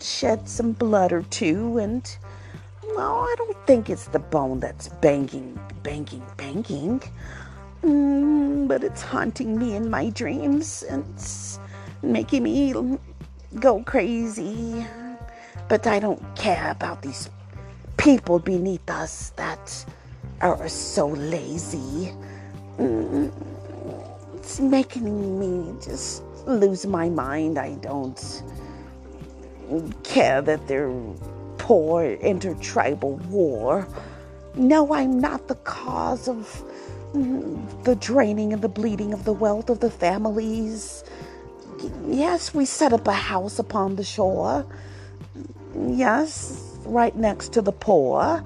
shed 0.00 0.48
some 0.48 0.72
blood 0.72 1.12
or 1.12 1.22
two, 1.24 1.78
and 1.78 2.04
no, 2.94 3.20
I 3.20 3.34
don't 3.38 3.66
think 3.66 3.88
it's 3.88 4.08
the 4.08 4.18
bone 4.18 4.60
that's 4.60 4.88
banging, 4.88 5.58
banging, 5.82 6.22
banging. 6.36 7.02
Mm, 7.82 8.68
but 8.68 8.84
it's 8.84 9.02
haunting 9.02 9.58
me 9.58 9.74
in 9.74 9.90
my 9.90 10.10
dreams 10.10 10.84
and 10.84 11.04
making 12.02 12.42
me 12.42 12.74
go 13.60 13.82
crazy. 13.82 14.86
But 15.68 15.86
I 15.86 15.98
don't 15.98 16.22
care 16.36 16.70
about 16.70 17.02
these 17.02 17.30
people 17.96 18.38
beneath 18.38 18.88
us 18.90 19.30
that 19.36 19.84
are 20.40 20.68
so 20.68 21.08
lazy. 21.08 22.12
Mm, 22.78 23.32
it's 24.34 24.60
making 24.60 25.38
me 25.38 25.74
just 25.80 26.22
lose 26.46 26.84
my 26.86 27.08
mind. 27.08 27.58
I 27.58 27.74
don't 27.76 28.42
care 30.02 30.42
that 30.42 30.66
they're 30.66 30.92
poor 31.58 32.04
intertribal 32.04 33.16
war. 33.30 33.86
No, 34.54 34.92
I'm 34.92 35.18
not 35.18 35.48
the 35.48 35.54
cause 35.54 36.28
of 36.28 36.62
mm, 37.14 37.84
the 37.84 37.94
draining 37.96 38.52
and 38.52 38.60
the 38.60 38.68
bleeding 38.68 39.12
of 39.12 39.24
the 39.24 39.32
wealth 39.32 39.70
of 39.70 39.80
the 39.80 39.90
families. 39.90 41.04
Yes, 42.06 42.54
we 42.54 42.64
set 42.64 42.92
up 42.92 43.06
a 43.08 43.12
house 43.12 43.58
upon 43.58 43.96
the 43.96 44.04
shore. 44.04 44.66
Yes, 45.74 46.76
right 46.84 47.14
next 47.16 47.52
to 47.54 47.62
the 47.62 47.72
poor. 47.72 48.42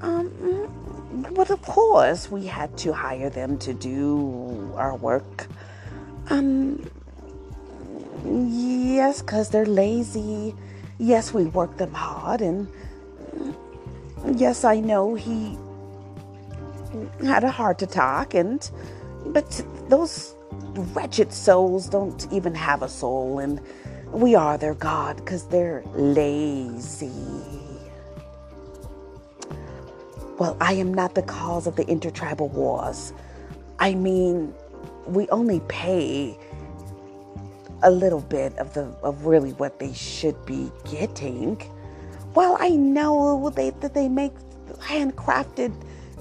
Um, 0.00 1.28
but 1.34 1.50
of 1.50 1.62
course, 1.62 2.30
we 2.30 2.46
had 2.46 2.76
to 2.78 2.92
hire 2.92 3.30
them 3.30 3.58
to 3.58 3.74
do 3.74 4.72
our 4.76 4.94
work. 4.96 5.46
Um, 6.30 6.88
yes, 8.24 9.22
because 9.22 9.50
they're 9.50 9.66
lazy. 9.66 10.54
Yes, 10.98 11.32
we 11.32 11.44
work 11.44 11.76
them 11.78 11.94
hard. 11.94 12.40
And 12.42 12.68
yes, 14.34 14.64
I 14.64 14.80
know 14.80 15.14
he 15.14 15.58
had 17.24 17.44
a 17.44 17.50
heart 17.50 17.82
attack. 17.82 18.34
And, 18.34 18.70
but 19.26 19.64
those 19.88 20.34
wretched 20.78 21.32
souls 21.32 21.88
don't 21.88 22.26
even 22.32 22.54
have 22.54 22.82
a 22.82 22.88
soul. 22.88 23.38
And 23.38 23.60
we 24.12 24.34
are 24.34 24.56
their 24.58 24.74
God 24.74 25.16
because 25.16 25.46
they're 25.46 25.82
lazy. 25.94 27.12
Well, 30.38 30.56
I 30.60 30.74
am 30.74 30.94
not 30.94 31.14
the 31.14 31.22
cause 31.22 31.66
of 31.66 31.76
the 31.76 31.86
intertribal 31.88 32.48
wars. 32.48 33.12
I 33.80 33.94
mean, 33.94 34.54
we 35.06 35.28
only 35.30 35.60
pay 35.68 36.38
a 37.82 37.90
little 37.90 38.20
bit 38.20 38.56
of 38.58 38.74
the 38.74 38.82
of 39.02 39.26
really 39.26 39.52
what 39.52 39.78
they 39.78 39.92
should 39.92 40.44
be 40.46 40.70
getting. 40.90 41.60
Well, 42.34 42.56
I 42.60 42.70
know 42.70 43.50
they, 43.50 43.70
that 43.70 43.94
they 43.94 44.08
make 44.08 44.32
handcrafted 44.80 45.72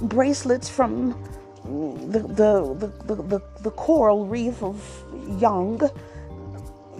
bracelets 0.02 0.70
from 0.70 1.22
the 1.68 2.20
the, 2.20 2.92
the, 3.06 3.16
the, 3.16 3.42
the 3.62 3.72
coral 3.72 4.26
reef 4.26 4.64
of 4.64 4.82
Young, 5.40 5.82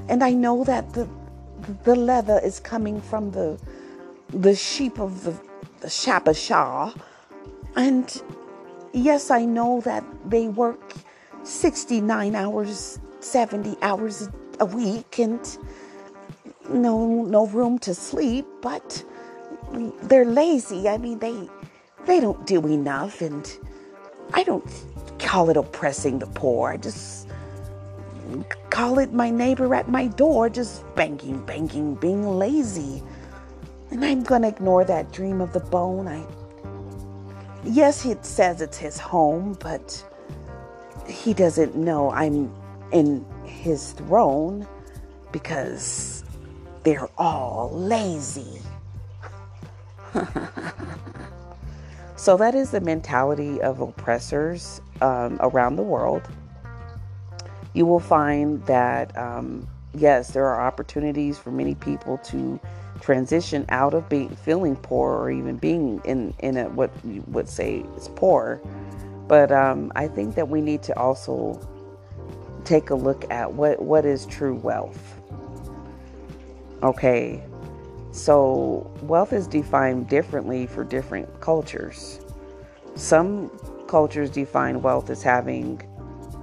and 0.10 0.24
I 0.24 0.32
know 0.32 0.64
that 0.64 0.94
the 0.94 1.08
the 1.84 1.96
leather 1.96 2.40
is 2.44 2.60
coming 2.60 3.02
from 3.02 3.32
the 3.32 3.60
the 4.30 4.56
sheep 4.56 5.00
of 5.00 5.24
the, 5.24 5.34
the 5.82 5.90
Shah. 6.34 6.94
And 7.76 8.22
yes, 8.94 9.32
I 9.32 9.46
know 9.46 9.82
that 9.82 10.04
they 10.26 10.48
work 10.48 10.94
69 11.44 12.36
hours, 12.36 13.00
70 13.20 13.78
hours 13.82 14.30
a 14.60 14.66
week 14.66 15.20
and 15.20 15.40
no 16.70 17.24
no 17.24 17.48
room 17.48 17.80
to 17.80 17.94
sleep, 17.94 18.46
but 18.62 19.04
they're 20.04 20.26
lazy. 20.26 20.90
I 20.90 20.98
mean, 20.98 21.20
they 21.20 21.48
they 22.06 22.20
don't 22.20 22.46
do 22.46 22.66
enough 22.68 23.22
and 23.22 23.46
I 24.34 24.44
don't 24.44 24.66
call 25.20 25.50
it 25.50 25.58
oppressing 25.58 26.20
the 26.20 26.28
poor. 26.28 26.70
I 26.70 26.78
just 26.78 27.28
call 28.70 29.00
it 29.00 29.14
my 29.14 29.30
neighbor 29.30 29.74
at 29.74 29.90
my 29.90 30.08
door 30.08 30.50
just 30.50 30.84
banging, 30.96 31.46
banging, 31.46 31.96
being 31.96 32.28
lazy. 32.28 33.02
And 33.92 34.04
I'm 34.04 34.24
going 34.24 34.42
to 34.42 34.50
ignore 34.50 34.84
that 34.86 35.12
dream 35.12 35.42
of 35.42 35.54
the 35.54 35.62
bone. 35.62 36.08
I 36.08 36.26
Yes, 37.64 38.06
it 38.06 38.26
says 38.26 38.62
it's 38.62 38.78
his 38.78 38.98
home, 38.98 39.58
but 39.60 40.04
he 41.06 41.34
doesn't 41.34 41.76
know 41.76 42.12
I'm 42.12 42.54
in 42.92 43.26
his 43.44 43.92
throne 43.94 44.66
because 45.32 46.24
they're 46.84 47.10
all 47.18 47.72
lazy. 47.74 48.62
so 52.18 52.36
that 52.36 52.56
is 52.56 52.72
the 52.72 52.82
mentality 52.82 53.62
of 53.62 53.80
oppressors 53.80 54.82
um, 55.02 55.38
around 55.40 55.76
the 55.76 55.84
world. 55.84 56.24
You 57.74 57.86
will 57.86 58.00
find 58.00 58.66
that, 58.66 59.16
um, 59.16 59.68
yes, 59.94 60.32
there 60.32 60.46
are 60.48 60.60
opportunities 60.60 61.38
for 61.38 61.52
many 61.52 61.76
people 61.76 62.18
to 62.26 62.60
transition 63.02 63.66
out 63.70 63.94
of 63.94 64.10
being 64.10 64.36
feeling 64.36 64.76
poor 64.76 65.14
or 65.14 65.30
even 65.30 65.58
being 65.58 66.02
in 66.04 66.34
in 66.40 66.58
a, 66.58 66.68
what 66.70 66.90
you 67.06 67.24
would 67.28 67.48
say 67.48 67.86
is 67.96 68.10
poor. 68.16 68.60
But 69.28 69.52
um, 69.52 69.92
I 69.96 70.08
think 70.08 70.34
that 70.36 70.50
we 70.50 70.60
need 70.60 70.82
to 70.84 70.98
also 70.98 71.60
take 72.64 72.90
a 72.90 72.96
look 72.96 73.30
at 73.32 73.54
what 73.54 73.80
what 73.80 74.06
is 74.06 74.26
true 74.26 74.56
wealth. 74.56 75.22
Okay, 76.82 77.44
so 78.18 78.92
wealth 79.04 79.32
is 79.32 79.48
defined 79.48 80.10
differently 80.10 80.66
for 80.66 80.84
different 80.84 81.40
cultures. 81.40 82.20
Some 82.96 83.50
cultures 83.88 84.32
define 84.32 84.82
wealth 84.82 85.12
as 85.12 85.22
having, 85.22 85.82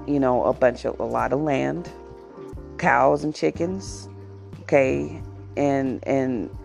you 0.07 0.21
know, 0.21 0.45
a 0.45 0.53
bunch 0.53 0.85
of 0.85 1.01
a 1.01 1.05
lot 1.05 1.33
of 1.33 1.41
land, 1.41 1.91
cows 2.79 3.25
and 3.25 3.35
chickens, 3.35 4.09
okay, 4.63 5.21
and 5.57 6.07
and 6.07 6.57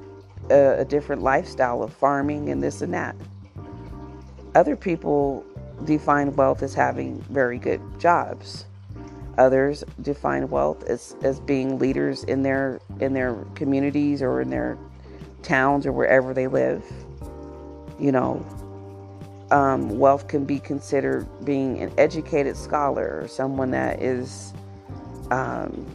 a, 0.51 0.82
a 0.82 0.86
different 0.86 1.24
lifestyle 1.24 1.82
of 1.82 1.91
farming 1.91 2.49
and 2.49 2.62
this 2.62 2.84
and 2.84 2.93
that. 2.93 3.16
Other 4.53 4.76
people 4.76 5.43
define 5.86 6.36
wealth 6.36 6.62
as 6.62 6.76
having 6.76 7.20
very 7.24 7.57
good 7.57 7.82
jobs. 7.99 8.66
Others 9.39 9.86
define 10.01 10.49
wealth 10.49 10.84
as, 10.84 11.16
as 11.24 11.39
being 11.39 11.80
leaders 11.80 12.26
in 12.26 12.43
their 12.43 12.80
in 12.99 13.14
their 13.14 13.36
communities 13.55 14.22
or 14.22 14.41
in 14.41 14.49
their 14.51 14.78
towns 15.44 15.86
or 15.86 15.92
wherever 15.92 16.34
they 16.34 16.48
live. 16.48 16.84
You 18.00 18.12
know, 18.12 18.46
um, 19.52 19.98
wealth 19.98 20.28
can 20.28 20.46
be 20.46 20.60
considered 20.60 21.28
being 21.44 21.80
an 21.80 21.92
educated 21.98 22.56
scholar 22.56 23.20
or 23.22 23.28
someone 23.28 23.72
that 23.72 24.02
is 24.02 24.54
um, 25.32 25.86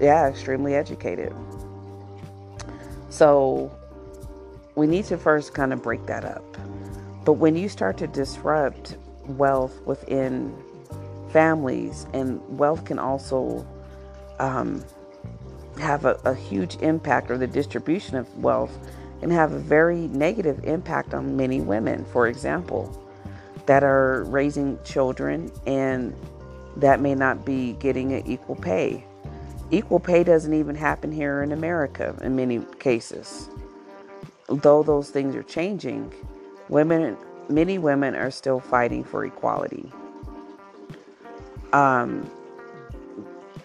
yeah, 0.00 0.28
extremely 0.28 0.74
educated. 0.74 1.34
So 3.10 3.70
we 4.74 4.86
need 4.86 5.04
to 5.06 5.18
first 5.18 5.54
kind 5.54 5.72
of 5.72 5.82
break 5.82 6.06
that 6.06 6.24
up. 6.24 6.44
But 7.24 7.34
when 7.34 7.56
you 7.56 7.68
start 7.68 7.96
to 7.98 8.06
disrupt 8.06 8.96
wealth 9.26 9.80
within 9.82 10.54
families, 11.30 12.06
and 12.12 12.40
wealth 12.58 12.84
can 12.84 12.98
also 12.98 13.66
um, 14.38 14.84
have 15.78 16.04
a, 16.04 16.18
a 16.24 16.34
huge 16.34 16.76
impact, 16.76 17.30
or 17.30 17.38
the 17.38 17.46
distribution 17.46 18.16
of 18.16 18.36
wealth 18.38 18.76
can 19.20 19.30
have 19.30 19.52
a 19.52 19.58
very 19.58 20.08
negative 20.08 20.62
impact 20.64 21.14
on 21.14 21.36
many 21.36 21.60
women, 21.60 22.04
for 22.06 22.28
example, 22.28 22.90
that 23.66 23.82
are 23.82 24.24
raising 24.24 24.78
children 24.84 25.50
and 25.66 26.14
that 26.76 27.00
may 27.00 27.14
not 27.14 27.44
be 27.44 27.72
getting 27.74 28.12
an 28.12 28.26
equal 28.26 28.56
pay 28.56 29.04
Equal 29.70 29.98
pay 29.98 30.22
doesn't 30.22 30.52
even 30.52 30.76
happen 30.76 31.10
here 31.10 31.42
in 31.42 31.52
America 31.52 32.14
in 32.22 32.36
many 32.36 32.60
cases. 32.78 33.48
Though 34.48 34.82
those 34.82 35.10
things 35.10 35.34
are 35.34 35.42
changing, 35.42 36.12
women, 36.68 37.16
many 37.48 37.78
women 37.78 38.14
are 38.14 38.30
still 38.30 38.60
fighting 38.60 39.02
for 39.02 39.24
equality. 39.24 39.90
Um, 41.72 42.30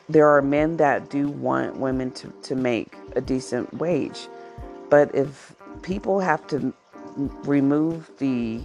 there 0.09 0.27
are 0.27 0.41
men 0.41 0.77
that 0.77 1.09
do 1.09 1.29
want 1.29 1.77
women 1.77 2.11
to, 2.11 2.33
to 2.41 2.55
make 2.55 2.93
a 3.15 3.21
decent 3.21 3.71
wage. 3.75 4.27
But 4.89 5.13
if 5.13 5.55
people 5.83 6.19
have 6.19 6.45
to 6.47 6.73
remove 7.43 8.11
the 8.17 8.61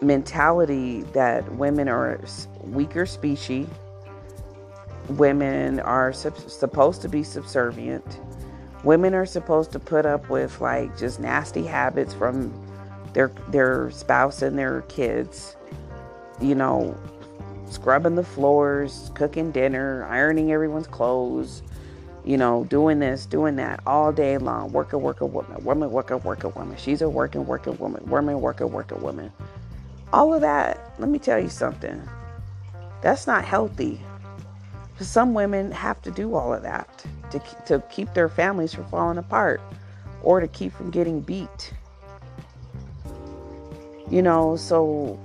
mentality 0.00 1.02
that 1.12 1.50
women 1.54 1.88
are 1.88 2.18
weaker 2.62 3.04
species, 3.04 3.66
women 5.10 5.78
are 5.80 6.12
sub- 6.12 6.38
supposed 6.38 7.02
to 7.02 7.08
be 7.08 7.22
subservient. 7.22 8.20
Women 8.82 9.14
are 9.14 9.26
supposed 9.26 9.72
to 9.72 9.78
put 9.78 10.06
up 10.06 10.28
with 10.30 10.60
like 10.60 10.96
just 10.96 11.20
nasty 11.20 11.64
habits 11.64 12.14
from 12.14 12.52
their 13.12 13.32
their 13.48 13.90
spouse 13.90 14.42
and 14.42 14.58
their 14.58 14.82
kids. 14.82 15.56
You 16.40 16.54
know, 16.54 16.96
scrubbing 17.68 18.14
the 18.14 18.24
floors, 18.24 19.10
cooking 19.14 19.50
dinner, 19.50 20.04
ironing 20.06 20.52
everyone's 20.52 20.86
clothes, 20.86 21.62
you 22.24 22.36
know, 22.36 22.64
doing 22.64 22.98
this, 22.98 23.24
doing 23.26 23.56
that 23.56 23.80
all 23.86 24.12
day 24.12 24.36
long. 24.38 24.72
Worker, 24.72 24.98
worker, 24.98 25.26
woman, 25.26 25.62
woman, 25.64 25.90
worker, 25.90 26.16
worker, 26.18 26.48
woman. 26.48 26.76
She's 26.76 27.02
a 27.02 27.08
working, 27.08 27.46
working 27.46 27.78
woman, 27.78 28.04
woman, 28.08 28.40
worker, 28.40 28.66
worker, 28.66 28.96
woman. 28.96 29.32
All 30.12 30.34
of 30.34 30.40
that, 30.40 30.94
let 30.98 31.08
me 31.08 31.18
tell 31.18 31.38
you 31.38 31.48
something. 31.48 32.02
That's 33.02 33.26
not 33.26 33.44
healthy. 33.44 34.00
Some 34.98 35.34
women 35.34 35.70
have 35.72 36.00
to 36.02 36.10
do 36.10 36.34
all 36.34 36.52
of 36.52 36.62
that 36.62 37.04
to, 37.30 37.40
to 37.66 37.82
keep 37.90 38.12
their 38.14 38.28
families 38.28 38.72
from 38.74 38.86
falling 38.86 39.18
apart 39.18 39.60
or 40.22 40.40
to 40.40 40.48
keep 40.48 40.72
from 40.72 40.90
getting 40.90 41.20
beat. 41.20 41.72
You 44.10 44.22
know, 44.22 44.56
so 44.56 45.18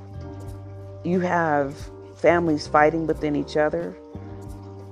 you 1.03 1.19
have 1.21 1.75
families 2.21 2.67
fighting 2.67 3.07
within 3.07 3.35
each 3.35 3.57
other. 3.57 3.95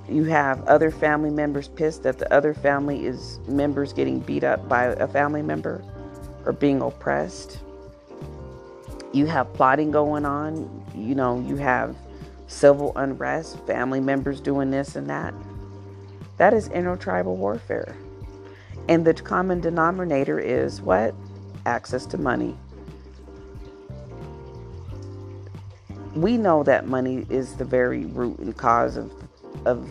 You 0.09 0.23
have 0.25 0.65
other 0.65 0.89
family 0.89 1.29
members 1.29 1.67
pissed 1.67 2.03
that 2.03 2.17
the 2.17 2.31
other 2.33 2.53
family 2.55 3.05
is 3.05 3.39
members 3.47 3.93
getting 3.93 4.19
beat 4.19 4.43
up 4.43 4.67
by 4.67 4.85
a 4.85 5.07
family 5.07 5.43
member 5.43 5.83
or 6.45 6.53
being 6.53 6.81
oppressed. 6.81 7.59
You 9.13 9.27
have 9.27 9.53
plotting 9.53 9.91
going 9.91 10.25
on. 10.25 10.83
You 10.95 11.13
know, 11.13 11.39
you 11.39 11.57
have 11.57 11.95
civil 12.47 12.91
unrest, 12.95 13.59
family 13.67 13.99
members 13.99 14.41
doing 14.41 14.71
this 14.71 14.95
and 14.95 15.07
that. 15.09 15.33
That 16.37 16.53
is 16.53 16.67
intertribal 16.69 17.37
warfare. 17.37 17.95
And 18.87 19.05
the 19.05 19.13
common 19.13 19.61
denominator 19.61 20.39
is 20.39 20.81
what? 20.81 21.13
Access 21.67 22.07
to 22.07 22.17
money. 22.17 22.57
We 26.15 26.37
know 26.37 26.63
that 26.63 26.87
money 26.87 27.25
is 27.29 27.55
the 27.55 27.65
very 27.65 28.05
root 28.05 28.37
and 28.39 28.55
cause 28.57 28.97
of 28.97 29.11
of 29.65 29.89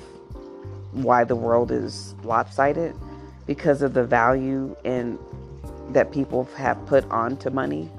why 0.92 1.24
the 1.24 1.36
world 1.36 1.70
is 1.70 2.14
lopsided 2.24 2.94
because 3.46 3.82
of 3.82 3.94
the 3.94 4.04
value 4.04 4.74
and 4.84 5.18
that 5.90 6.10
people 6.12 6.44
have 6.56 6.84
put 6.86 7.04
onto 7.10 7.50
money 7.50 7.90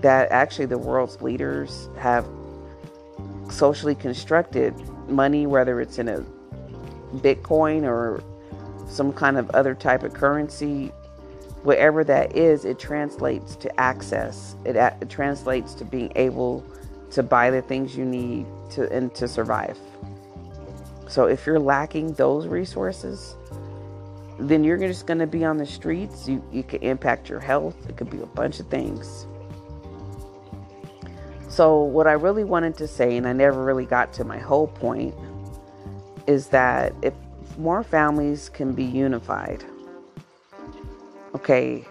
that 0.00 0.30
actually 0.30 0.66
the 0.66 0.78
world's 0.78 1.20
leaders 1.20 1.88
have 1.98 2.26
socially 3.50 3.94
constructed 3.94 4.74
money 5.08 5.46
whether 5.46 5.80
it's 5.80 5.98
in 5.98 6.08
a 6.08 6.24
bitcoin 7.16 7.82
or 7.82 8.22
some 8.88 9.12
kind 9.12 9.36
of 9.36 9.48
other 9.50 9.74
type 9.74 10.02
of 10.02 10.12
currency 10.12 10.92
whatever 11.62 12.04
that 12.04 12.36
is 12.36 12.64
it 12.64 12.78
translates 12.78 13.56
to 13.56 13.80
access. 13.80 14.56
It, 14.64 14.76
it 14.76 15.10
translates 15.10 15.74
to 15.74 15.84
being 15.84 16.12
able 16.16 16.64
to 17.10 17.22
buy 17.22 17.50
the 17.50 17.62
things 17.62 17.96
you 17.96 18.04
need 18.04 18.46
to 18.70 18.90
and 18.92 19.14
to 19.14 19.26
survive 19.26 19.78
so 21.08 21.26
if 21.26 21.46
you're 21.46 21.58
lacking 21.58 22.12
those 22.14 22.46
resources 22.46 23.36
then 24.38 24.62
you're 24.62 24.78
just 24.78 25.06
going 25.06 25.18
to 25.18 25.26
be 25.26 25.44
on 25.44 25.56
the 25.56 25.66
streets. 25.66 26.28
You, 26.28 26.42
you 26.52 26.62
could 26.62 26.82
impact 26.82 27.28
your 27.28 27.40
health. 27.40 27.76
It 27.88 27.96
could 27.96 28.10
be 28.10 28.20
a 28.20 28.26
bunch 28.26 28.60
of 28.60 28.68
things. 28.68 29.26
So, 31.48 31.82
what 31.82 32.06
I 32.06 32.12
really 32.12 32.44
wanted 32.44 32.76
to 32.76 32.86
say, 32.86 33.16
and 33.16 33.26
I 33.26 33.32
never 33.32 33.64
really 33.64 33.86
got 33.86 34.12
to 34.14 34.24
my 34.24 34.38
whole 34.38 34.68
point, 34.68 35.14
is 36.26 36.48
that 36.48 36.94
if 37.02 37.14
more 37.56 37.82
families 37.82 38.48
can 38.48 38.72
be 38.72 38.84
unified, 38.84 39.64
okay, 41.34 41.84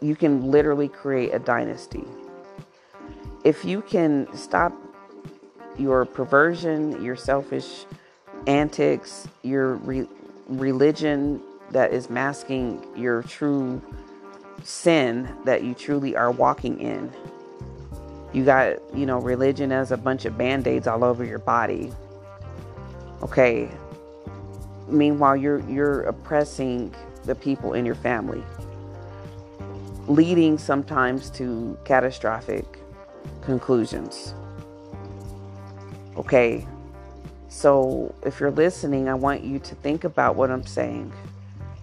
you 0.00 0.16
can 0.16 0.50
literally 0.50 0.88
create 0.88 1.32
a 1.32 1.38
dynasty. 1.38 2.04
If 3.46 3.64
you 3.64 3.80
can 3.80 4.26
stop 4.34 4.72
your 5.78 6.04
perversion, 6.04 7.00
your 7.00 7.14
selfish 7.14 7.84
antics, 8.48 9.28
your 9.44 9.74
re- 9.74 10.08
religion 10.48 11.40
that 11.70 11.92
is 11.92 12.10
masking 12.10 12.84
your 12.96 13.22
true 13.22 13.80
sin 14.64 15.32
that 15.44 15.62
you 15.62 15.74
truly 15.74 16.16
are 16.16 16.32
walking 16.32 16.80
in. 16.80 17.12
You 18.32 18.44
got, 18.44 18.78
you 18.92 19.06
know, 19.06 19.20
religion 19.20 19.70
as 19.70 19.92
a 19.92 19.96
bunch 19.96 20.24
of 20.24 20.36
band 20.36 20.66
aids 20.66 20.88
all 20.88 21.04
over 21.04 21.24
your 21.24 21.38
body. 21.38 21.92
Okay. 23.22 23.70
Meanwhile, 24.88 25.36
you're 25.36 25.60
you're 25.70 26.02
oppressing 26.02 26.92
the 27.26 27.36
people 27.36 27.74
in 27.74 27.86
your 27.86 27.94
family, 27.94 28.42
leading 30.08 30.58
sometimes 30.58 31.30
to 31.30 31.78
catastrophic 31.84 32.80
conclusions. 33.46 34.34
Okay. 36.16 36.66
So, 37.48 38.14
if 38.24 38.38
you're 38.38 38.50
listening, 38.50 39.08
I 39.08 39.14
want 39.14 39.42
you 39.42 39.58
to 39.60 39.74
think 39.76 40.04
about 40.04 40.36
what 40.36 40.50
I'm 40.50 40.66
saying. 40.66 41.10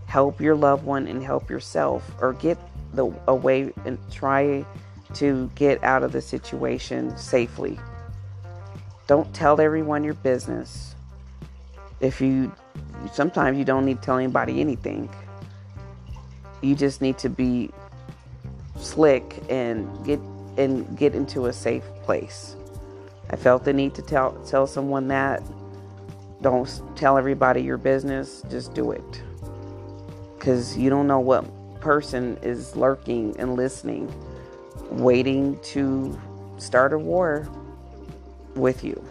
Help 0.05 0.39
your 0.39 0.55
loved 0.55 0.85
one 0.85 1.07
and 1.07 1.23
help 1.23 1.49
yourself, 1.49 2.03
or 2.21 2.33
get 2.33 2.59
the 2.93 3.11
away 3.27 3.73
and 3.85 3.97
try 4.11 4.63
to 5.15 5.49
get 5.55 5.83
out 5.83 6.03
of 6.03 6.11
the 6.11 6.21
situation 6.21 7.17
safely. 7.17 7.79
Don't 9.07 9.33
tell 9.33 9.59
everyone 9.59 10.03
your 10.03 10.13
business. 10.13 10.93
If 11.99 12.21
you 12.21 12.51
sometimes 13.11 13.57
you 13.57 13.65
don't 13.65 13.85
need 13.85 13.97
to 13.99 14.05
tell 14.05 14.17
anybody 14.17 14.61
anything. 14.61 15.09
You 16.61 16.75
just 16.75 17.01
need 17.01 17.17
to 17.19 17.29
be 17.29 17.71
slick 18.77 19.43
and 19.49 20.05
get 20.05 20.19
and 20.57 20.97
get 20.97 21.15
into 21.15 21.45
a 21.47 21.53
safe 21.53 21.83
place. 22.03 22.55
I 23.29 23.35
felt 23.35 23.63
the 23.63 23.73
need 23.73 23.95
to 23.95 24.01
tell 24.01 24.33
tell 24.45 24.67
someone 24.67 25.07
that 25.07 25.41
don't 26.41 26.69
tell 26.95 27.17
everybody 27.17 27.61
your 27.63 27.77
business, 27.77 28.43
just 28.49 28.73
do 28.73 28.91
it. 28.91 29.23
Because 30.37 30.77
you 30.77 30.89
don't 30.89 31.07
know 31.07 31.19
what 31.19 31.45
person 31.79 32.37
is 32.41 32.75
lurking 32.75 33.35
and 33.39 33.55
listening, 33.55 34.13
waiting 34.91 35.57
to 35.63 36.19
start 36.57 36.93
a 36.93 36.97
war 36.97 37.47
with 38.55 38.83
you. 38.83 39.01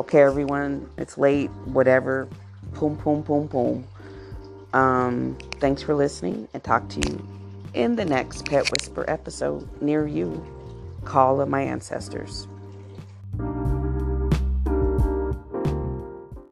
Okay, 0.00 0.22
everyone, 0.22 0.90
it's 0.98 1.16
late, 1.16 1.50
whatever. 1.66 2.28
Boom, 2.78 2.96
boom, 2.96 3.22
boom, 3.22 3.46
boom. 3.46 3.86
Um, 4.72 5.38
thanks 5.60 5.82
for 5.82 5.94
listening 5.94 6.48
and 6.52 6.62
talk 6.62 6.86
to 6.90 7.08
you 7.08 7.26
in 7.72 7.96
the 7.96 8.04
next 8.04 8.44
Pet 8.44 8.70
Whisper 8.72 9.04
episode 9.08 9.68
near 9.80 10.06
you. 10.06 10.44
Call 11.06 11.40
of 11.40 11.48
my 11.48 11.62
ancestors. 11.62 12.48